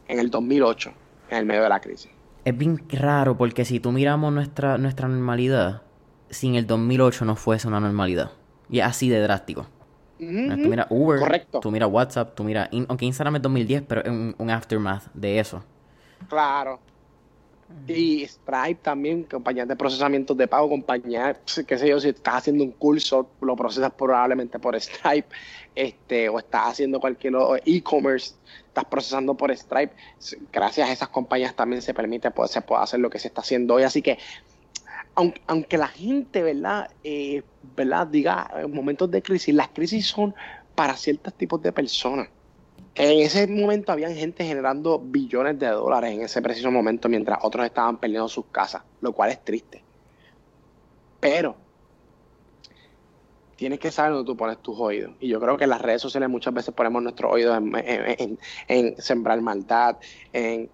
en 0.09 0.19
el 0.19 0.31
2008, 0.31 0.93
en 1.31 1.39
el 1.39 1.47
medio 1.47 1.63
de 1.63 1.69
la 1.69 1.81
crisis. 1.81 2.11
Es 2.45 2.57
bien 2.57 2.83
raro 2.91 3.37
porque 3.37 3.65
si 3.65 3.81
tú 3.81 3.93
miramos 3.93 4.33
nuestra, 4.33 4.79
nuestra 4.79 5.09
normalidad, 5.09 5.83
sin 6.31 6.55
el 6.55 6.67
2008 6.67 7.25
no 7.25 7.37
fuese 7.37 7.69
una 7.69 7.81
normalidad. 7.81 8.33
Y 8.71 8.81
es 8.81 8.87
así 8.87 9.09
de 9.09 9.21
drástico. 9.21 9.67
Tú 10.19 10.25
miras 10.25 10.87
Uber, 10.91 11.21
Correcto. 11.21 11.61
tú 11.61 11.71
miras 11.71 11.89
WhatsApp, 11.91 12.35
tú 12.35 12.43
miras... 12.43 12.69
aunque 12.89 13.05
Instagram 13.05 13.37
es 13.37 13.43
2010, 13.43 13.83
pero 13.87 14.01
es 14.03 14.09
un, 14.11 14.51
aftermath 14.51 15.05
de 15.15 15.39
eso. 15.39 15.63
Claro. 16.29 16.81
Y 17.87 18.27
Stripe 18.27 18.81
también, 18.83 19.25
compañías 19.25 19.69
de 19.69 19.77
procesamiento 19.77 20.35
de 20.35 20.49
pago, 20.49 20.69
compañías, 20.69 21.37
qué 21.67 21.79
sé 21.79 21.89
yo, 21.89 22.01
si 22.01 22.09
estás 22.09 22.37
haciendo 22.37 22.65
un 22.65 22.73
curso, 22.73 23.31
lo 23.41 23.57
procesas 23.57 23.93
probablemente 23.93 24.59
por 24.59 24.79
Stripe, 24.81 25.29
este, 25.75 26.29
o 26.29 26.39
estás 26.39 26.69
haciendo 26.69 26.99
cualquier 26.99 27.35
e-commerce, 27.67 28.35
estás 28.67 28.85
procesando 28.87 29.35
por 29.35 29.55
Stripe. 29.55 29.93
Gracias 30.51 30.89
a 30.89 30.93
esas 30.93 31.09
compañías 31.09 31.55
también 31.55 31.83
se 31.83 31.93
permite, 31.93 32.31
pues, 32.31 32.51
se 32.51 32.63
puede 32.63 32.83
hacer 32.83 33.01
lo 33.01 33.11
que 33.11 33.19
se 33.19 33.29
está 33.29 33.43
haciendo 33.43 33.75
hoy. 33.75 33.83
Así 33.83 34.01
que 34.01 34.19
aunque, 35.47 35.79
la 35.79 35.89
gente, 35.89 36.43
¿verdad? 36.43 36.91
Eh, 37.03 37.43
¿verdad? 37.77 38.07
Diga, 38.07 38.51
en 38.57 38.73
momentos 38.73 39.11
de 39.11 39.21
crisis, 39.21 39.55
las 39.55 39.69
crisis 39.69 40.07
son 40.07 40.35
para 40.75 40.97
ciertos 40.97 41.35
tipos 41.35 41.61
de 41.61 41.73
personas. 41.73 42.29
En 42.99 43.21
ese 43.21 43.47
momento 43.47 43.93
había 43.93 44.13
gente 44.13 44.45
generando 44.45 44.99
billones 44.99 45.57
de 45.57 45.69
dólares 45.69 46.13
en 46.13 46.23
ese 46.23 46.43
preciso 46.43 46.73
momento 46.73 47.09
mientras 47.09 47.39
otros 47.43 47.65
estaban 47.65 47.97
perdiendo 47.97 48.29
sus 48.29 48.47
casas, 48.47 48.83
lo 49.01 49.13
cual 49.13 49.31
es 49.31 49.45
triste. 49.45 49.85
Pero 51.21 51.55
tienes 53.55 53.79
que 53.79 53.93
saber 53.93 54.13
dónde 54.13 54.27
tú 54.27 54.37
pones 54.37 54.59
tus 54.59 54.77
oídos. 54.81 55.13
Y 55.21 55.29
yo 55.29 55.39
creo 55.39 55.57
que 55.57 55.65
en 55.65 55.71
las 55.71 55.81
redes 55.81 56.03
sociales 56.03 56.29
muchas 56.29 56.53
veces 56.53 56.75
ponemos 56.75 57.01
nuestros 57.01 57.33
oídos 57.33 57.57
en, 57.57 58.39
en 58.67 59.01
sembrar 59.01 59.41
maldad, 59.43 59.97
en 60.33 60.69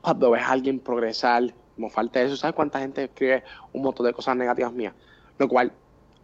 cuando 0.00 0.32
ves 0.32 0.42
a 0.42 0.50
alguien 0.50 0.80
progresar, 0.80 1.54
como 1.76 1.90
falta 1.90 2.22
eso, 2.22 2.36
¿sabes 2.36 2.56
cuánta 2.56 2.80
gente 2.80 3.04
escribe 3.04 3.44
un 3.72 3.82
montón 3.82 4.06
de 4.06 4.12
cosas 4.12 4.36
negativas 4.36 4.72
mías? 4.72 4.94
Lo 5.38 5.48
cual 5.48 5.70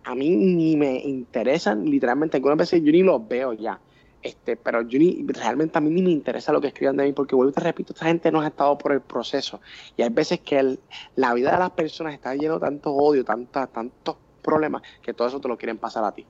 a 0.03 0.17
mí 0.17 0.31
ni 0.31 0.77
me 0.77 0.99
interesan, 0.99 1.85
literalmente, 1.85 2.39
algunas 2.39 2.59
veces 2.59 2.83
yo 2.83 2.91
ni 2.91 3.03
los 3.05 3.29
veo 3.29 3.53
ya. 3.53 3.79
Este, 4.23 4.57
pero 4.57 4.83
yo 4.83 4.99
ni, 5.01 5.25
realmente 5.27 5.77
a 5.79 5.81
mí 5.81 5.91
ni 5.91 6.01
me 6.01 6.11
interesa 6.11 6.53
lo 6.53 6.61
que 6.61 6.69
escriban 6.69 6.97
de 6.97 7.05
mí, 7.05 7.13
porque 7.13 7.35
vuelvo 7.35 7.51
y 7.51 7.55
te 7.55 7.61
repito, 7.61 7.93
esta 7.93 8.07
gente 8.07 8.31
no 8.31 8.41
ha 8.41 8.47
estado 8.47 8.79
por 8.79 8.93
el 8.93 9.01
proceso. 9.01 9.61
Y 9.97 10.03
hay 10.03 10.11
veces 10.11 10.41
que 10.41 10.79
la 11.17 11.35
vida 11.35 11.53
de 11.53 11.59
las 11.59 11.71
personas 11.73 12.15
está 12.15 12.35
lleno 12.35 12.55
de 12.55 12.61
tanto 12.61 12.93
odio, 12.93 13.25
tanta, 13.25 13.67
tantos 13.67 14.17
problemas, 14.41 14.83
que 15.03 15.13
todo 15.13 15.27
eso 15.29 15.41
te 15.41 15.49
lo 15.49 15.59
quieren 15.59 15.79
pasar 15.79 16.05
a 16.05 16.13
ti. 16.13 16.25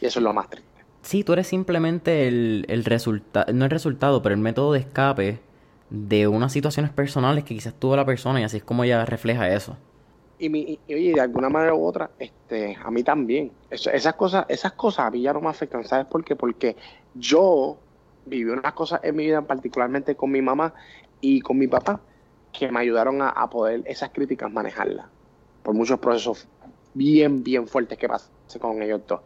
Y 0.00 0.06
eso 0.06 0.18
es 0.18 0.22
lo 0.22 0.34
más 0.34 0.50
triste. 0.50 0.68
Sí, 1.00 1.24
tú 1.24 1.32
eres 1.32 1.46
simplemente 1.46 2.28
el, 2.28 2.66
el 2.68 2.84
resultado, 2.84 3.52
no 3.52 3.64
el 3.64 3.70
resultado, 3.70 4.22
pero 4.22 4.34
el 4.34 4.40
método 4.40 4.74
de 4.74 4.80
escape 4.80 5.40
de 5.90 6.28
unas 6.28 6.52
situaciones 6.52 6.92
personales 6.92 7.44
que 7.44 7.54
quizás 7.54 7.74
tuvo 7.74 7.96
la 7.96 8.06
persona 8.06 8.40
y 8.40 8.44
así 8.44 8.58
es 8.58 8.64
como 8.64 8.84
ella 8.84 9.04
refleja 9.04 9.52
eso. 9.52 9.76
Y, 10.42 10.48
mi, 10.48 10.80
oye, 10.88 11.14
de 11.14 11.20
alguna 11.20 11.48
manera 11.48 11.72
u 11.72 11.86
otra, 11.86 12.10
este, 12.18 12.76
a 12.82 12.90
mí 12.90 13.04
también. 13.04 13.52
esas 13.70 14.14
cosas, 14.14 14.44
esas 14.48 14.72
cosas 14.72 15.06
a 15.06 15.10
mí 15.12 15.22
ya 15.22 15.32
no 15.32 15.40
me 15.40 15.48
afectan. 15.48 15.84
¿Sabes 15.84 16.06
por 16.06 16.24
qué? 16.24 16.34
Porque 16.34 16.76
yo 17.14 17.78
viví 18.24 18.50
unas 18.50 18.72
cosas 18.72 18.98
en 19.04 19.14
mi 19.14 19.26
vida, 19.26 19.46
particularmente 19.46 20.16
con 20.16 20.32
mi 20.32 20.42
mamá 20.42 20.74
y 21.20 21.42
con 21.42 21.58
mi 21.58 21.68
papá, 21.68 22.00
que 22.50 22.72
me 22.72 22.80
ayudaron 22.80 23.22
a, 23.22 23.48
poder 23.50 23.84
esas 23.86 24.10
críticas 24.10 24.50
manejarlas. 24.50 25.06
Por 25.62 25.76
muchos 25.76 26.00
procesos 26.00 26.48
bien, 26.92 27.44
bien 27.44 27.68
fuertes 27.68 27.96
que 27.96 28.08
pasé 28.08 28.58
con 28.58 28.82
ellos 28.82 29.02
dos. 29.06 29.20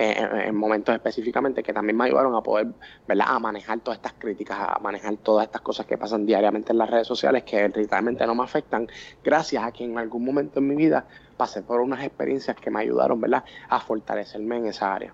En, 0.00 0.54
momentos 0.54 0.94
específicamente 0.94 1.60
que 1.60 1.72
también 1.72 1.96
me 1.96 2.04
ayudaron 2.04 2.32
a 2.36 2.40
poder, 2.40 2.68
¿verdad? 3.08 3.26
A 3.30 3.40
manejar 3.40 3.80
todas 3.80 3.98
estas 3.98 4.12
críticas, 4.12 4.56
a 4.56 4.78
manejar 4.78 5.16
todas 5.16 5.46
estas 5.46 5.60
cosas 5.60 5.86
que 5.86 5.98
pasan 5.98 6.24
diariamente 6.24 6.70
en 6.70 6.78
las 6.78 6.88
redes 6.88 7.08
sociales 7.08 7.42
que 7.42 7.66
realmente 7.66 8.24
no 8.24 8.36
me 8.36 8.44
afectan, 8.44 8.86
gracias 9.24 9.64
a 9.64 9.72
que 9.72 9.82
en 9.82 9.98
algún 9.98 10.24
momento 10.24 10.60
en 10.60 10.68
mi 10.68 10.76
vida 10.76 11.04
pasé 11.36 11.62
por 11.62 11.80
unas 11.80 12.04
experiencias 12.04 12.56
que 12.56 12.70
me 12.70 12.78
ayudaron, 12.78 13.20
¿verdad? 13.20 13.42
A 13.68 13.80
fortalecerme 13.80 14.58
en 14.58 14.66
esa 14.66 14.94
área. 14.94 15.12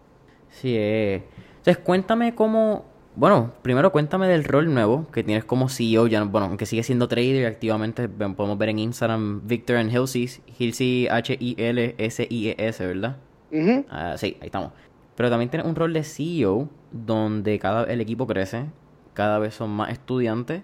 Sí, 0.50 0.76
eh. 0.76 1.22
entonces 1.56 1.78
cuéntame 1.78 2.34
cómo, 2.34 2.84
bueno, 3.16 3.52
primero 3.62 3.90
cuéntame 3.90 4.28
del 4.28 4.44
rol 4.44 4.74
nuevo 4.74 5.06
que 5.12 5.22
tienes 5.22 5.46
como 5.46 5.70
CEO, 5.70 6.08
ya, 6.08 6.22
bueno, 6.24 6.48
aunque 6.48 6.66
sigue 6.66 6.82
siendo 6.82 7.08
trader 7.08 7.46
activamente, 7.46 8.06
podemos 8.06 8.58
ver 8.58 8.68
en 8.68 8.80
Instagram 8.80 9.46
Victor 9.46 9.76
and 9.76 9.90
Hilsies, 9.90 10.42
Hilsey 10.58 11.08
H-I-L-S-I-E-S, 11.08 12.86
¿verdad? 12.86 13.16
Ah, 13.88 14.16
sí, 14.16 14.36
ahí 14.40 14.46
estamos. 14.46 14.72
Pero 15.16 15.30
también 15.30 15.50
tiene 15.50 15.66
un 15.66 15.76
rol 15.76 15.92
de 15.92 16.02
CEO 16.02 16.68
donde 16.90 17.58
cada 17.58 17.84
el 17.84 18.00
equipo 18.00 18.26
crece, 18.26 18.66
cada 19.14 19.38
vez 19.38 19.54
son 19.54 19.70
más 19.70 19.90
estudiantes 19.90 20.62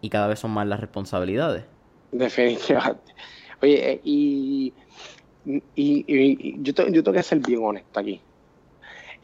y 0.00 0.10
cada 0.10 0.26
vez 0.26 0.38
son 0.38 0.50
más 0.50 0.66
las 0.66 0.80
responsabilidades. 0.80 1.64
Definitivamente. 2.12 3.14
Oye, 3.62 3.92
eh, 3.92 4.00
y, 4.04 4.72
y, 5.74 6.62
yo, 6.62 6.72
yo 6.88 7.02
tengo 7.02 7.12
que 7.12 7.22
ser 7.22 7.38
bien 7.38 7.60
honesto 7.62 8.00
aquí. 8.00 8.20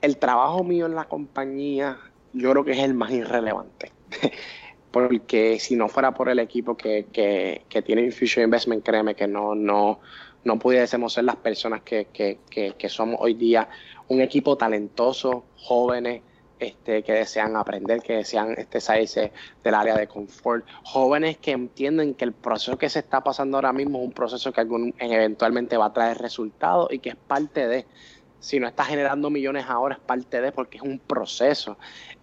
El 0.00 0.16
trabajo 0.16 0.64
mío 0.64 0.86
en 0.86 0.94
la 0.94 1.04
compañía 1.04 1.98
yo 2.32 2.50
creo 2.52 2.64
que 2.64 2.72
es 2.72 2.78
el 2.78 2.94
más 2.94 3.10
irrelevante. 3.10 3.92
Porque 4.90 5.58
si 5.60 5.76
no 5.76 5.88
fuera 5.88 6.12
por 6.12 6.28
el 6.28 6.40
equipo 6.40 6.76
que, 6.76 7.06
que, 7.12 7.62
que 7.68 7.82
tiene 7.82 8.02
Infusion 8.02 8.44
Investment, 8.44 8.84
créeme 8.84 9.14
que 9.14 9.28
no, 9.28 9.54
no, 9.54 10.00
no 10.44 10.58
pudiésemos 10.58 11.12
ser 11.12 11.24
las 11.24 11.36
personas 11.36 11.82
que, 11.82 12.06
que, 12.12 12.38
que, 12.50 12.88
somos 12.88 13.16
hoy 13.20 13.34
día, 13.34 13.68
un 14.08 14.20
equipo 14.20 14.56
talentoso, 14.56 15.44
jóvenes, 15.56 16.22
este, 16.58 17.02
que 17.02 17.12
desean 17.12 17.56
aprender, 17.56 18.02
que 18.02 18.16
desean 18.16 18.54
este, 18.58 18.80
salirse 18.80 19.32
del 19.64 19.74
área 19.74 19.96
de 19.96 20.06
confort, 20.06 20.66
jóvenes 20.84 21.38
que 21.38 21.52
entienden 21.52 22.14
que 22.14 22.26
el 22.26 22.32
proceso 22.32 22.76
que 22.76 22.90
se 22.90 22.98
está 22.98 23.22
pasando 23.22 23.56
ahora 23.56 23.72
mismo 23.72 23.98
es 23.98 24.04
un 24.04 24.12
proceso 24.12 24.52
que 24.52 24.60
algún, 24.60 24.94
eventualmente 24.98 25.76
va 25.76 25.86
a 25.86 25.92
traer 25.92 26.18
resultados 26.18 26.92
y 26.92 26.98
que 26.98 27.10
es 27.10 27.16
parte 27.16 27.66
de, 27.66 27.86
si 28.40 28.58
no 28.58 28.66
está 28.66 28.84
generando 28.84 29.30
millones 29.30 29.66
ahora 29.68 29.94
es 29.94 30.00
parte 30.00 30.40
de, 30.40 30.50
porque 30.50 30.78
es 30.78 30.82
un 30.82 30.98
proceso. 30.98 31.76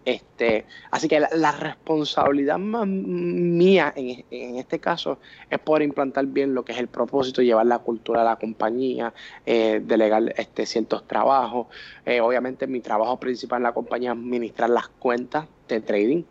Este, 0.03 0.65
así 0.89 1.07
que 1.07 1.19
la, 1.19 1.51
responsabilidad 1.51 2.57
mía 2.57 3.93
en, 3.95 4.55
este 4.57 4.79
caso 4.79 5.19
es 5.49 5.59
poder 5.59 5.83
implantar 5.83 6.25
bien 6.27 6.53
lo 6.53 6.63
que 6.63 6.71
es 6.71 6.79
el 6.79 6.87
propósito, 6.87 7.41
llevar 7.41 7.65
la 7.65 7.79
cultura 7.79 8.21
a 8.21 8.25
la 8.25 8.37
compañía, 8.37 9.13
eh, 9.45 9.81
delegar 9.83 10.33
este, 10.37 10.65
ciertos 10.65 11.05
trabajos. 11.07 11.67
Eh, 12.05 12.21
obviamente 12.21 12.67
mi 12.67 12.79
trabajo 12.79 13.19
principal 13.19 13.57
en 13.57 13.63
la 13.63 13.73
compañía 13.73 14.11
es 14.11 14.17
administrar 14.17 14.69
las 14.69 14.87
cuentas 14.87 15.45
de 15.67 15.81
trading, 15.81 16.23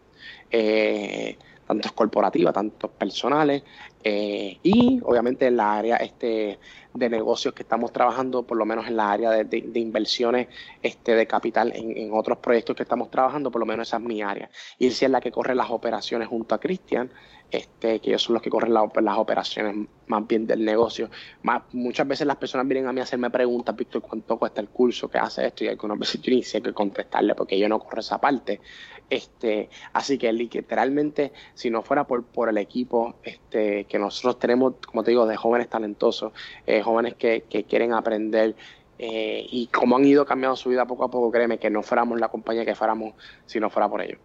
eh, 0.50 1.36
tanto 1.66 1.92
corporativas, 1.94 2.54
tanto 2.54 2.88
personales, 2.88 3.62
Y 4.08 5.00
obviamente 5.02 5.46
en 5.46 5.56
la 5.56 5.74
área 5.74 5.96
este, 5.96 6.58
de 6.94 7.10
negocios 7.10 7.54
que 7.54 7.62
estamos 7.62 7.92
trabajando, 7.92 8.44
por 8.44 8.56
lo 8.56 8.64
menos 8.64 8.86
en 8.86 8.96
la 8.96 9.10
área 9.10 9.30
de, 9.30 9.62
inversiones 9.74 10.48
este, 10.82 11.14
de 11.14 11.26
capital 11.26 11.72
en, 11.74 12.12
otros 12.12 12.38
proyectos 12.38 12.76
que 12.76 12.84
estamos 12.84 13.10
trabajando, 13.10 13.50
por 13.50 13.60
lo 13.60 13.66
menos 13.66 13.88
esa 13.88 13.96
es 13.96 14.02
mi 14.02 14.22
área. 14.22 14.50
Y 14.78 14.90
si 14.90 15.04
es 15.04 15.10
la 15.10 15.20
que 15.20 15.32
corre 15.32 15.54
las 15.54 15.70
operaciones 15.70 16.28
junto 16.28 16.54
a 16.54 16.60
Cristian, 16.60 17.10
este, 17.50 18.00
que 18.00 18.10
ellos 18.10 18.22
son 18.22 18.34
los 18.34 18.42
que 18.42 18.50
corren 18.50 18.74
las 18.74 19.18
operaciones 19.18 19.88
más 20.08 20.26
bien 20.26 20.46
del 20.46 20.64
negocio. 20.64 21.10
Más, 21.42 21.62
muchas 21.72 22.06
veces 22.06 22.26
las 22.26 22.36
personas 22.36 22.66
vienen 22.66 22.88
a 22.88 22.92
mí 22.92 23.00
a 23.00 23.04
hacerme 23.04 23.30
preguntas, 23.30 23.76
Víctor, 23.76 24.02
¿cuánto 24.02 24.38
cuesta 24.38 24.60
el 24.60 24.68
curso? 24.68 25.08
¿Qué 25.08 25.18
hace 25.18 25.46
esto? 25.46 25.64
Y 25.64 25.68
algunas 25.68 25.98
veces 25.98 26.20
yo 26.20 26.32
ni 26.32 26.42
sé 26.42 26.60
qué 26.60 26.72
contestarle 26.72 27.34
porque 27.34 27.58
yo 27.58 27.68
no 27.68 27.78
corro 27.78 28.00
esa 28.00 28.20
parte. 28.20 28.60
Este, 29.08 29.70
así 29.92 30.18
que 30.18 30.32
literalmente, 30.32 31.32
si 31.54 31.70
no 31.70 31.82
fuera 31.82 32.06
por, 32.06 32.24
por 32.24 32.48
el 32.48 32.58
equipo 32.58 33.16
este, 33.22 33.84
que 33.84 33.95
nosotros 33.98 34.38
tenemos, 34.38 34.74
como 34.86 35.02
te 35.02 35.10
digo, 35.10 35.26
de 35.26 35.36
jóvenes 35.36 35.68
talentosos, 35.68 36.32
eh, 36.66 36.82
jóvenes 36.82 37.14
que, 37.14 37.44
que, 37.48 37.64
quieren 37.64 37.92
aprender 37.92 38.54
eh, 38.98 39.46
y 39.50 39.66
cómo 39.68 39.96
han 39.96 40.04
ido 40.04 40.24
cambiando 40.24 40.56
su 40.56 40.70
vida 40.70 40.86
poco 40.86 41.04
a 41.04 41.10
poco, 41.10 41.30
créeme 41.30 41.58
que 41.58 41.70
no 41.70 41.82
fuéramos 41.82 42.18
la 42.18 42.28
compañía 42.28 42.64
que 42.64 42.74
fuéramos 42.74 43.14
si 43.44 43.60
no 43.60 43.70
fuera 43.70 43.88
por 43.88 44.00
ellos. 44.00 44.18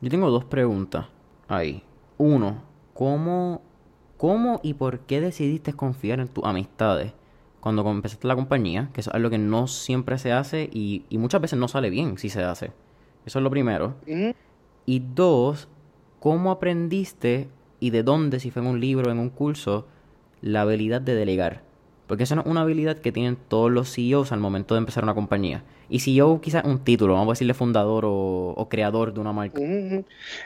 Yo 0.00 0.10
tengo 0.10 0.30
dos 0.30 0.44
preguntas 0.44 1.06
ahí. 1.48 1.82
Uno, 2.18 2.62
¿cómo, 2.94 3.60
cómo 4.16 4.60
y 4.62 4.74
por 4.74 5.00
qué 5.00 5.20
decidiste 5.20 5.72
confiar 5.72 6.20
en 6.20 6.28
tus 6.28 6.44
amistades 6.44 7.12
cuando 7.60 7.88
empezaste 7.90 8.28
la 8.28 8.36
compañía? 8.36 8.90
Que 8.92 9.00
es 9.00 9.08
algo 9.08 9.30
que 9.30 9.38
no 9.38 9.66
siempre 9.66 10.18
se 10.18 10.32
hace 10.32 10.70
y, 10.72 11.04
y 11.08 11.18
muchas 11.18 11.40
veces 11.40 11.58
no 11.58 11.68
sale 11.68 11.90
bien 11.90 12.16
si 12.18 12.30
se 12.30 12.42
hace. 12.42 12.72
Eso 13.26 13.38
es 13.38 13.42
lo 13.42 13.50
primero. 13.50 13.94
Y 14.86 15.00
dos, 15.00 15.68
¿cómo 16.20 16.50
aprendiste 16.50 17.48
y 17.80 17.90
de 17.90 18.02
dónde, 18.02 18.38
si 18.38 18.50
fue 18.50 18.62
en 18.62 18.68
un 18.68 18.80
libro, 18.80 19.10
en 19.10 19.18
un 19.18 19.30
curso, 19.30 19.86
la 20.42 20.62
habilidad 20.62 21.00
de 21.00 21.14
delegar? 21.14 21.62
Porque 22.06 22.24
esa 22.24 22.34
no 22.34 22.42
es 22.42 22.46
una 22.48 22.62
habilidad 22.62 22.98
que 22.98 23.12
tienen 23.12 23.36
todos 23.36 23.70
los 23.70 23.94
CEOs 23.94 24.32
al 24.32 24.40
momento 24.40 24.74
de 24.74 24.78
empezar 24.78 25.04
una 25.04 25.14
compañía. 25.14 25.62
Y 25.88 26.00
CEO 26.00 26.40
quizás 26.40 26.64
un 26.64 26.84
título, 26.84 27.14
vamos 27.14 27.28
a 27.28 27.32
decirle 27.32 27.54
fundador 27.54 28.04
o, 28.06 28.66
creador 28.68 29.14
de 29.14 29.20
una 29.20 29.32
marca. 29.32 29.60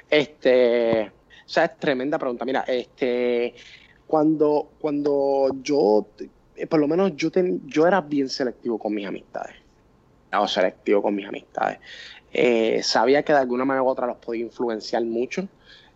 Este, 0.08 1.10
o 1.10 1.60
es 1.60 1.78
tremenda 1.78 2.18
pregunta. 2.18 2.44
Mira, 2.44 2.64
este, 2.66 3.54
cuando, 4.06 4.72
cuando 4.78 5.48
yo, 5.62 6.06
eh, 6.56 6.66
por 6.66 6.80
lo 6.80 6.86
menos 6.88 7.16
yo, 7.16 7.30
yo 7.66 7.86
era 7.86 8.00
bien 8.00 8.28
selectivo 8.28 8.78
con 8.78 8.94
mis 8.94 9.06
amistades. 9.06 9.56
Era 10.30 10.46
selectivo 10.46 11.02
con 11.02 11.14
mis 11.14 11.26
amistades. 11.26 11.78
Eh, 12.32 12.82
sabía 12.82 13.22
que 13.22 13.32
de 13.32 13.38
alguna 13.38 13.64
manera 13.64 13.82
u 13.82 13.88
otra 13.88 14.06
los 14.06 14.16
podía 14.16 14.42
influenciar 14.42 15.04
mucho 15.04 15.48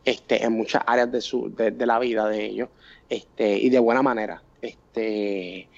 este, 0.05 0.44
en 0.44 0.53
muchas 0.53 0.82
áreas 0.86 1.11
de, 1.12 1.20
su, 1.20 1.55
de, 1.55 1.86
la 1.86 1.99
vida 1.99 2.28
de 2.28 2.44
ellos 2.44 2.68
este, 3.09 3.59
y 3.59 3.70
de 3.70 3.78
buena 3.78 4.03
manera. 4.03 4.42
Este, 4.62 5.68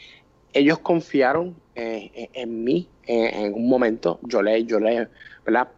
ellos 0.52 0.78
confiaron 0.80 1.56
eh, 1.74 2.28
en 2.32 2.64
mí 2.64 2.88
en, 3.06 3.54
un 3.54 3.68
momento. 3.68 4.20
Yo, 4.22 4.42
le, 4.42 4.64
yo 4.64 4.78
le, 4.78 5.08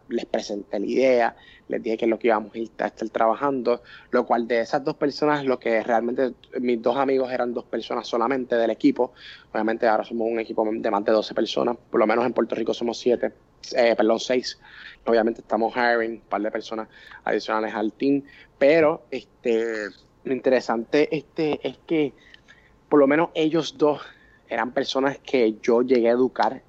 les 0.09 0.25
presenté 0.25 0.79
la 0.79 0.85
idea, 0.85 1.35
les 1.67 1.81
dije 1.81 1.97
que 1.97 2.05
es 2.05 2.09
lo 2.09 2.19
que 2.19 2.27
íbamos 2.27 2.51
a 2.55 2.85
estar 2.85 3.09
trabajando, 3.09 3.81
lo 4.11 4.25
cual 4.25 4.47
de 4.47 4.61
esas 4.61 4.83
dos 4.83 4.95
personas, 4.95 5.45
lo 5.45 5.59
que 5.59 5.81
realmente 5.83 6.33
mis 6.59 6.81
dos 6.81 6.97
amigos 6.97 7.31
eran 7.31 7.53
dos 7.53 7.65
personas 7.65 8.07
solamente 8.07 8.55
del 8.55 8.69
equipo. 8.69 9.13
Obviamente 9.51 9.87
ahora 9.87 10.03
somos 10.03 10.27
un 10.29 10.39
equipo 10.39 10.67
de 10.71 10.91
más 10.91 11.05
de 11.05 11.11
12 11.11 11.33
personas, 11.33 11.77
por 11.89 11.99
lo 11.99 12.07
menos 12.07 12.25
en 12.25 12.33
Puerto 12.33 12.55
Rico 12.55 12.73
somos 12.73 12.97
siete 12.97 13.31
eh, 13.75 13.95
perdón, 13.95 14.19
seis. 14.19 14.59
Obviamente 15.05 15.41
estamos 15.41 15.73
hiring 15.75 16.11
un 16.11 16.21
par 16.21 16.41
de 16.41 16.51
personas 16.51 16.87
adicionales 17.23 17.73
al 17.73 17.93
team, 17.93 18.23
pero 18.57 19.05
este, 19.11 19.89
lo 20.23 20.33
interesante 20.33 21.15
este, 21.15 21.59
es 21.67 21.77
que 21.85 22.13
por 22.89 22.99
lo 22.99 23.07
menos 23.07 23.29
ellos 23.33 23.77
dos 23.77 24.01
eran 24.47 24.71
personas 24.73 25.17
que 25.19 25.57
yo 25.61 25.81
llegué 25.81 26.09
a 26.09 26.13
educar 26.13 26.61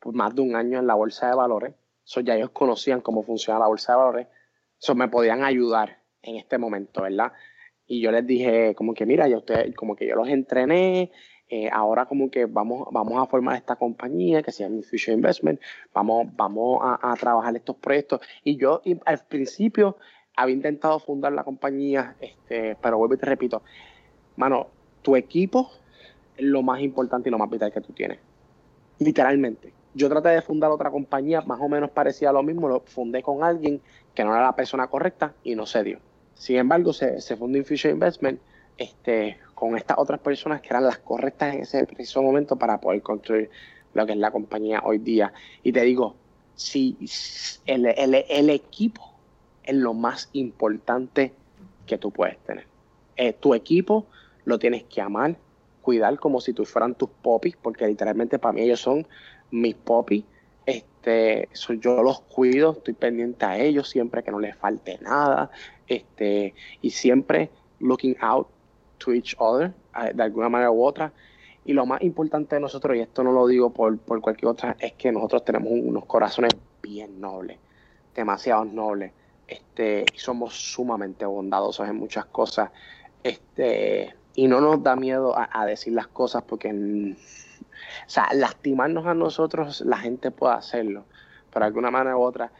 por 0.00 0.14
más 0.14 0.34
de 0.34 0.42
un 0.42 0.56
año 0.56 0.78
en 0.78 0.86
la 0.86 0.94
bolsa 0.94 1.28
de 1.28 1.36
valores. 1.36 1.74
So, 2.02 2.20
ya 2.20 2.34
ellos 2.34 2.50
conocían 2.50 3.00
cómo 3.00 3.22
funciona 3.22 3.60
la 3.60 3.68
bolsa 3.68 3.92
de 3.92 3.98
valores. 3.98 4.26
So, 4.78 4.94
me 4.94 5.08
podían 5.08 5.44
ayudar 5.44 6.02
en 6.22 6.36
este 6.36 6.58
momento, 6.58 7.02
¿verdad? 7.02 7.32
Y 7.86 8.00
yo 8.00 8.10
les 8.10 8.26
dije, 8.26 8.74
como 8.74 8.94
que 8.94 9.06
mira, 9.06 9.28
ya 9.28 9.36
ustedes, 9.36 9.74
como 9.74 9.94
que 9.94 10.06
yo 10.08 10.16
los 10.16 10.28
entrené, 10.28 11.12
eh, 11.52 11.68
ahora 11.72 12.06
como 12.06 12.30
que 12.30 12.46
vamos, 12.46 12.86
vamos 12.92 13.20
a 13.20 13.26
formar 13.26 13.56
esta 13.56 13.74
compañía 13.74 14.40
que 14.40 14.52
se 14.52 14.62
llama 14.62 14.82
Future 14.82 15.14
Investment, 15.14 15.60
vamos, 15.92 16.28
vamos 16.36 16.80
a, 16.80 17.12
trabajar 17.18 17.56
estos 17.56 17.74
proyectos. 17.74 18.20
Y 18.44 18.56
yo 18.56 18.80
al 19.04 19.18
principio 19.26 19.96
había 20.36 20.54
intentado 20.54 21.00
fundar 21.00 21.32
la 21.32 21.42
compañía, 21.42 22.14
este, 22.20 22.76
pero 22.80 22.98
vuelvo 22.98 23.14
y 23.14 23.18
te 23.18 23.26
repito, 23.26 23.62
mano, 24.36 24.68
tu 25.02 25.16
equipo 25.16 25.72
es 26.36 26.44
lo 26.44 26.62
más 26.62 26.80
importante 26.82 27.28
y 27.28 27.32
lo 27.32 27.38
más 27.38 27.50
vital 27.50 27.72
que 27.72 27.80
tú 27.80 27.92
tienes. 27.92 28.20
Literalmente. 29.00 29.72
Yo 29.92 30.08
traté 30.08 30.28
de 30.28 30.42
fundar 30.42 30.70
otra 30.70 30.92
compañía 30.92 31.40
más 31.40 31.58
o 31.60 31.68
menos 31.68 31.90
parecida 31.90 32.30
a 32.30 32.32
lo 32.32 32.44
mismo, 32.44 32.68
lo 32.68 32.78
fundé 32.82 33.24
con 33.24 33.42
alguien 33.42 33.80
que 34.14 34.22
no 34.22 34.32
era 34.32 34.44
la 34.44 34.54
persona 34.54 34.86
correcta 34.86 35.34
y 35.42 35.56
no 35.56 35.66
se 35.66 35.82
dio. 35.82 35.98
Sin 36.34 36.58
embargo, 36.58 36.92
se, 36.92 37.20
se 37.20 37.36
fundó 37.36 37.58
Future 37.64 37.90
Investment 37.90 38.40
este, 38.80 39.36
con 39.54 39.76
estas 39.76 39.98
otras 39.98 40.20
personas 40.20 40.62
que 40.62 40.68
eran 40.70 40.84
las 40.84 40.98
correctas 40.98 41.54
en 41.54 41.60
ese 41.60 41.84
preciso 41.84 42.22
momento 42.22 42.56
para 42.56 42.80
poder 42.80 43.02
construir 43.02 43.50
lo 43.92 44.06
que 44.06 44.12
es 44.12 44.18
la 44.18 44.30
compañía 44.30 44.80
hoy 44.82 44.96
día. 44.96 45.34
Y 45.62 45.70
te 45.70 45.82
digo, 45.82 46.16
si 46.54 46.96
el, 47.66 47.84
el, 47.84 48.50
equipo 48.50 49.12
es 49.64 49.74
lo 49.74 49.92
más 49.92 50.30
importante 50.32 51.34
que 51.86 51.98
tú 51.98 52.10
puedes 52.10 52.38
tener. 52.38 52.66
Eh, 53.16 53.34
tu 53.34 53.52
equipo 53.52 54.06
lo 54.46 54.58
tienes 54.58 54.84
que 54.84 55.02
amar, 55.02 55.36
cuidar 55.82 56.18
como 56.18 56.40
si 56.40 56.54
tú 56.54 56.64
fueran 56.64 56.94
tus 56.94 57.10
popis, 57.10 57.56
porque 57.56 57.86
literalmente 57.86 58.38
para 58.38 58.54
mí 58.54 58.62
ellos 58.62 58.80
son 58.80 59.06
mis 59.50 59.74
popis. 59.74 60.24
Este, 60.64 61.50
yo 61.80 62.02
los 62.02 62.22
cuido, 62.22 62.72
estoy 62.72 62.94
pendiente 62.94 63.44
a 63.44 63.58
ellos 63.58 63.90
siempre 63.90 64.22
que 64.22 64.30
no 64.30 64.40
les 64.40 64.56
falte 64.56 64.98
nada, 65.02 65.50
este, 65.86 66.54
y 66.80 66.90
siempre 66.90 67.50
looking 67.78 68.16
out 68.20 68.46
to 69.00 69.12
each 69.12 69.34
other, 69.38 69.72
de 70.14 70.22
alguna 70.22 70.48
manera 70.48 70.70
u 70.70 70.84
otra. 70.84 71.12
Y 71.64 71.72
lo 71.72 71.84
más 71.84 72.00
importante 72.02 72.56
de 72.56 72.60
nosotros, 72.60 72.96
y 72.96 73.00
esto 73.00 73.22
no 73.24 73.32
lo 73.32 73.46
digo 73.46 73.70
por, 73.70 73.98
por 73.98 74.20
cualquier 74.20 74.48
otra, 74.48 74.76
es 74.78 74.92
que 74.92 75.12
nosotros 75.12 75.44
tenemos 75.44 75.72
unos 75.72 76.04
corazones 76.06 76.54
bien 76.82 77.20
nobles, 77.20 77.58
demasiado 78.14 78.64
nobles, 78.64 79.12
este, 79.46 80.04
somos 80.14 80.54
sumamente 80.54 81.26
bondadosos 81.26 81.88
en 81.88 81.96
muchas 81.96 82.24
cosas, 82.26 82.70
este, 83.22 84.14
y 84.34 84.46
no 84.46 84.60
nos 84.60 84.82
da 84.82 84.96
miedo 84.96 85.34
a, 85.36 85.66
decir 85.66 85.92
las 85.92 86.06
cosas 86.06 86.42
porque, 86.44 86.70
o 86.70 88.08
sea, 88.08 88.28
lastimarnos 88.32 89.06
a 89.06 89.14
nosotros, 89.14 89.82
la 89.82 89.98
gente 89.98 90.30
puede 90.30 90.54
hacerlo, 90.54 91.04
pero 91.52 91.64
de 91.64 91.68
alguna 91.68 91.90
manera 91.90 92.16
u 92.16 92.22
otra, 92.22 92.52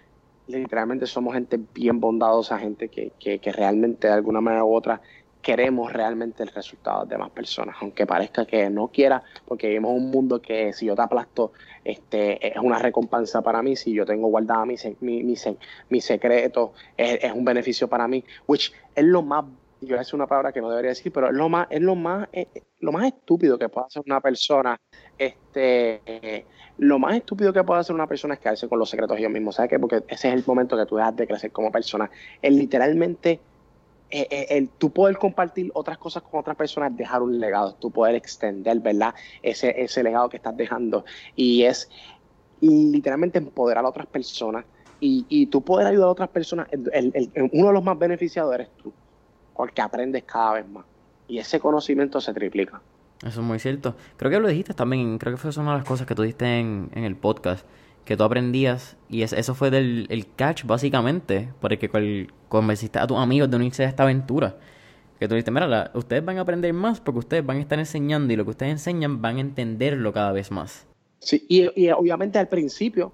literalmente 0.46 1.06
somos 1.06 1.34
gente 1.34 1.58
bien 1.72 2.00
bondadosa, 2.00 2.58
gente 2.58 2.88
que, 2.88 3.12
que 3.18 3.52
realmente 3.52 4.08
de 4.08 4.14
alguna 4.14 4.40
manera 4.40 4.64
u 4.64 4.74
otra 4.74 5.00
queremos 5.42 5.92
realmente 5.92 6.42
el 6.42 6.50
resultado 6.50 7.04
de 7.06 7.16
más 7.16 7.30
personas, 7.30 7.76
aunque 7.80 8.06
parezca 8.06 8.44
que 8.44 8.68
no 8.70 8.88
quiera, 8.88 9.22
porque 9.46 9.68
vivimos 9.68 9.92
un 9.92 10.10
mundo 10.10 10.40
que 10.40 10.72
si 10.72 10.86
yo 10.86 10.94
te 10.94 11.02
aplasto, 11.02 11.52
este, 11.84 12.46
es 12.46 12.56
una 12.58 12.78
recompensa 12.78 13.42
para 13.42 13.62
mí, 13.62 13.76
si 13.76 13.92
yo 13.92 14.04
tengo 14.04 14.28
guardada 14.28 14.66
mi, 14.66 14.76
mi, 15.00 15.22
mi, 15.22 16.00
secreto, 16.00 16.72
es, 16.96 17.32
un 17.32 17.44
beneficio 17.44 17.88
para 17.88 18.06
mí, 18.06 18.22
which 18.46 18.72
es 18.94 19.04
lo 19.04 19.22
más, 19.22 19.44
yo 19.80 19.96
decir 19.96 20.14
una 20.14 20.26
palabra 20.26 20.52
que 20.52 20.60
no 20.60 20.68
debería 20.68 20.90
decir, 20.90 21.10
pero 21.10 21.28
es 21.28 21.34
lo 21.34 21.48
más, 21.48 21.66
es 21.70 21.80
lo 21.80 21.94
más, 21.94 22.28
eh, 22.32 22.46
eh, 22.54 22.62
lo 22.80 22.92
más 22.92 23.06
estúpido 23.06 23.58
que 23.58 23.70
puede 23.70 23.86
hacer 23.86 24.02
una 24.04 24.20
persona, 24.20 24.78
este, 25.16 26.44
lo 26.76 26.98
más 26.98 27.16
estúpido 27.16 27.52
que 27.52 27.64
puede 27.64 27.80
hacer 27.80 27.94
una 27.94 28.06
persona 28.06 28.34
es 28.34 28.40
quedarse 28.40 28.68
con 28.68 28.78
los 28.78 28.90
secretos 28.90 29.16
ellos 29.16 29.30
mismos, 29.30 29.54
¿sabes 29.54 29.70
qué? 29.70 29.78
Porque 29.78 30.02
ese 30.08 30.28
es 30.28 30.34
el 30.34 30.44
momento 30.46 30.76
que 30.76 30.84
tú 30.84 30.96
dejas 30.96 31.16
de 31.16 31.26
crecer 31.26 31.50
como 31.50 31.72
persona, 31.72 32.10
es 32.42 32.52
literalmente 32.52 33.40
eh, 34.10 34.26
eh, 34.30 34.46
el 34.50 34.68
tú 34.68 34.90
poder 34.90 35.18
compartir 35.18 35.70
otras 35.74 35.98
cosas 35.98 36.22
con 36.22 36.40
otras 36.40 36.56
personas, 36.56 36.96
dejar 36.96 37.22
un 37.22 37.38
legado, 37.38 37.74
tú 37.74 37.90
poder 37.90 38.14
extender, 38.14 38.80
¿verdad? 38.80 39.14
Ese, 39.42 39.80
ese 39.80 40.02
legado 40.02 40.28
que 40.28 40.36
estás 40.36 40.56
dejando. 40.56 41.04
Y 41.36 41.62
es 41.62 41.88
literalmente 42.60 43.38
empoderar 43.38 43.84
a 43.84 43.88
otras 43.88 44.06
personas 44.06 44.64
y, 45.00 45.24
y 45.28 45.46
tú 45.46 45.62
poder 45.62 45.86
ayudar 45.86 46.08
a 46.08 46.12
otras 46.12 46.28
personas. 46.28 46.68
uno 46.72 47.66
de 47.66 47.72
los 47.72 47.84
más 47.84 47.98
beneficiados 47.98 48.54
eres 48.54 48.68
tú, 48.82 48.92
porque 49.54 49.80
aprendes 49.80 50.24
cada 50.24 50.54
vez 50.54 50.68
más. 50.68 50.84
Y 51.28 51.38
ese 51.38 51.60
conocimiento 51.60 52.20
se 52.20 52.34
triplica. 52.34 52.82
Eso 53.24 53.40
es 53.40 53.46
muy 53.46 53.58
cierto. 53.58 53.94
Creo 54.16 54.30
que 54.30 54.40
lo 54.40 54.48
dijiste 54.48 54.74
también, 54.74 55.18
creo 55.18 55.34
que 55.34 55.36
fue 55.36 55.50
una 55.62 55.72
de 55.72 55.78
las 55.78 55.86
cosas 55.86 56.06
que 56.06 56.14
tú 56.14 56.22
dijiste 56.22 56.58
en, 56.58 56.90
en 56.94 57.04
el 57.04 57.16
podcast 57.16 57.66
que 58.04 58.16
tú 58.16 58.24
aprendías 58.24 58.96
y 59.08 59.22
eso 59.22 59.54
fue 59.54 59.70
del 59.70 60.06
el 60.10 60.32
catch 60.34 60.64
básicamente 60.64 61.52
por 61.60 61.72
el 61.72 61.78
que 61.78 62.28
convenciste 62.48 62.98
a 62.98 63.06
tus 63.06 63.18
amigos 63.18 63.50
de 63.50 63.56
unirse 63.56 63.84
a 63.84 63.88
esta 63.88 64.02
aventura. 64.02 64.56
Que 65.18 65.28
tú 65.28 65.34
dijiste 65.34 65.50
mira 65.50 65.90
ustedes 65.94 66.24
van 66.24 66.38
a 66.38 66.40
aprender 66.40 66.72
más 66.72 67.00
porque 67.00 67.18
ustedes 67.18 67.44
van 67.44 67.58
a 67.58 67.60
estar 67.60 67.78
enseñando 67.78 68.32
y 68.32 68.36
lo 68.36 68.44
que 68.44 68.50
ustedes 68.50 68.72
enseñan 68.72 69.20
van 69.20 69.36
a 69.36 69.40
entenderlo 69.40 70.12
cada 70.12 70.32
vez 70.32 70.50
más 70.50 70.86
sí 71.20 71.44
y, 71.48 71.90
obviamente 71.90 72.38
al 72.38 72.48
principio 72.48 73.12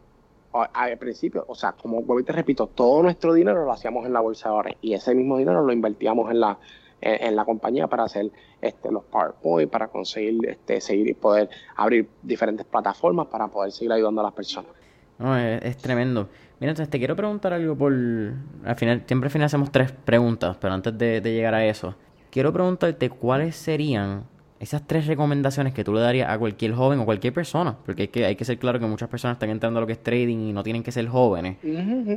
al 0.52 0.96
principio 0.96 1.44
o 1.48 1.54
sea 1.54 1.72
como 1.72 2.02
te 2.22 2.32
repito 2.32 2.66
todo 2.68 3.02
nuestro 3.02 3.34
dinero 3.34 3.64
lo 3.64 3.72
hacíamos 3.72 4.06
en 4.06 4.14
la 4.14 4.20
bolsa 4.20 4.50
de 4.50 4.76
y 4.80 4.94
ese 4.94 5.14
mismo 5.14 5.36
dinero 5.36 5.62
lo 5.62 5.72
invertíamos 5.72 6.30
en 6.30 6.40
la 6.40 6.58
en, 7.00 7.36
la 7.36 7.44
compañía 7.44 7.86
para 7.86 8.04
hacer 8.04 8.30
este, 8.60 8.90
los 8.90 9.04
PowerPoint, 9.04 9.70
para 9.70 9.88
conseguir 9.88 10.38
este, 10.48 10.80
seguir 10.80 11.08
y 11.08 11.14
poder 11.14 11.48
abrir 11.76 12.08
diferentes 12.22 12.66
plataformas 12.66 13.26
para 13.26 13.48
poder 13.48 13.72
seguir 13.72 13.92
ayudando 13.92 14.20
a 14.20 14.24
las 14.24 14.32
personas. 14.32 14.70
No, 15.18 15.36
es, 15.38 15.76
tremendo. 15.78 16.28
Mira, 16.60 16.70
entonces 16.70 16.90
te 16.90 16.98
quiero 16.98 17.16
preguntar 17.16 17.52
algo 17.52 17.76
por... 17.76 17.92
Al 17.92 18.76
final, 18.76 19.04
siempre 19.06 19.28
al 19.28 19.30
final 19.30 19.46
hacemos 19.46 19.70
tres 19.70 19.92
preguntas, 19.92 20.56
pero 20.60 20.74
antes 20.74 20.96
de 20.96 21.20
llegar 21.20 21.54
a 21.54 21.64
eso, 21.64 21.94
quiero 22.30 22.52
preguntarte 22.52 23.08
cuáles 23.10 23.56
serían 23.56 24.24
esas 24.58 24.86
tres 24.86 25.06
recomendaciones 25.06 25.74
que 25.74 25.84
tú 25.84 25.92
le 25.92 26.00
darías 26.00 26.30
a 26.30 26.38
cualquier 26.38 26.72
joven 26.72 26.98
o 27.00 27.04
cualquier 27.04 27.32
persona, 27.32 27.76
porque 27.84 28.02
hay 28.02 28.08
que, 28.08 28.24
hay 28.24 28.36
que 28.36 28.44
ser 28.44 28.58
claro 28.58 28.80
que 28.80 28.86
muchas 28.86 29.08
personas 29.08 29.36
están 29.36 29.50
entrando 29.50 29.78
a 29.78 29.80
lo 29.82 29.86
que 29.86 29.92
es 29.92 30.02
trading 30.02 30.38
y 30.38 30.52
no 30.52 30.62
tienen 30.62 30.82
que 30.82 30.92
ser 30.92 31.06
jóvenes, 31.08 31.58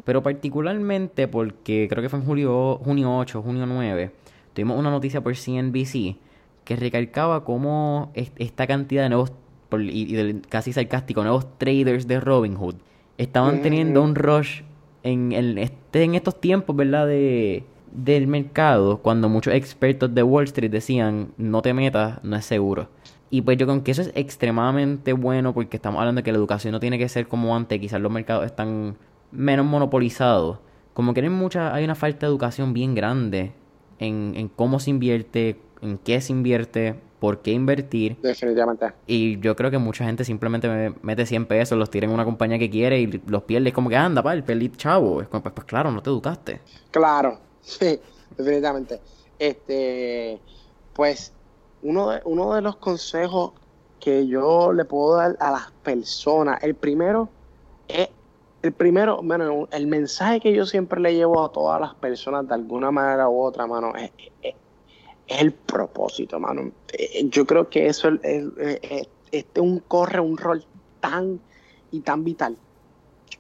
pero 0.06 0.24
particularmente 0.24 1.28
porque 1.28 1.88
creo 1.90 2.02
que 2.02 2.10
fue 2.10 2.20
en 2.20 2.26
julio, 2.26 2.80
junio 2.84 3.18
8, 3.18 3.42
junio 3.42 3.66
9, 3.66 4.12
tuvimos 4.60 4.78
una 4.78 4.92
noticia 4.92 5.22
por 5.22 5.36
CNBC 5.36 6.18
que 6.66 6.76
recalcaba 6.76 7.44
cómo 7.44 8.12
esta 8.14 8.68
cantidad 8.68 9.04
de 9.04 9.10
nuevos, 9.10 9.32
y, 9.80 10.34
casi 10.50 10.74
sarcástico, 10.74 11.24
nuevos 11.24 11.58
traders 11.58 12.08
de 12.08 12.20
Robinhood 12.20 12.76
estaban 13.18 13.62
teniendo 13.62 14.04
un 14.04 14.16
rush 14.16 14.62
en, 15.04 15.32
el, 15.32 15.58
este, 15.58 16.04
en 16.04 16.16
estos 16.16 16.40
tiempos, 16.40 16.76
¿verdad? 16.76 17.08
De 17.08 17.64
del 17.92 18.28
mercado 18.28 19.00
cuando 19.00 19.30
muchos 19.30 19.54
expertos 19.54 20.14
de 20.14 20.24
Wall 20.24 20.44
Street 20.46 20.72
decían 20.72 21.30
no 21.38 21.62
te 21.62 21.74
metas, 21.74 22.24
no 22.24 22.36
es 22.36 22.46
seguro. 22.46 22.90
Y 23.32 23.42
pues 23.42 23.58
yo 23.58 23.68
creo 23.68 23.84
que 23.84 23.92
eso 23.92 24.02
es 24.02 24.12
extremadamente 24.16 25.14
bueno 25.14 25.54
porque 25.54 25.78
estamos 25.78 26.00
hablando 26.00 26.20
de 26.20 26.24
que 26.24 26.32
la 26.32 26.38
educación 26.38 26.72
no 26.72 26.80
tiene 26.80 26.98
que 26.98 27.10
ser 27.10 27.28
como 27.28 27.56
antes, 27.56 27.80
quizás 27.80 28.02
los 28.02 28.12
mercados 28.12 28.46
están 28.46 28.98
menos 29.32 29.66
monopolizados. 29.66 30.60
Como 30.94 31.14
que 31.14 31.22
hay, 31.22 31.30
mucha, 31.30 31.74
hay 31.74 31.84
una 31.84 31.96
falta 31.96 32.26
de 32.26 32.32
educación 32.32 32.74
bien 32.74 32.96
grande 32.96 33.54
en, 34.00 34.34
en 34.36 34.48
cómo 34.50 34.80
se 34.80 34.90
invierte, 34.90 35.60
en 35.82 35.98
qué 35.98 36.20
se 36.22 36.34
invierte, 36.34 36.96
por 37.20 37.42
qué 37.42 37.52
invertir. 37.52 38.18
Definitivamente. 38.22 38.94
Y 39.06 39.40
yo 39.40 39.56
creo 39.56 39.70
que 39.70 39.78
mucha 39.78 40.06
gente 40.06 40.24
simplemente 40.24 40.94
mete 41.02 41.26
100 41.26 41.46
pesos, 41.46 41.78
los 41.78 41.90
tira 41.90 42.08
en 42.08 42.14
una 42.14 42.26
compañía 42.26 42.58
que 42.58 42.70
quiere 42.70 43.00
y 43.00 43.22
los 43.28 43.44
pierde. 43.44 43.70
Es 43.70 43.76
como 43.76 43.90
que 43.90 43.98
anda, 43.98 44.24
pa, 44.24 44.34
el 44.34 44.44
pelit 44.44 44.78
chavo. 44.78 45.22
Es 45.22 45.28
como, 45.28 45.44
pues, 45.44 45.54
pues 45.54 45.68
claro, 45.68 45.92
no 45.92 46.02
te 46.02 46.10
educaste. 46.10 46.62
Claro, 46.92 47.40
Sí, 47.62 48.00
definitivamente. 48.38 49.02
Este, 49.38 50.40
pues, 50.94 51.34
uno 51.82 52.10
de, 52.10 52.22
uno 52.26 52.56
de 52.56 52.62
los 52.62 52.78
consejos 52.78 53.54
que 54.00 54.28
yo 54.28 54.74
le 54.74 54.86
puedo 54.86 55.18
dar 55.18 55.38
a 55.40 55.52
las 55.52 55.72
personas, 55.84 56.64
el 56.64 56.76
primero 56.76 57.30
es, 57.88 58.10
el 58.62 58.72
primero, 58.74 59.22
bueno, 59.24 59.68
el 59.72 59.88
mensaje 59.88 60.40
que 60.40 60.54
yo 60.54 60.66
siempre 60.66 61.00
le 61.00 61.16
llevo 61.16 61.44
a 61.44 61.52
todas 61.52 61.80
las 61.80 61.96
personas 61.96 62.48
de 62.48 62.54
alguna 62.54 62.92
manera 62.92 63.30
u 63.30 63.40
otra, 63.42 63.68
mano, 63.68 63.94
es, 63.96 64.12
el 65.28 65.52
propósito, 65.54 66.40
mano. 66.40 66.72
Eh, 66.92 67.28
yo 67.30 67.46
creo 67.46 67.70
que 67.70 67.88
eso 67.88 68.10
es, 68.24 68.46
este 69.32 69.62
un 69.62 69.80
corre 69.80 70.20
un 70.20 70.38
rol 70.38 70.66
tan 71.00 71.40
y 71.92 72.02
tan 72.02 72.24
vital. 72.24 72.58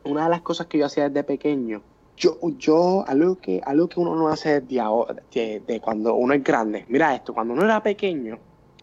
Una 0.03 0.25
de 0.25 0.29
las 0.29 0.41
cosas 0.41 0.67
que 0.67 0.77
yo 0.77 0.85
hacía 0.85 1.09
desde 1.09 1.23
pequeño 1.23 1.81
yo, 2.19 2.37
yo 2.57 3.05
algo 3.07 3.37
que, 3.37 3.61
algo 3.65 3.87
que 3.87 3.99
uno 3.99 4.13
no 4.13 4.27
hace 4.27 4.59
de, 4.61 5.63
de, 5.65 5.81
cuando 5.81 6.15
uno 6.15 6.33
es 6.33 6.43
grande. 6.43 6.85
Mira 6.89 7.15
esto, 7.15 7.33
cuando 7.33 7.53
uno 7.53 7.63
era 7.63 7.81
pequeño, 7.81 8.37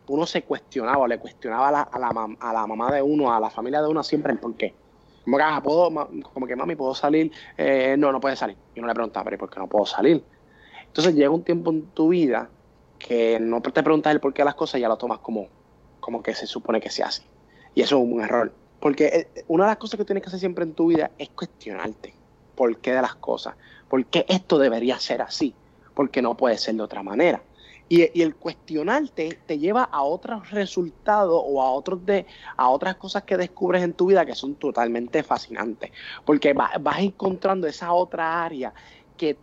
uno 0.08 0.26
se 0.26 0.42
cuestionaba, 0.42 1.06
le 1.06 1.18
cuestionaba 1.18 1.68
a 1.68 1.72
la, 1.72 1.82
a 2.40 2.52
la 2.52 2.66
mamá 2.66 2.90
de 2.90 3.02
uno, 3.02 3.32
a 3.32 3.38
la 3.38 3.50
familia 3.50 3.82
de 3.82 3.88
uno 3.88 4.02
siempre 4.02 4.32
el 4.32 4.38
por 4.38 4.54
qué. 4.54 4.74
Como 5.26 5.38
que, 5.38 5.42
ah, 5.42 5.60
¿puedo, 5.60 6.08
como 6.32 6.46
que 6.46 6.54
mami, 6.54 6.76
¿puedo 6.76 6.94
salir? 6.94 7.32
Eh, 7.58 7.96
no, 7.98 8.12
no 8.12 8.20
puede 8.20 8.36
salir. 8.36 8.56
Y 8.76 8.78
uno 8.78 8.86
le 8.86 8.94
preguntaba, 8.94 9.24
pero 9.24 9.38
¿por 9.38 9.50
qué 9.50 9.58
no 9.58 9.66
puedo 9.66 9.84
salir? 9.84 10.22
Entonces 10.86 11.16
llega 11.16 11.30
un 11.30 11.42
tiempo 11.42 11.72
en 11.72 11.82
tu 11.86 12.10
vida 12.10 12.48
que 13.00 13.40
no 13.40 13.60
te 13.60 13.82
preguntas 13.82 14.12
el 14.12 14.20
por 14.20 14.32
qué 14.32 14.42
de 14.42 14.44
las 14.44 14.54
cosas 14.54 14.78
y 14.78 14.82
ya 14.82 14.88
lo 14.88 14.96
tomas 14.96 15.18
como, 15.18 15.48
como 15.98 16.22
que 16.22 16.32
se 16.32 16.46
supone 16.46 16.80
que 16.80 16.90
se 16.90 17.02
hace. 17.02 17.24
Y 17.74 17.80
eso 17.82 17.98
es 17.98 18.04
un 18.04 18.20
error. 18.20 18.52
Porque 18.78 19.06
eh, 19.34 19.44
una 19.48 19.64
de 19.64 19.70
las 19.70 19.78
cosas 19.78 19.98
que 19.98 20.04
tienes 20.04 20.22
que 20.22 20.28
hacer 20.28 20.38
siempre 20.38 20.62
en 20.62 20.74
tu 20.74 20.86
vida 20.86 21.10
es 21.18 21.30
cuestionarte 21.30 22.14
por 22.54 22.78
qué 22.78 22.92
de 22.92 23.02
las 23.02 23.16
cosas, 23.16 23.56
por 23.88 24.06
qué 24.06 24.26
esto 24.28 24.60
debería 24.60 24.96
ser 25.00 25.22
así, 25.22 25.56
porque 25.92 26.22
no 26.22 26.36
puede 26.36 26.56
ser 26.56 26.76
de 26.76 26.82
otra 26.82 27.02
manera. 27.02 27.42
Y, 27.88 28.20
el 28.20 28.34
cuestionarte 28.34 29.38
te 29.46 29.58
lleva 29.58 29.84
a 29.84 30.02
otros 30.02 30.50
resultados 30.50 31.40
o 31.44 31.62
a, 31.62 31.70
otros 31.70 32.04
de, 32.04 32.26
a 32.56 32.68
otras 32.68 32.96
cosas 32.96 33.22
que 33.22 33.36
descubres 33.36 33.82
en 33.82 33.92
tu 33.92 34.06
vida 34.06 34.26
que 34.26 34.34
son 34.34 34.56
totalmente 34.56 35.22
fascinantes, 35.22 35.92
porque 36.24 36.52
vas 36.52 36.98
encontrando 36.98 37.66
esa 37.68 37.92
otra 37.92 38.44
área 38.44 38.72
que, 39.16 39.36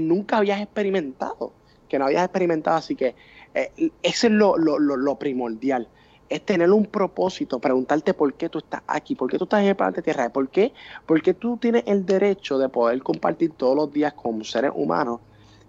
nunca 0.00 0.36
habías 0.36 0.60
experimentado, 0.60 1.52
que 1.88 1.98
no 1.98 2.04
habías 2.04 2.24
experimentado, 2.24 2.76
así 2.76 2.94
que 2.94 3.16
eh, 3.54 3.90
ese 4.02 4.26
es 4.28 4.32
lo, 4.32 4.56
lo, 4.56 4.78
lo 4.78 5.18
primordial. 5.18 5.88
Es 6.28 6.46
tener 6.46 6.70
un 6.70 6.86
propósito, 6.86 7.58
preguntarte 7.58 8.14
por 8.14 8.32
qué 8.34 8.48
tú 8.48 8.58
estás 8.58 8.82
aquí, 8.86 9.16
por 9.16 9.28
qué 9.28 9.36
tú 9.36 9.44
estás 9.44 9.62
en 9.62 9.66
el 9.66 9.74
planeta 9.74 10.00
Tierra, 10.00 10.32
por 10.32 10.48
qué, 10.48 10.72
porque 11.06 11.34
tú 11.34 11.56
tienes 11.56 11.82
el 11.86 12.06
derecho 12.06 12.56
de 12.56 12.68
poder 12.68 13.02
compartir 13.02 13.50
todos 13.54 13.74
los 13.74 13.92
días 13.92 14.12
con 14.12 14.44
seres 14.44 14.70
humanos 14.72 15.18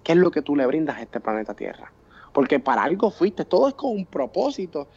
qué 0.04 0.12
es 0.14 0.18
lo 0.18 0.32
que 0.32 0.42
tú 0.42 0.56
le 0.56 0.66
brindas 0.66 0.98
a 0.98 1.02
este 1.02 1.20
planeta 1.20 1.54
Tierra. 1.54 1.92
Porque 2.34 2.60
para 2.60 2.84
algo 2.84 3.12
fuiste, 3.12 3.46
todo 3.46 3.68
es 3.68 3.74
con 3.74 3.92
un 3.92 4.06
propósito. 4.06 4.88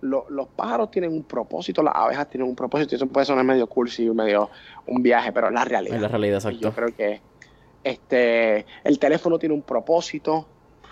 los 0.00 0.48
pájaros 0.54 0.90
tienen 0.90 1.12
un 1.12 1.24
propósito, 1.24 1.82
las 1.82 1.94
abejas 1.96 2.28
tienen 2.28 2.48
un 2.48 2.54
propósito, 2.54 2.94
y 2.94 2.96
eso 2.96 3.06
puede 3.06 3.26
sonar 3.26 3.44
medio 3.44 3.66
cursi, 3.66 4.08
medio 4.10 4.50
un 4.86 5.02
viaje, 5.02 5.32
pero 5.32 5.48
es 5.48 5.54
la 5.54 5.64
realidad. 5.64 5.96
Es 5.96 6.02
la 6.02 6.08
realidad, 6.08 6.36
exacto. 6.36 6.60
Yo 6.60 6.72
creo 6.72 6.94
que 6.94 7.20
este, 7.82 8.66
el 8.84 8.98
teléfono 8.98 9.38
tiene 9.38 9.54
un 9.54 9.62
propósito, 9.62 10.46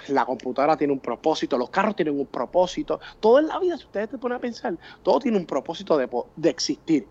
la 0.09 0.25
computadora 0.25 0.77
tiene 0.77 0.93
un 0.93 1.01
propósito, 1.01 1.57
los 1.57 1.71
carros 1.71 1.95
tienen 1.95 2.19
un 2.19 2.27
propósito, 2.27 3.01
todo 3.21 3.39
en 3.39 3.49
la 3.49 3.59
vida, 3.59 3.77
si 3.77 3.85
ustedes 3.85 4.11
te 4.11 4.19
ponen 4.19 4.39
a 4.39 4.41
pensar, 4.41 4.77
todo 5.03 5.21
tiene 5.21 5.39
un 5.39 5.47
propósito 5.47 5.97
de, 5.97 6.09
de 6.37 6.51
existir. 6.51 7.07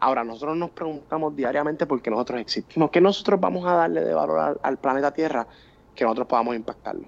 Ahora, 0.00 0.24
nosotros 0.24 0.56
nos 0.56 0.70
preguntamos 0.70 1.36
diariamente 1.36 1.86
por 1.86 2.00
qué 2.00 2.10
nosotros 2.10 2.40
existimos, 2.40 2.90
qué 2.90 3.02
nosotros 3.02 3.38
vamos 3.38 3.66
a 3.66 3.74
darle 3.74 4.02
de 4.02 4.14
valor 4.14 4.58
al, 4.62 4.78
planeta 4.78 5.12
Tierra 5.12 5.46
que 5.94 6.04
nosotros 6.04 6.26
podamos 6.26 6.56
impactarlo. 6.56 7.04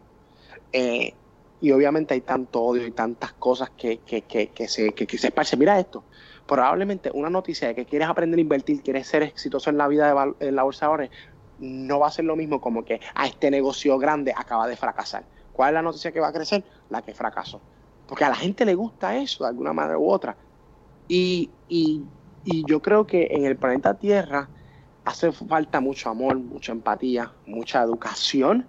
Eh, 0.73 1.15
y 1.61 1.71
obviamente 1.71 2.15
hay 2.15 2.23
tanto 2.23 2.61
odio 2.63 2.87
y 2.87 2.91
tantas 2.91 3.33
cosas 3.35 3.71
que, 3.71 3.99
que, 3.99 4.23
que, 4.23 4.69
se, 4.69 4.93
que, 4.93 5.19
se 5.19 5.29
esparcen. 5.29 5.59
Mira 5.59 5.79
esto, 5.79 6.03
probablemente 6.47 7.11
una 7.15 7.31
noticia 7.31 7.69
de 7.69 7.75
que 7.75 7.85
quieres 7.85 8.09
aprender 8.09 8.39
a 8.39 8.41
invertir, 8.41 8.83
quieres 8.83 9.07
ser 9.07 9.23
exitoso 9.23 9.71
en 9.71 9.79
la 9.79 9.87
vida 9.87 10.13
de, 10.13 10.49
en 10.49 10.57
la 10.57 10.65
bolsa 10.65 10.87
de 10.87 10.91
valores, 10.91 11.11
no 11.61 12.01
va 12.01 12.09
a 12.09 12.11
ser 12.11 12.25
lo 12.25 12.35
mismo 12.35 12.61
como 12.61 12.85
que 12.85 13.01
a 13.15 13.27
este 13.27 13.51
negocio 13.51 13.97
grande 13.97 14.35
acaba 14.37 14.67
de 14.67 14.77
fracasar. 14.77 15.25
¿Cuál 15.53 15.71
es 15.71 15.75
la 15.75 15.83
noticia 15.83 16.11
que 16.11 16.19
va 16.19 16.29
a 16.29 16.33
crecer? 16.33 16.65
La 16.91 17.03
que 17.03 17.15
fracasó. 17.15 17.61
Porque 18.09 18.25
a 18.25 18.29
la 18.29 18.35
gente 18.35 18.65
le 18.65 18.75
gusta 18.75 19.17
eso 19.17 19.45
de 19.45 19.51
alguna 19.51 19.73
manera 19.73 19.99
u 19.99 20.11
otra. 20.11 20.37
Y, 21.09 21.51
yo 22.45 22.83
creo 22.83 23.07
que 23.07 23.29
en 23.31 23.45
el 23.45 23.57
planeta 23.57 23.95
Tierra 23.95 24.49
hace 25.05 25.31
falta 25.31 25.81
mucho 25.81 26.11
amor, 26.11 26.37
mucha 26.37 26.73
empatía, 26.73 27.33
mucha 27.47 27.83
educación. 27.83 28.67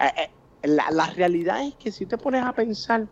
Eh, 0.00 0.10
eh, 0.16 0.30
la, 0.62 1.10
realidad 1.10 1.62
es 1.62 1.74
que 1.74 1.92
si 1.92 2.06
te 2.06 2.18
pones 2.18 2.44
a 2.44 2.52
pensar, 2.52 3.06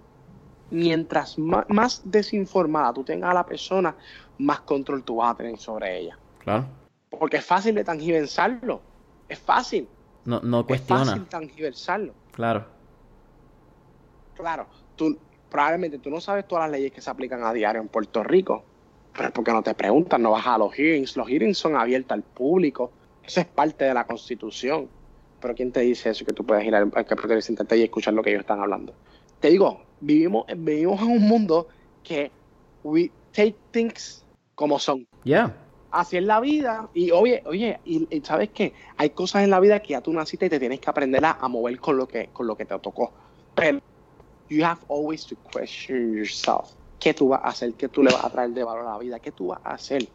mientras 0.71 1.39
más, 1.39 1.65
más, 1.69 2.03
desinformada 2.05 2.93
tú 2.93 3.05
tengas 3.05 3.31
a 3.31 3.35
la 3.35 3.47
persona, 3.47 3.95
más 4.39 4.61
control 4.61 5.03
tú 5.03 5.17
vas 5.17 5.35
a 5.35 5.37
tener 5.37 5.59
sobre 5.59 5.99
ella. 5.99 6.19
Claro. 6.41 6.67
Porque 7.11 7.37
es 7.37 7.45
fácil 7.45 7.75
de 7.75 7.85
tangibilizarlo 7.85 8.81
es 9.29 9.39
fácil. 9.39 9.89
No, 10.25 10.41
no 10.41 10.67
cuestiona. 10.67 11.03
Es 11.03 11.09
fácil 11.09 11.27
tangiversarlo. 11.27 12.15
Claro. 12.33 12.67
Claro, 14.37 14.67
tú 14.97 15.17
probablemente 15.49 15.99
tú 15.99 16.11
no 16.11 16.21
sabes 16.21 16.49
todas 16.49 16.65
las 16.65 16.73
leyes 16.73 16.93
que 16.93 17.01
se 17.01 17.09
aplican 17.09 17.45
a 17.45 17.53
diario 17.53 17.81
en 17.81 17.89
Puerto 17.89 18.25
Rico, 18.25 18.65
pero 19.13 19.27
es 19.27 19.33
porque 19.33 19.53
no 19.53 19.63
te 19.63 19.75
preguntan, 19.75 20.23
no 20.23 20.33
vas 20.33 20.47
a 20.47 20.59
los 20.59 20.73
hearings. 20.75 21.17
Los 21.17 21.29
hearings 21.29 21.59
son 21.59 21.77
abiertos 21.77 22.13
al 22.13 22.23
público. 22.23 22.91
Eso 23.23 23.41
es 23.41 23.47
parte 23.47 23.85
de 23.85 23.95
la 23.95 24.07
Constitución. 24.07 24.89
Pero 25.45 25.55
¿quién 25.55 25.73
te 25.73 25.81
dice 25.81 26.09
eso? 26.09 26.25
Que 26.25 26.33
tú 26.33 26.43
puedes 26.43 26.65
ir 26.65 26.75
al, 26.75 26.91
al 26.95 27.77
y 27.77 27.83
escuchar 27.83 28.15
lo 28.15 28.23
que 28.23 28.31
ellos 28.31 28.41
están 28.41 28.61
hablando. 28.61 28.95
Te 29.41 29.51
digo, 29.51 29.83
vivimos, 30.01 30.47
vivimos 30.57 31.03
en 31.03 31.09
un 31.11 31.29
mundo 31.29 31.69
que 32.03 32.31
we 32.83 33.11
take 33.31 33.55
things 33.71 34.25
como 34.55 34.79
son. 34.79 35.07
Ya 35.23 35.55
así 35.91 36.17
es 36.17 36.25
la 36.25 36.41
vida. 36.41 36.89
Y 36.95 37.11
oye, 37.11 37.43
oye, 37.45 37.79
y, 37.85 38.09
sabes 38.23 38.49
qué, 38.55 38.73
hay 38.97 39.11
cosas 39.11 39.45
en 39.45 39.51
la 39.51 39.61
vida 39.61 39.81
que 39.81 39.91
ya 39.91 40.01
tú 40.01 40.15
naciste 40.15 40.47
y 40.47 40.49
te 40.49 40.59
tienes 40.59 40.81
que 40.81 40.89
aprender 40.89 41.23
a, 41.23 41.47
mover 41.47 41.79
con 41.79 41.99
lo 41.99 42.09
que, 42.09 42.29
con 42.33 42.47
lo 42.47 42.57
que 42.57 42.65
te 42.65 42.79
tocó. 42.79 43.13
Pero 43.55 43.81
you 44.49 44.65
have 44.65 44.81
always 44.89 45.27
to 45.27 45.37
question 45.53 46.17
yourself. 46.17 46.73
¿Qué 46.99 47.13
tú 47.13 47.29
vas 47.29 47.43
a 47.45 47.49
hacer? 47.49 47.75
¿Qué 47.75 47.91
tú 47.91 48.03
le 48.03 48.11
vas 48.11 48.25
a 48.25 48.31
traer 48.31 48.49
de 48.49 48.65
valor 48.65 48.87
a 48.87 48.93
la 48.93 48.99
vida? 48.99 49.21
¿Qué 49.21 49.31
tú 49.31 49.49
vas 49.49 49.61
a 49.63 49.75
hacer? 49.75 50.09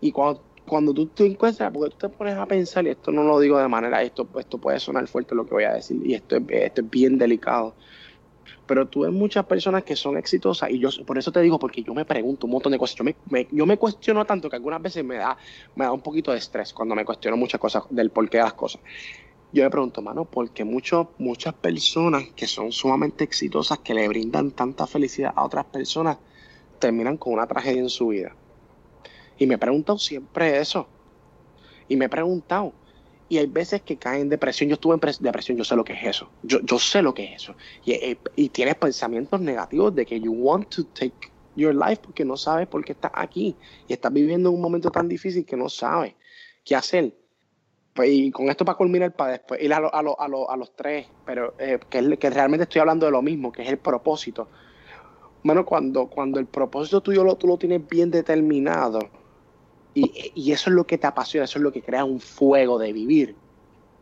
Y 0.00 0.10
cuando, 0.10 0.42
cuando 0.66 0.92
tú 0.92 1.06
te 1.08 1.26
encuentras, 1.26 1.70
porque 1.72 1.96
tú 1.96 2.08
te 2.08 2.16
pones 2.16 2.36
a 2.36 2.46
pensar, 2.46 2.86
y 2.86 2.90
esto 2.90 3.12
no 3.12 3.22
lo 3.22 3.40
digo 3.40 3.58
de 3.58 3.68
manera, 3.68 4.02
esto, 4.02 4.28
esto 4.38 4.58
puede 4.58 4.80
sonar 4.80 5.06
fuerte 5.06 5.34
lo 5.34 5.46
que 5.46 5.54
voy 5.54 5.64
a 5.64 5.74
decir, 5.74 6.00
y 6.04 6.14
esto 6.14 6.36
esto 6.36 6.80
es 6.80 6.90
bien 6.90 7.18
delicado 7.18 7.76
pero 8.66 8.88
tú 8.88 9.00
ves 9.00 9.12
muchas 9.12 9.46
personas 9.46 9.84
que 9.84 9.96
son 9.96 10.16
exitosas 10.16 10.70
y 10.70 10.78
yo 10.78 10.90
por 11.06 11.18
eso 11.18 11.32
te 11.32 11.40
digo, 11.40 11.58
porque 11.58 11.82
yo 11.82 11.94
me 11.94 12.04
pregunto 12.04 12.46
un 12.46 12.52
montón 12.52 12.72
de 12.72 12.78
cosas. 12.78 12.96
Yo 12.96 13.04
me, 13.04 13.48
yo 13.50 13.66
me 13.66 13.78
cuestiono 13.78 14.24
tanto 14.24 14.50
que 14.50 14.56
algunas 14.56 14.82
veces 14.82 15.04
me 15.04 15.16
da, 15.16 15.36
me 15.74 15.84
da 15.84 15.92
un 15.92 16.02
poquito 16.02 16.32
de 16.32 16.38
estrés 16.38 16.72
cuando 16.72 16.94
me 16.94 17.04
cuestiono 17.04 17.36
muchas 17.36 17.60
cosas 17.60 17.84
del 17.90 18.10
porqué 18.10 18.38
de 18.38 18.44
las 18.44 18.54
cosas. 18.54 18.82
yo 19.52 19.64
me 19.64 19.70
pregunto, 19.70 20.02
mano, 20.02 20.26
¿por 20.26 20.52
qué 20.52 20.64
muchas 20.64 21.54
personas 21.60 22.24
que 22.34 22.46
son 22.46 22.72
sumamente 22.72 23.24
exitosas, 23.24 23.78
que 23.80 23.94
le 23.94 24.08
brindan 24.08 24.52
tanta 24.52 24.86
felicidad 24.86 25.32
a 25.36 25.44
otras 25.44 25.66
personas, 25.66 26.18
terminan 26.78 27.16
con 27.18 27.34
una 27.34 27.46
tragedia 27.46 27.80
en 27.82 27.90
su 27.90 28.08
vida? 28.08 28.36
Y 29.38 29.46
me 29.46 29.54
he 29.54 29.58
preguntado 29.58 29.98
siempre 29.98 30.58
eso. 30.58 30.88
Y 31.88 31.96
me 31.96 32.06
he 32.06 32.08
preguntado. 32.08 32.72
Y 33.28 33.38
hay 33.38 33.46
veces 33.46 33.82
que 33.82 33.96
caen 33.96 34.22
en 34.22 34.28
depresión. 34.28 34.68
Yo 34.68 34.74
estuve 34.74 34.94
en 34.94 35.00
depresión, 35.20 35.58
yo 35.58 35.64
sé 35.64 35.74
lo 35.76 35.84
que 35.84 35.94
es 35.94 36.04
eso. 36.04 36.30
Yo, 36.42 36.60
yo 36.60 36.78
sé 36.78 37.02
lo 37.02 37.12
que 37.12 37.24
es 37.24 37.42
eso. 37.42 37.54
Y, 37.84 37.92
eh, 37.92 38.18
y, 38.36 38.48
tienes 38.50 38.76
pensamientos 38.76 39.40
negativos 39.40 39.94
de 39.94 40.06
que 40.06 40.20
you 40.20 40.32
want 40.32 40.68
to 40.68 40.84
take 40.84 41.32
your 41.56 41.74
life 41.74 42.00
porque 42.02 42.24
no 42.24 42.36
sabes 42.36 42.68
por 42.68 42.84
qué 42.84 42.92
estás 42.92 43.12
aquí. 43.14 43.56
Y 43.88 43.92
estás 43.92 44.12
viviendo 44.12 44.50
un 44.50 44.60
momento 44.60 44.90
tan 44.90 45.08
difícil 45.08 45.44
que 45.44 45.56
no 45.56 45.68
sabes 45.68 46.14
qué 46.64 46.76
hacer. 46.76 47.14
Pues, 47.96 48.10
y 48.10 48.30
con 48.30 48.48
esto 48.50 48.64
para 48.64 48.76
culminar, 48.76 49.14
para 49.16 49.32
después 49.32 49.60
ir 49.62 49.72
a, 49.72 49.78
a, 49.78 50.00
a, 50.00 50.56
los 50.56 50.76
tres, 50.76 51.06
pero 51.24 51.54
eh, 51.58 51.78
que, 51.88 52.18
que 52.18 52.30
realmente 52.30 52.64
estoy 52.64 52.80
hablando 52.80 53.06
de 53.06 53.12
lo 53.12 53.22
mismo, 53.22 53.50
que 53.50 53.62
es 53.62 53.68
el 53.68 53.78
propósito. 53.78 54.48
Bueno, 55.42 55.64
cuando, 55.64 56.06
cuando 56.08 56.38
el 56.38 56.46
propósito 56.46 57.00
tuyo 57.00 57.24
lo, 57.24 57.36
tú 57.36 57.46
lo 57.46 57.56
tienes 57.56 57.86
bien 57.88 58.10
determinado, 58.10 58.98
y, 59.96 60.52
eso 60.52 60.68
es 60.68 60.76
lo 60.76 60.86
que 60.86 60.98
te 60.98 61.06
apasiona, 61.06 61.46
eso 61.46 61.58
es 61.58 61.62
lo 61.62 61.72
que 61.72 61.80
crea 61.80 62.04
un 62.04 62.20
fuego 62.20 62.78
de 62.78 62.92
vivir. 62.92 63.34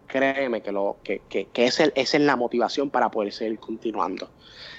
Créeme 0.08 0.60
que, 0.60 0.72
lo, 0.72 0.96
que, 1.04 1.22
que, 1.28 1.48
es 1.54 1.78
esa 1.78 1.92
es 1.94 2.20
la 2.20 2.34
motivación 2.34 2.90
para 2.90 3.10
poder 3.12 3.32
seguir 3.32 3.60
continuando. 3.60 4.28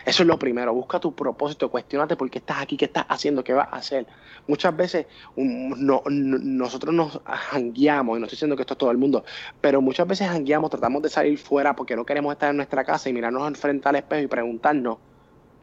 Eso 0.05 0.23
es 0.23 0.27
lo 0.27 0.37
primero. 0.37 0.73
Busca 0.73 0.99
tu 0.99 1.15
propósito, 1.15 1.71
cuestionate 1.71 2.17
por 2.17 2.29
qué 2.29 2.39
estás 2.39 2.61
aquí, 2.61 2.75
qué 2.75 2.85
estás 2.85 3.05
haciendo, 3.07 3.45
qué 3.45 3.53
vas 3.53 3.69
a 3.71 3.77
hacer. 3.77 4.05
Muchas 4.45 4.75
veces 4.75 5.07
no, 5.37 6.03
nosotros 6.09 6.93
nos 6.93 7.21
jangueamos, 7.25 8.17
y 8.17 8.19
no 8.19 8.25
estoy 8.25 8.35
diciendo 8.35 8.57
que 8.57 8.63
esto 8.63 8.73
es 8.73 8.77
todo 8.77 8.91
el 8.91 8.97
mundo, 8.97 9.23
pero 9.61 9.81
muchas 9.81 10.05
veces 10.07 10.27
jangueamos, 10.27 10.69
tratamos 10.69 11.01
de 11.01 11.09
salir 11.09 11.37
fuera 11.37 11.75
porque 11.77 11.95
no 11.95 12.05
queremos 12.05 12.33
estar 12.33 12.49
en 12.49 12.57
nuestra 12.57 12.83
casa 12.83 13.09
y 13.09 13.13
mirarnos 13.13 13.47
enfrente 13.47 13.87
al 13.87 13.95
espejo 13.95 14.21
y 14.21 14.27
preguntarnos 14.27 14.97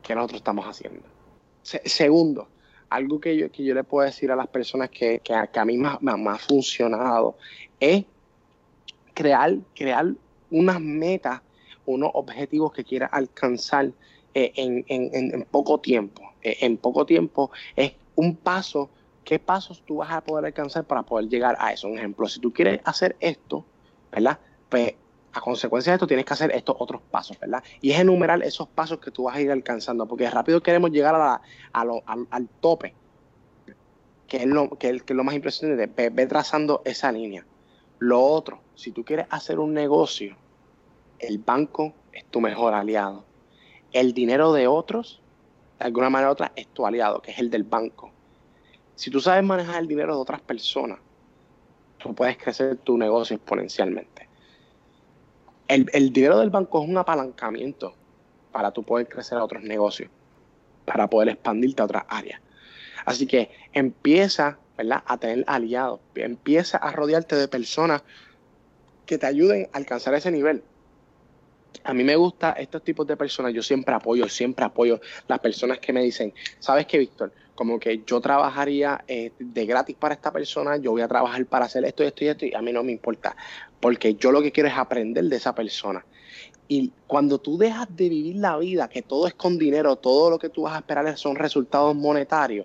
qué 0.03 0.15
nosotros 0.15 0.39
estamos 0.39 0.67
haciendo. 0.67 1.03
segundo, 1.63 2.49
algo 2.95 3.21
que 3.21 3.37
yo, 3.37 3.51
que 3.51 3.65
yo 3.65 3.75
le 3.75 3.85
puedo 3.85 4.05
decir 4.05 4.31
a 4.31 4.37
las 4.37 4.49
personas 4.49 4.91
que, 4.91 5.21
que, 5.21 5.35
a, 5.35 5.65
mí 5.65 5.79
me, 5.79 5.89
ha 5.89 6.39
funcionado 6.39 7.37
es 7.81 8.05
crear, 9.15 9.57
crear 9.75 10.13
unas 10.51 10.81
metas, 10.81 11.41
unos 11.87 12.11
objetivos 12.15 12.73
que 12.73 12.85
quieras 12.85 13.11
alcanzar 13.13 13.91
eh, 14.35 14.53
en, 14.57 14.85
en, 14.89 15.35
en, 15.35 15.43
poco 15.45 15.81
tiempo. 15.81 16.23
Eh, 16.43 16.59
en 16.61 16.77
poco 16.77 17.07
tiempo 17.07 17.51
es 17.77 17.93
un 18.15 18.37
paso, 18.37 18.91
¿qué 19.25 19.39
pasos 19.39 19.83
tú 19.87 19.97
vas 19.97 20.11
a 20.13 20.21
poder 20.21 20.47
alcanzar 20.47 20.85
para 20.85 21.03
poder 21.03 21.29
llegar 21.29 21.57
a 21.59 21.73
eso? 21.73 21.89
Un 21.89 21.99
ejemplo, 21.99 22.29
si 22.29 22.41
tú 22.41 22.53
quieres 22.53 22.81
hacer 22.85 23.17
esto, 23.21 23.65
¿verdad? 24.11 24.39
Pues 24.69 24.95
a 25.33 25.41
consecuencia 25.41 25.93
de 25.93 25.97
esto 25.97 26.07
tienes 26.07 26.27
que 26.27 26.35
hacer 26.35 26.51
estos 26.53 26.77
otros 26.79 27.01
pasos, 27.11 27.39
¿verdad? 27.41 27.63
Y 27.81 27.93
es 27.93 28.01
enumerar 28.01 28.43
esos 28.43 28.69
pasos 28.69 28.99
que 28.99 29.11
tú 29.11 29.25
vas 29.25 29.37
a 29.37 29.41
ir 29.41 29.51
alcanzando, 29.51 30.07
porque 30.07 30.29
rápido 30.29 30.63
queremos 30.63 30.91
llegar 30.91 31.15
a 31.15 31.41
al, 31.73 32.49
tope, 32.61 32.95
que 34.27 34.39
es, 34.39 34.47
lo, 34.47 34.71
que, 34.71 34.91
es, 34.91 35.11
lo 35.11 35.25
más 35.25 35.35
impresionante, 35.35 35.87
ve, 35.87 36.11
ve 36.11 36.27
trazando 36.27 36.83
esa 36.85 37.11
línea. 37.11 37.47
Lo 37.99 38.23
otro, 38.23 38.61
si 38.75 38.93
tú 38.93 39.05
quieres 39.05 39.27
hacer 39.31 39.59
un 39.59 39.73
negocio, 39.73 40.37
el 41.19 41.39
banco 41.39 41.95
es 42.13 42.25
tu 42.27 42.41
mejor 42.41 42.75
aliado. 42.75 43.25
El 43.93 44.13
dinero 44.13 44.53
de 44.53 44.67
otros, 44.67 45.23
de 45.79 45.87
alguna 45.87 46.11
manera 46.11 46.31
u 46.31 46.33
otra, 46.33 46.53
es 46.57 46.67
tu 46.69 46.87
aliado, 46.87 47.23
que 47.23 47.31
es 47.31 47.39
el 47.39 47.51
del 47.51 47.65
banco. 47.65 48.11
Si 48.97 49.11
tú 49.11 49.21
sabes 49.21 49.45
manejar 49.45 49.81
el 49.81 49.89
dinero 49.89 50.15
de 50.15 50.21
otras 50.21 50.41
personas, 50.43 50.99
tú 51.99 52.15
puedes 52.15 52.37
crecer 52.37 52.77
tu 52.79 52.99
negocio 52.99 53.37
exponencialmente 53.37 54.12
el, 55.75 56.13
dinero 56.13 56.39
del 56.39 56.51
banco 56.51 56.83
es 56.83 56.89
un 56.89 56.99
apalancamiento 56.99 57.95
para 58.51 58.71
tú 58.71 58.83
poder 58.83 59.09
crecer 59.09 59.39
a 59.39 59.45
otros 59.45 59.63
negocios, 59.63 60.11
para 60.85 61.09
poder 61.09 61.31
expandirte 61.31 61.83
a 61.83 61.87
otras 61.87 62.05
áreas. 62.09 62.41
Así 63.05 63.27
que 63.27 63.51
empieza 63.73 64.59
¿verdad? 64.77 65.03
a 65.07 65.17
tener 65.17 65.45
aliados, 65.47 66.01
empieza 66.15 66.79
a 66.79 66.93
rodearte 66.93 67.37
de 67.37 67.49
personas 67.49 68.03
que 69.07 69.19
te 69.19 69.27
ayuden 69.27 69.69
a 69.73 69.79
alcanzar 69.79 70.15
ese 70.15 70.31
nivel. 70.31 70.63
A 71.85 71.95
mí 71.95 72.05
me 72.05 72.17
gusta 72.17 72.53
estos 72.53 72.85
tipos 72.85 73.07
de 73.07 73.17
personas, 73.17 73.55
yo 73.55 73.63
siempre 73.63 73.95
apoyo, 73.95 74.29
siempre 74.29 74.65
apoyo 74.65 75.01
las 75.27 75.41
personas 75.41 75.79
que 75.79 75.93
me 75.93 76.03
dicen, 76.03 76.33
¿sabes 76.61 76.87
qué, 76.87 76.99
Víctor? 76.99 77.33
Como 77.55 77.81
que 77.81 78.03
yo 78.07 78.21
trabajaría 78.21 79.03
eh, 79.09 79.33
de 79.39 79.67
gratis 79.67 79.97
para 79.97 80.15
esta 80.15 80.31
persona, 80.31 80.77
yo 80.77 80.93
voy 80.93 81.03
a 81.03 81.09
trabajar 81.09 81.45
para 81.47 81.65
hacer 81.65 81.85
esto 81.85 82.05
y 82.05 82.07
esto 82.07 82.25
y 82.25 82.29
esto, 82.29 82.47
y 82.47 82.55
a 82.55 82.61
mí 82.61 82.73
no 82.73 82.85
me 82.85 82.93
importa 82.93 83.35
porque 83.83 84.15
yo 84.15 84.31
lo 84.31 84.41
que 84.41 84.53
quiero 84.53 84.69
es 84.69 84.79
aprender 84.79 85.25
de 85.25 85.37
esa 85.37 85.57
persona. 85.57 86.07
Y 86.69 86.93
cuando 87.09 87.41
tú 87.41 87.59
dejas 87.59 87.89
de 87.97 88.09
vivir 88.09 88.37
la 88.37 88.57
vida, 88.57 88.89
que 88.89 89.03
todo 89.03 89.27
es 89.27 89.35
con 89.35 89.59
dinero, 89.59 89.97
todo 89.97 90.31
lo 90.31 90.39
que 90.39 90.49
tú 90.49 90.63
vas 90.63 90.77
a 90.77 90.79
esperar 90.79 91.19
son 91.19 91.35
resultados 91.35 91.95
monetarios, 91.97 92.65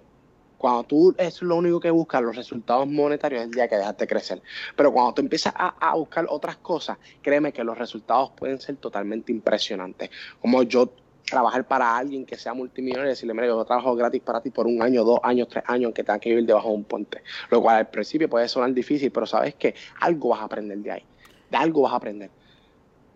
cuando 0.60 0.84
tú 0.84 1.16
es 1.18 1.42
lo 1.42 1.56
único 1.56 1.80
que 1.80 1.90
buscas, 1.90 2.22
los 2.22 2.36
resultados 2.36 2.88
monetarios, 2.88 3.42
es 3.42 3.48
el 3.48 3.52
día 3.52 3.68
que 3.68 3.78
dejas 3.78 3.98
de 3.98 4.08
crecer. 4.08 4.42
Pero 4.76 4.94
cuando 4.94 5.16
tú 5.16 5.22
empiezas 5.22 5.54
a, 5.56 5.70
a, 5.80 5.96
buscar 5.96 6.28
otras 6.30 6.58
cosas, 6.58 7.00
créeme 7.24 7.52
que 7.52 7.64
los 7.64 7.78
resultados 7.78 8.32
pueden 8.38 8.62
ser 8.62 8.76
totalmente 8.76 9.32
impresionantes. 9.32 10.12
Como 10.40 10.62
yo 10.64 10.92
trabajar 11.30 11.68
para 11.68 11.96
alguien 11.96 12.26
que 12.26 12.38
sea 12.38 12.54
multimillonario 12.54 13.10
y 13.10 13.14
decirle, 13.14 13.34
mira, 13.34 13.48
yo 13.48 13.64
trabajo 13.66 13.96
gratis 13.96 14.22
para 14.22 14.42
ti 14.42 14.50
por 14.50 14.66
un 14.66 14.82
año, 14.82 15.04
dos 15.04 15.20
años, 15.24 15.48
tres 15.50 15.64
años, 15.68 15.94
que 15.94 16.04
tenga 16.04 16.20
que 16.20 16.30
vivir 16.30 16.46
debajo 16.46 16.70
de 16.70 16.76
un 16.76 16.84
puente. 16.86 17.22
Lo 17.50 17.62
cual 17.62 17.78
al 17.78 17.90
principio 17.90 18.30
puede 18.30 18.48
sonar 18.48 18.74
difícil, 18.74 19.12
pero 19.12 19.26
sabes 19.26 19.56
que 19.56 19.76
algo 20.00 20.30
vas 20.30 20.42
a 20.42 20.46
aprender 20.46 20.78
de 20.80 20.92
ahí. 20.92 21.04
De 21.52 21.58
algo 21.58 21.82
vas 21.82 21.94
a 21.94 21.98
aprender. 21.98 22.30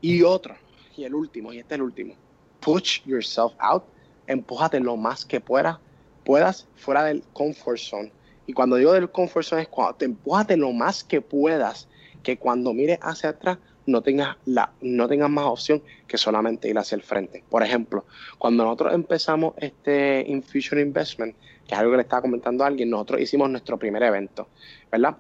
Y 0.02 0.22
otro, 0.24 0.56
y 0.96 1.04
el 1.04 1.16
último, 1.16 1.54
y 1.54 1.60
este 1.60 1.76
es 1.76 1.78
el 1.78 1.84
último. 1.84 2.16
Push 2.60 3.02
yourself 3.06 3.54
out. 3.60 3.84
Empújate 4.28 4.80
lo 4.80 4.98
más 4.98 5.26
que 5.26 5.40
puedas, 5.40 5.78
puedas 6.24 6.68
fuera 6.76 7.04
del 7.06 7.24
comfort 7.34 7.78
zone. 7.78 8.12
Y 8.46 8.54
cuando 8.54 8.76
digo 8.76 8.94
del 8.94 9.10
comfort 9.10 9.46
zone 9.46 9.62
es 9.64 9.68
cuando 9.68 10.46
te 10.46 10.58
lo 10.58 10.72
más 10.72 11.04
que 11.04 11.22
puedas, 11.22 11.88
que 12.24 12.38
cuando 12.38 12.74
mires 12.74 13.00
hacia 13.02 13.30
atrás 13.30 13.58
no 13.86 14.02
tengas, 14.02 14.38
la, 14.46 14.72
no 14.82 15.08
tengas 15.08 15.30
más 15.30 15.46
opción 15.46 15.82
que 16.08 16.18
solamente 16.18 16.70
ir 16.70 16.78
hacia 16.78 16.96
el 16.96 17.02
frente. 17.02 17.44
Por 17.50 17.64
ejemplo, 17.64 18.06
cuando 18.38 18.64
nosotros 18.64 18.94
empezamos 18.94 19.54
este 19.58 20.24
Infusion 20.28 20.80
Investment, 20.80 21.36
que 21.68 21.74
es 21.74 21.80
algo 21.80 21.92
que 21.92 21.98
le 21.98 22.04
estaba 22.04 22.22
comentando 22.22 22.64
a 22.64 22.68
alguien, 22.68 22.90
nosotros 22.90 23.22
hicimos 23.22 23.50
nuestro 23.50 23.78
primer 23.78 24.04
evento, 24.04 24.50
¿verdad? 24.92 25.18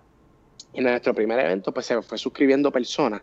Y 0.73 0.77
en 0.79 0.85
nuestro 0.85 1.13
primer 1.13 1.39
evento, 1.39 1.73
pues 1.73 1.85
se 1.85 2.01
fue 2.01 2.17
suscribiendo 2.17 2.71
personas 2.71 3.21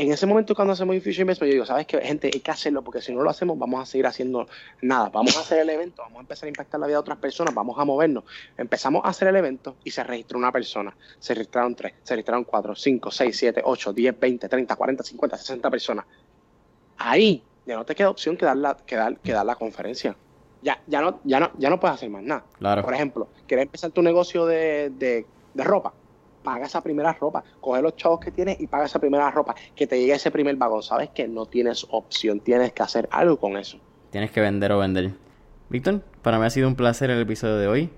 en 0.00 0.10
ese 0.10 0.26
momento 0.26 0.54
cuando 0.54 0.72
hacemos 0.72 0.94
Infusion 0.94 1.24
Investment, 1.24 1.50
yo 1.50 1.54
digo, 1.54 1.66
¿sabes 1.66 1.86
qué? 1.86 2.00
Gente, 2.00 2.30
hay 2.32 2.40
que 2.40 2.50
hacerlo 2.50 2.82
porque 2.82 3.02
si 3.02 3.12
no 3.12 3.22
lo 3.22 3.28
hacemos 3.28 3.58
vamos 3.58 3.82
a 3.82 3.84
seguir 3.84 4.06
haciendo 4.06 4.48
nada. 4.80 5.10
Vamos 5.10 5.36
a 5.36 5.40
hacer 5.40 5.58
el 5.58 5.68
evento, 5.68 6.00
vamos 6.00 6.16
a 6.16 6.20
empezar 6.20 6.46
a 6.46 6.48
impactar 6.48 6.80
la 6.80 6.86
vida 6.86 6.96
de 6.96 7.00
otras 7.00 7.18
personas, 7.18 7.54
vamos 7.54 7.78
a 7.78 7.84
movernos. 7.84 8.24
Empezamos 8.56 9.04
a 9.04 9.08
hacer 9.08 9.28
el 9.28 9.36
evento 9.36 9.76
y 9.84 9.90
se 9.90 10.02
registró 10.02 10.38
una 10.38 10.50
persona. 10.50 10.96
Se 11.18 11.34
registraron 11.34 11.74
tres, 11.74 11.92
se 12.02 12.14
registraron 12.14 12.44
cuatro, 12.44 12.74
cinco, 12.74 13.10
seis, 13.10 13.36
siete, 13.36 13.60
ocho, 13.62 13.92
diez, 13.92 14.18
veinte, 14.18 14.48
treinta, 14.48 14.74
cuarenta, 14.74 15.04
cincuenta, 15.04 15.36
sesenta 15.36 15.70
personas. 15.70 16.06
Ahí 16.96 17.42
ya 17.66 17.76
no 17.76 17.84
te 17.84 17.94
queda 17.94 18.08
opción 18.08 18.38
que 18.38 18.46
dar 18.46 18.56
la, 18.56 18.78
que 18.78 18.96
dar, 18.96 19.18
que 19.18 19.32
dar 19.32 19.44
la 19.44 19.56
conferencia. 19.56 20.16
Ya, 20.62 20.80
ya, 20.86 21.02
no, 21.02 21.20
ya, 21.24 21.40
no, 21.40 21.50
ya 21.58 21.68
no 21.68 21.78
puedes 21.78 21.96
hacer 21.96 22.08
más 22.08 22.22
nada. 22.22 22.44
Por 22.82 22.94
ejemplo, 22.94 23.28
quieres 23.46 23.66
empezar 23.66 23.90
tu 23.90 24.00
negocio 24.00 24.46
de, 24.46 24.90
de, 24.90 25.26
de 25.52 25.64
ropa 25.64 25.92
paga 26.42 26.66
esa 26.66 26.82
primera 26.82 27.12
ropa, 27.12 27.44
coge 27.60 27.82
los 27.82 27.96
chavos 27.96 28.20
que 28.20 28.30
tienes 28.30 28.60
y 28.60 28.66
paga 28.66 28.86
esa 28.86 28.98
primera 28.98 29.30
ropa, 29.30 29.54
que 29.74 29.86
te 29.86 29.98
llegue 29.98 30.14
ese 30.14 30.30
primer 30.30 30.56
vagón. 30.56 30.82
Sabes 30.82 31.10
que 31.10 31.28
no 31.28 31.46
tienes 31.46 31.86
opción, 31.90 32.40
tienes 32.40 32.72
que 32.72 32.82
hacer 32.82 33.08
algo 33.10 33.38
con 33.38 33.56
eso. 33.56 33.78
Tienes 34.10 34.30
que 34.30 34.40
vender 34.40 34.72
o 34.72 34.78
vender. 34.78 35.12
Víctor, 35.68 36.02
para 36.22 36.38
mí 36.38 36.46
ha 36.46 36.50
sido 36.50 36.68
un 36.68 36.74
placer 36.74 37.10
el 37.10 37.20
episodio 37.20 37.56
de 37.56 37.68
hoy. 37.68 37.90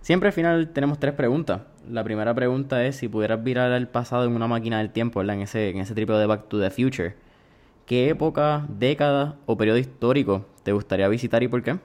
Siempre 0.00 0.28
al 0.28 0.32
final 0.32 0.70
tenemos 0.72 0.98
tres 0.98 1.14
preguntas. 1.14 1.62
La 1.88 2.02
primera 2.02 2.34
pregunta 2.34 2.84
es 2.84 2.96
si 2.96 3.08
pudieras 3.08 3.42
virar 3.42 3.72
al 3.72 3.88
pasado 3.88 4.24
en 4.24 4.34
una 4.34 4.48
máquina 4.48 4.78
del 4.78 4.90
tiempo, 4.90 5.22
En 5.22 5.30
ese, 5.42 5.70
en 5.70 5.78
ese 5.78 5.94
de 5.94 6.26
Back 6.26 6.48
to 6.48 6.60
the 6.60 6.70
Future. 6.70 7.14
¿Qué 7.86 8.08
época, 8.08 8.66
década 8.68 9.36
o 9.46 9.56
periodo 9.56 9.78
histórico 9.78 10.46
te 10.62 10.72
gustaría 10.72 11.08
visitar 11.08 11.42
y 11.42 11.48
por 11.48 11.62
qué? 11.62 11.78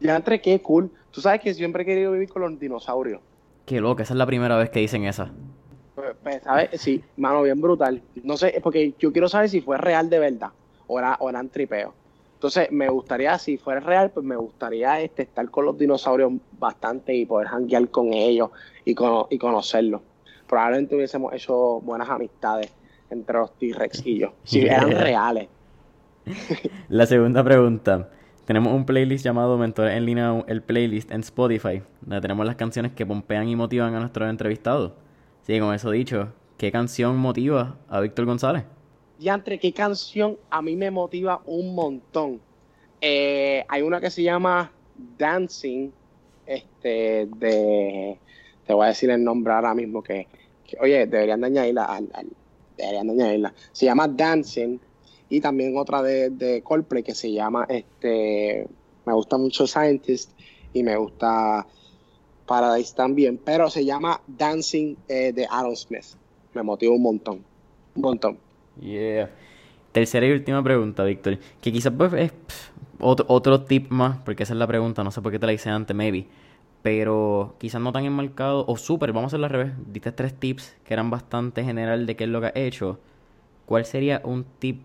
Ya 0.00 0.16
entre 0.16 0.40
qué 0.40 0.60
cool. 0.62 0.90
Tú 1.10 1.20
sabes 1.20 1.40
que 1.40 1.52
siempre 1.52 1.82
he 1.82 1.86
querido 1.86 2.12
vivir 2.12 2.28
con 2.28 2.42
los 2.42 2.58
dinosaurios. 2.58 3.20
Qué 3.66 3.80
loco, 3.80 4.02
esa 4.02 4.14
es 4.14 4.18
la 4.18 4.26
primera 4.26 4.56
vez 4.56 4.70
que 4.70 4.80
dicen 4.80 5.04
esa. 5.04 5.30
Pues, 6.00 6.16
pues, 6.22 6.42
¿sabes? 6.42 6.80
Sí, 6.80 7.02
mano, 7.16 7.42
bien 7.42 7.60
brutal. 7.60 8.02
No 8.22 8.36
sé, 8.36 8.58
porque 8.62 8.94
yo 8.98 9.12
quiero 9.12 9.28
saber 9.28 9.48
si 9.48 9.60
fue 9.60 9.76
real 9.78 10.08
de 10.08 10.18
verdad 10.18 10.50
o, 10.86 10.98
era, 10.98 11.16
o 11.20 11.28
eran 11.28 11.48
tripeos. 11.48 11.94
Entonces, 12.34 12.72
me 12.72 12.88
gustaría, 12.88 13.38
si 13.38 13.58
fuera 13.58 13.80
real, 13.80 14.10
pues 14.10 14.24
me 14.24 14.34
gustaría 14.34 14.98
este, 15.00 15.24
estar 15.24 15.48
con 15.50 15.66
los 15.66 15.76
dinosaurios 15.76 16.32
bastante 16.58 17.14
y 17.14 17.26
poder 17.26 17.48
janguear 17.48 17.88
con 17.90 18.14
ellos 18.14 18.50
y, 18.84 18.92
y 18.92 19.38
conocerlos. 19.38 20.00
Probablemente 20.48 20.96
hubiésemos 20.96 21.34
hecho 21.34 21.80
buenas 21.82 22.08
amistades 22.08 22.72
entre 23.10 23.36
los 23.36 23.52
T-Rex 23.58 24.06
y 24.06 24.20
yo, 24.20 24.32
si 24.44 24.60
eran 24.66 24.90
reales. 24.90 25.48
La 26.88 27.06
segunda 27.06 27.44
pregunta. 27.44 28.08
Tenemos 28.46 28.72
un 28.72 28.84
playlist 28.84 29.24
llamado 29.24 29.58
Mentores 29.58 29.96
en 29.96 30.06
Línea, 30.06 30.42
el 30.48 30.62
playlist 30.62 31.10
en 31.12 31.20
Spotify, 31.20 31.82
donde 32.00 32.20
tenemos 32.20 32.46
las 32.46 32.56
canciones 32.56 32.92
que 32.92 33.06
pompean 33.06 33.48
y 33.48 33.54
motivan 33.54 33.94
a 33.94 34.00
nuestros 34.00 34.28
entrevistados. 34.28 34.92
Sí, 35.46 35.58
con 35.58 35.74
eso 35.74 35.90
dicho, 35.90 36.32
¿qué 36.58 36.70
canción 36.70 37.16
motiva 37.16 37.78
a 37.88 38.00
Víctor 38.00 38.26
González? 38.26 38.64
diantre, 39.20 39.58
qué 39.58 39.72
canción 39.72 40.38
a 40.48 40.62
mí 40.62 40.74
me 40.76 40.90
motiva 40.90 41.42
un 41.44 41.74
montón. 41.74 42.40
Eh, 43.00 43.64
hay 43.68 43.82
una 43.82 44.00
que 44.00 44.10
se 44.10 44.22
llama 44.22 44.72
Dancing, 45.18 45.90
este, 46.46 47.28
de, 47.36 48.18
te 48.66 48.72
voy 48.72 48.86
a 48.86 48.88
decir 48.88 49.10
el 49.10 49.22
nombre 49.22 49.52
ahora 49.52 49.74
mismo 49.74 50.02
que, 50.02 50.26
oye, 50.80 51.06
deberían 51.06 51.42
de 51.42 51.46
añadirla, 51.48 52.02
deberían 52.76 53.06
de 53.08 53.12
añadirla. 53.12 53.54
Se 53.72 53.84
llama 53.84 54.08
Dancing 54.08 54.78
y 55.28 55.40
también 55.40 55.76
otra 55.76 56.02
de, 56.02 56.30
de 56.30 56.62
Coldplay 56.62 57.02
que 57.02 57.14
se 57.14 57.30
llama, 57.30 57.66
este, 57.68 58.66
me 59.04 59.12
gusta 59.12 59.36
mucho 59.36 59.66
Scientist 59.66 60.32
y 60.72 60.82
me 60.82 60.96
gusta 60.96 61.66
Paradise 62.50 62.92
también, 62.96 63.38
pero 63.44 63.70
se 63.70 63.84
llama 63.84 64.20
Dancing 64.26 64.96
eh, 65.06 65.32
de 65.32 65.46
Aaron 65.48 65.76
Smith. 65.76 66.16
Me 66.52 66.64
motiva 66.64 66.92
un 66.92 67.00
montón, 67.00 67.44
un 67.94 68.02
montón. 68.02 68.38
Yeah. 68.80 69.30
Tercera 69.92 70.26
y 70.26 70.32
última 70.32 70.60
pregunta, 70.60 71.04
Víctor, 71.04 71.38
que 71.60 71.70
quizás 71.70 71.92
pues, 71.96 72.12
es 72.14 72.32
otro, 72.98 73.24
otro 73.28 73.60
tip 73.60 73.92
más, 73.92 74.18
porque 74.24 74.42
esa 74.42 74.54
es 74.54 74.58
la 74.58 74.66
pregunta, 74.66 75.04
no 75.04 75.12
sé 75.12 75.22
por 75.22 75.30
qué 75.30 75.38
te 75.38 75.46
la 75.46 75.52
hice 75.52 75.70
antes, 75.70 75.94
maybe. 75.94 76.26
Pero 76.82 77.54
quizás 77.58 77.80
no 77.80 77.92
tan 77.92 78.04
enmarcado, 78.04 78.64
o 78.66 78.76
súper, 78.76 79.12
vamos 79.12 79.28
a 79.28 79.36
hacerlo 79.36 79.46
al 79.46 79.52
revés. 79.52 79.72
Diste 79.86 80.10
tres 80.10 80.34
tips 80.34 80.74
que 80.82 80.92
eran 80.92 81.08
bastante 81.08 81.62
general 81.62 82.04
de 82.04 82.16
qué 82.16 82.24
es 82.24 82.30
lo 82.30 82.40
que 82.40 82.48
has 82.48 82.56
hecho. 82.56 82.98
¿Cuál 83.64 83.84
sería 83.84 84.22
un 84.24 84.44
tip 84.58 84.82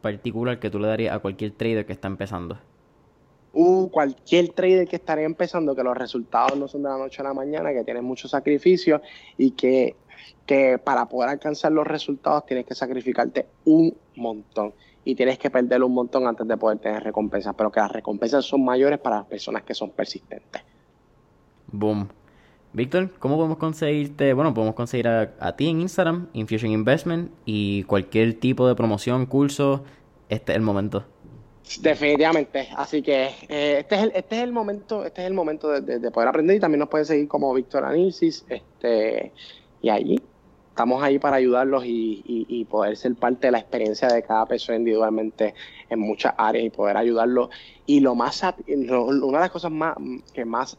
particular 0.00 0.58
que 0.58 0.70
tú 0.70 0.78
le 0.78 0.88
darías 0.88 1.14
a 1.14 1.18
cualquier 1.18 1.50
trader 1.50 1.84
que 1.84 1.92
está 1.92 2.08
empezando? 2.08 2.56
Uh, 3.54 3.88
cualquier 3.90 4.48
trader 4.48 4.88
que 4.88 4.96
estaría 4.96 5.26
empezando, 5.26 5.76
que 5.76 5.82
los 5.82 5.96
resultados 5.96 6.58
no 6.58 6.68
son 6.68 6.82
de 6.82 6.88
la 6.88 6.96
noche 6.96 7.20
a 7.20 7.24
la 7.24 7.34
mañana, 7.34 7.72
que 7.72 7.84
tienes 7.84 8.02
mucho 8.02 8.26
sacrificio 8.26 9.02
y 9.36 9.50
que, 9.50 9.96
que 10.46 10.78
para 10.78 11.06
poder 11.06 11.28
alcanzar 11.28 11.70
los 11.70 11.86
resultados 11.86 12.46
tienes 12.46 12.64
que 12.64 12.74
sacrificarte 12.74 13.46
un 13.66 13.94
montón 14.16 14.72
y 15.04 15.14
tienes 15.14 15.38
que 15.38 15.50
perder 15.50 15.82
un 15.82 15.92
montón 15.92 16.26
antes 16.26 16.48
de 16.48 16.56
poder 16.56 16.78
tener 16.78 17.02
recompensas, 17.02 17.54
pero 17.54 17.70
que 17.70 17.80
las 17.80 17.92
recompensas 17.92 18.44
son 18.44 18.64
mayores 18.64 18.98
para 18.98 19.16
las 19.16 19.26
personas 19.26 19.64
que 19.64 19.74
son 19.74 19.90
persistentes. 19.90 20.62
Boom. 21.66 22.08
Víctor, 22.72 23.10
¿cómo 23.18 23.36
podemos 23.36 23.58
conseguirte? 23.58 24.32
Bueno, 24.32 24.54
podemos 24.54 24.74
conseguir 24.74 25.08
a, 25.08 25.34
a, 25.40 25.56
ti 25.56 25.68
en 25.68 25.82
Instagram, 25.82 26.28
Infusion 26.32 26.70
Investment 26.70 27.30
y 27.44 27.82
cualquier 27.82 28.40
tipo 28.40 28.66
de 28.66 28.74
promoción, 28.74 29.26
curso, 29.26 29.84
este 30.30 30.52
es 30.52 30.56
el 30.56 30.62
momento. 30.62 31.04
Definitivamente, 31.80 32.68
así 32.76 33.02
que 33.02 33.28
eh, 33.48 33.78
este, 33.78 33.94
es 33.94 34.02
el, 34.02 34.12
este 34.14 34.36
es 34.36 34.42
el 34.42 34.52
momento, 34.52 35.04
este 35.04 35.22
es 35.22 35.28
el 35.28 35.34
momento 35.34 35.68
de, 35.68 36.10
poder 36.10 36.28
aprender 36.28 36.56
y 36.56 36.60
también 36.60 36.80
nos 36.80 36.88
pueden 36.88 37.06
seguir 37.06 37.28
como 37.28 37.54
Víctor 37.54 37.84
Anisis, 37.84 38.44
este, 38.48 39.32
y 39.80 39.88
allí 39.88 40.20
estamos 40.72 41.02
ahí 41.02 41.18
para 41.18 41.36
ayudarlos 41.36 41.84
y, 41.86 42.66
poder 42.70 42.96
ser 42.96 43.14
parte 43.16 43.48
de 43.48 43.50
la 43.50 43.58
experiencia 43.58 44.08
de 44.08 44.22
cada 44.22 44.46
persona 44.46 44.78
individualmente 44.78 45.54
en 45.90 45.98
muchas 45.98 46.32
áreas 46.38 46.64
y 46.64 46.70
poder 46.70 46.96
ayudarlos. 46.96 47.50
Y 47.84 48.00
lo 48.00 48.14
más, 48.14 48.42
una 48.66 49.38
de 49.38 49.44
las 49.44 49.50
cosas 49.50 49.70
más 49.70 49.94
que 50.32 50.46
más 50.46 50.78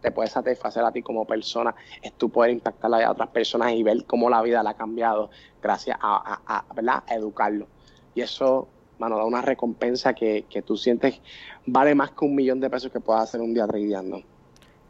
te 0.00 0.10
puede 0.10 0.28
satisfacer 0.28 0.82
a 0.82 0.90
ti 0.90 1.02
como 1.02 1.24
persona 1.24 1.76
es 2.02 2.12
tú 2.14 2.28
poder 2.28 2.50
impactar 2.50 2.92
a 2.92 3.10
otras 3.12 3.28
personas 3.28 3.72
y 3.72 3.84
ver 3.84 4.04
cómo 4.04 4.28
la 4.28 4.42
vida 4.42 4.64
la 4.64 4.70
ha 4.70 4.76
cambiado 4.76 5.30
gracias 5.62 5.96
a, 6.00 6.40
a, 6.44 7.02
a 7.06 7.14
educarlo. 7.14 7.68
Y 8.16 8.22
eso 8.22 8.66
mano, 8.98 9.16
da 9.16 9.24
una 9.24 9.40
recompensa 9.42 10.14
que, 10.14 10.44
que, 10.48 10.62
tú 10.62 10.76
sientes 10.76 11.20
vale 11.66 11.94
más 11.94 12.10
que 12.10 12.24
un 12.24 12.34
millón 12.34 12.58
de 12.60 12.70
pesos 12.70 12.90
que 12.92 13.00
puedas 13.00 13.24
hacer 13.24 13.40
un 13.40 13.52
día 13.54 13.66
tradeando. 13.66 14.22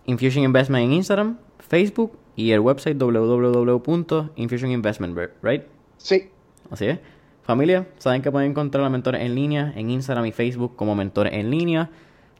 Infusion 0.06 0.44
Investment 0.44 0.84
en 0.84 0.92
Instagram, 0.92 1.38
Facebook 1.58 2.12
y 2.34 2.50
el 2.52 2.60
website 2.60 2.98
www.infusioninvestment, 2.98 5.18
right? 5.42 5.64
Sí. 5.98 6.30
Así 6.70 6.86
es. 6.86 6.98
Familia, 7.42 7.88
saben 7.98 8.22
que 8.22 8.30
pueden 8.30 8.50
encontrar 8.50 8.84
a 8.84 8.90
mentores 8.90 9.22
en 9.22 9.34
línea 9.34 9.72
en 9.74 9.90
Instagram 9.90 10.26
y 10.26 10.32
Facebook 10.32 10.76
como 10.76 10.94
mentores 10.94 11.32
en 11.32 11.50
línea. 11.50 11.90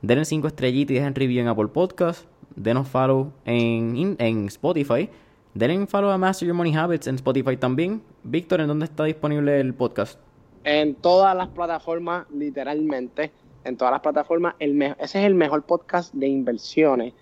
Denle 0.02 0.24
5 0.24 0.46
estrellitas 0.46 0.92
y 0.92 0.94
dejen 0.94 1.14
review 1.14 1.40
en 1.40 1.48
Apple 1.48 1.68
Podcast. 1.68 2.26
Denos 2.54 2.88
follow 2.88 3.32
en, 3.44 4.16
en 4.18 4.46
Spotify. 4.46 5.08
Denle 5.54 5.86
follow 5.86 6.10
a 6.10 6.18
Master 6.18 6.46
Your 6.46 6.56
Money 6.56 6.74
Habits 6.74 7.06
en 7.06 7.16
Spotify 7.16 7.56
también. 7.56 8.02
Víctor, 8.22 8.60
¿en 8.60 8.68
dónde 8.68 8.84
está 8.84 9.04
disponible 9.04 9.60
el 9.60 9.74
podcast? 9.74 10.20
En 10.64 10.94
todas 10.94 11.36
las 11.36 11.48
plataformas, 11.48 12.26
literalmente, 12.30 13.32
en 13.64 13.76
todas 13.76 13.92
las 13.92 14.00
plataformas, 14.00 14.54
el 14.59 14.80
ese 14.82 15.20
es 15.20 15.26
el 15.26 15.34
mejor 15.34 15.62
podcast 15.62 16.12
de 16.14 16.28
inversiones 16.28 17.14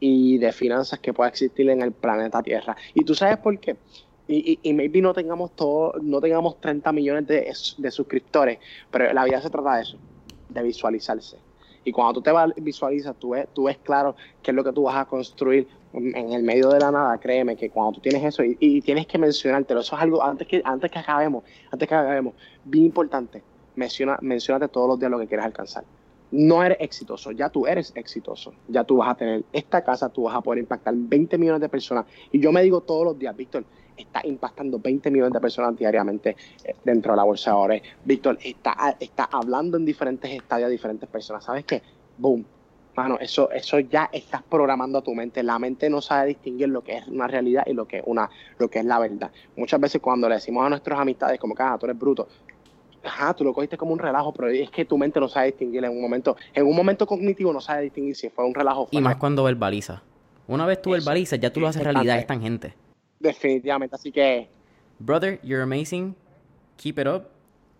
y 0.00 0.38
de 0.38 0.52
finanzas 0.52 0.98
que 1.00 1.12
pueda 1.12 1.28
existir 1.28 1.68
en 1.70 1.82
el 1.82 1.92
planeta 1.92 2.42
Tierra. 2.42 2.76
Y 2.94 3.04
tú 3.04 3.14
sabes 3.14 3.38
por 3.38 3.58
qué. 3.58 3.76
Y, 4.26 4.58
y, 4.62 4.74
maybe 4.74 5.00
no 5.00 5.14
tengamos 5.14 5.56
todo, 5.56 5.94
no 6.02 6.20
tengamos 6.20 6.60
30 6.60 6.92
millones 6.92 7.26
de, 7.26 7.50
de, 7.78 7.90
suscriptores, 7.90 8.58
pero 8.90 9.10
la 9.14 9.24
vida 9.24 9.40
se 9.40 9.48
trata 9.48 9.76
de 9.76 9.82
eso, 9.82 9.96
de 10.50 10.62
visualizarse. 10.62 11.38
Y 11.82 11.92
cuando 11.92 12.20
tú 12.20 12.22
te 12.22 12.60
visualizas, 12.60 13.16
tú 13.18 13.30
ves, 13.30 13.48
tú 13.54 13.64
ves 13.64 13.78
claro 13.78 14.16
qué 14.42 14.50
es 14.50 14.54
lo 14.54 14.62
que 14.62 14.72
tú 14.72 14.82
vas 14.82 14.96
a 14.96 15.06
construir 15.06 15.66
en 15.92 16.32
el 16.32 16.42
medio 16.42 16.68
de 16.68 16.80
la 16.80 16.90
nada, 16.90 17.18
créeme 17.18 17.56
que 17.56 17.70
cuando 17.70 17.92
tú 17.92 18.00
tienes 18.00 18.22
eso 18.22 18.42
y, 18.44 18.80
tienes 18.82 19.06
que 19.06 19.18
mencionártelo, 19.18 19.80
eso 19.80 19.96
es 19.96 20.02
algo, 20.02 20.22
antes 20.22 20.46
que, 20.46 20.60
antes 20.64 20.90
que 20.90 20.98
acabemos, 20.98 21.44
antes 21.70 21.88
que 21.88 21.94
acabemos, 21.94 22.34
bien 22.64 22.86
importante, 22.86 23.42
menciona, 23.76 24.18
mencionate 24.20 24.68
todos 24.68 24.88
los 24.88 24.98
días 24.98 25.10
lo 25.10 25.18
que 25.18 25.26
quieres 25.26 25.46
alcanzar. 25.46 25.84
No 26.30 26.62
eres 26.62 26.76
exitoso, 26.80 27.32
ya 27.32 27.48
tú 27.48 27.66
eres 27.66 27.92
exitoso, 27.96 28.52
ya 28.68 28.84
tú 28.84 28.98
vas 28.98 29.08
a 29.08 29.14
tener 29.14 29.44
esta 29.50 29.82
casa, 29.82 30.10
tú 30.10 30.24
vas 30.24 30.36
a 30.36 30.42
poder 30.42 30.58
impactar 30.58 30.94
20 30.94 31.38
millones 31.38 31.62
de 31.62 31.70
personas. 31.70 32.04
Y 32.30 32.38
yo 32.38 32.52
me 32.52 32.62
digo 32.62 32.82
todos 32.82 33.04
los 33.04 33.18
días, 33.18 33.34
Víctor, 33.34 33.64
está 33.96 34.20
impactando 34.24 34.78
20 34.78 35.10
millones 35.10 35.32
de 35.32 35.40
personas 35.40 35.74
diariamente 35.74 36.36
eh, 36.64 36.74
dentro 36.84 37.12
de 37.12 37.16
la 37.16 37.24
bolsa 37.24 37.50
de 37.50 37.56
ahora. 37.56 37.80
Víctor, 38.04 38.38
está, 38.44 38.94
está 39.00 39.24
hablando 39.32 39.78
en 39.78 39.86
diferentes 39.86 40.30
estadios 40.30 40.66
a 40.66 40.70
diferentes 40.70 41.08
personas. 41.08 41.44
¿Sabes 41.44 41.64
qué? 41.64 41.82
Boom, 42.18 42.44
mano, 42.98 43.16
eso, 43.20 43.50
eso 43.52 43.78
ya 43.78 44.10
estás 44.12 44.42
programando 44.42 44.98
a 44.98 45.02
tu 45.02 45.14
mente. 45.14 45.42
La 45.42 45.58
mente 45.58 45.88
no 45.88 46.00
sabe 46.00 46.28
distinguir 46.28 46.68
lo 46.68 46.82
que 46.82 46.96
es 46.96 47.06
una 47.06 47.28
realidad 47.28 47.62
y 47.66 47.72
lo 47.72 47.86
que 47.86 47.98
es 47.98 48.02
una, 48.06 48.28
lo 48.58 48.68
que 48.68 48.80
es 48.80 48.84
la 48.84 48.98
verdad. 48.98 49.30
Muchas 49.56 49.80
veces 49.80 50.00
cuando 50.00 50.28
le 50.28 50.34
decimos 50.34 50.66
a 50.66 50.68
nuestras 50.68 50.98
amistades 50.98 51.38
como 51.38 51.54
que 51.54 51.62
ah, 51.62 51.76
tú 51.78 51.86
eres 51.86 51.96
bruto, 51.96 52.26
ajá, 53.04 53.34
tú 53.34 53.44
lo 53.44 53.54
cogiste 53.54 53.76
como 53.76 53.92
un 53.92 54.00
relajo, 54.00 54.32
pero 54.32 54.48
es 54.48 54.70
que 54.70 54.84
tu 54.84 54.98
mente 54.98 55.20
no 55.20 55.28
sabe 55.28 55.46
distinguir 55.46 55.84
en 55.84 55.92
un 55.92 56.00
momento, 56.00 56.36
en 56.52 56.66
un 56.66 56.74
momento 56.74 57.06
cognitivo 57.06 57.52
no 57.52 57.60
sabe 57.60 57.82
distinguir 57.82 58.16
si 58.16 58.30
fue 58.30 58.44
un 58.44 58.54
relajo. 58.54 58.88
y 58.90 59.00
más 59.00 59.16
cuando 59.16 59.44
verbaliza. 59.44 60.02
Una 60.48 60.66
vez 60.66 60.82
tú 60.82 60.90
verbalizas, 60.90 61.38
ya 61.38 61.52
tú 61.52 61.60
lo 61.60 61.68
haces 61.68 61.84
realidad, 61.84 62.18
es 62.18 62.26
tangente. 62.26 62.74
Definitivamente, 63.20 63.94
así 63.94 64.10
que... 64.10 64.48
Brother, 64.98 65.38
you're 65.42 65.62
amazing. 65.62 66.16
Keep 66.76 66.98
it 66.98 67.06
up 67.06 67.37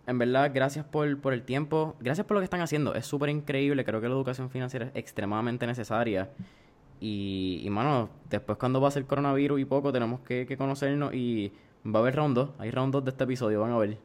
en 0.09 0.17
verdad, 0.17 0.51
gracias 0.53 0.85
por, 0.85 1.21
por 1.21 1.33
el 1.33 1.43
tiempo. 1.43 1.95
Gracias 1.99 2.25
por 2.25 2.35
lo 2.35 2.41
que 2.41 2.45
están 2.45 2.61
haciendo. 2.61 2.95
Es 2.95 3.05
súper 3.05 3.29
increíble. 3.29 3.85
Creo 3.85 4.01
que 4.01 4.07
la 4.07 4.15
educación 4.15 4.49
financiera 4.49 4.87
es 4.87 4.91
extremadamente 4.95 5.67
necesaria. 5.67 6.29
Y, 6.99 7.61
y, 7.63 7.69
mano, 7.69 8.09
después 8.29 8.57
cuando 8.57 8.81
va 8.81 8.87
a 8.87 8.91
ser 8.91 9.05
coronavirus 9.05 9.59
y 9.59 9.65
poco, 9.65 9.91
tenemos 9.91 10.21
que, 10.21 10.45
que 10.47 10.57
conocernos 10.57 11.13
y 11.13 11.53
va 11.85 11.99
a 11.99 12.01
haber 12.01 12.15
round 12.15 12.35
2. 12.35 12.49
Hay 12.57 12.71
round 12.71 12.91
2 12.91 13.05
de 13.05 13.11
este 13.11 13.23
episodio, 13.23 13.61
van 13.61 13.71
a 13.71 13.77
ver. 13.77 13.97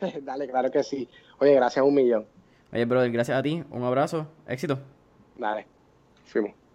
Dale, 0.22 0.46
claro 0.46 0.70
que 0.70 0.82
sí. 0.82 1.08
Oye, 1.38 1.54
gracias 1.54 1.78
a 1.78 1.84
un 1.84 1.94
millón. 1.94 2.26
Oye, 2.72 2.84
brother, 2.84 3.10
gracias 3.10 3.38
a 3.38 3.42
ti. 3.42 3.64
Un 3.70 3.82
abrazo. 3.82 4.26
Éxito. 4.46 4.78
Dale. 5.38 5.66
Fuimos. 6.26 6.65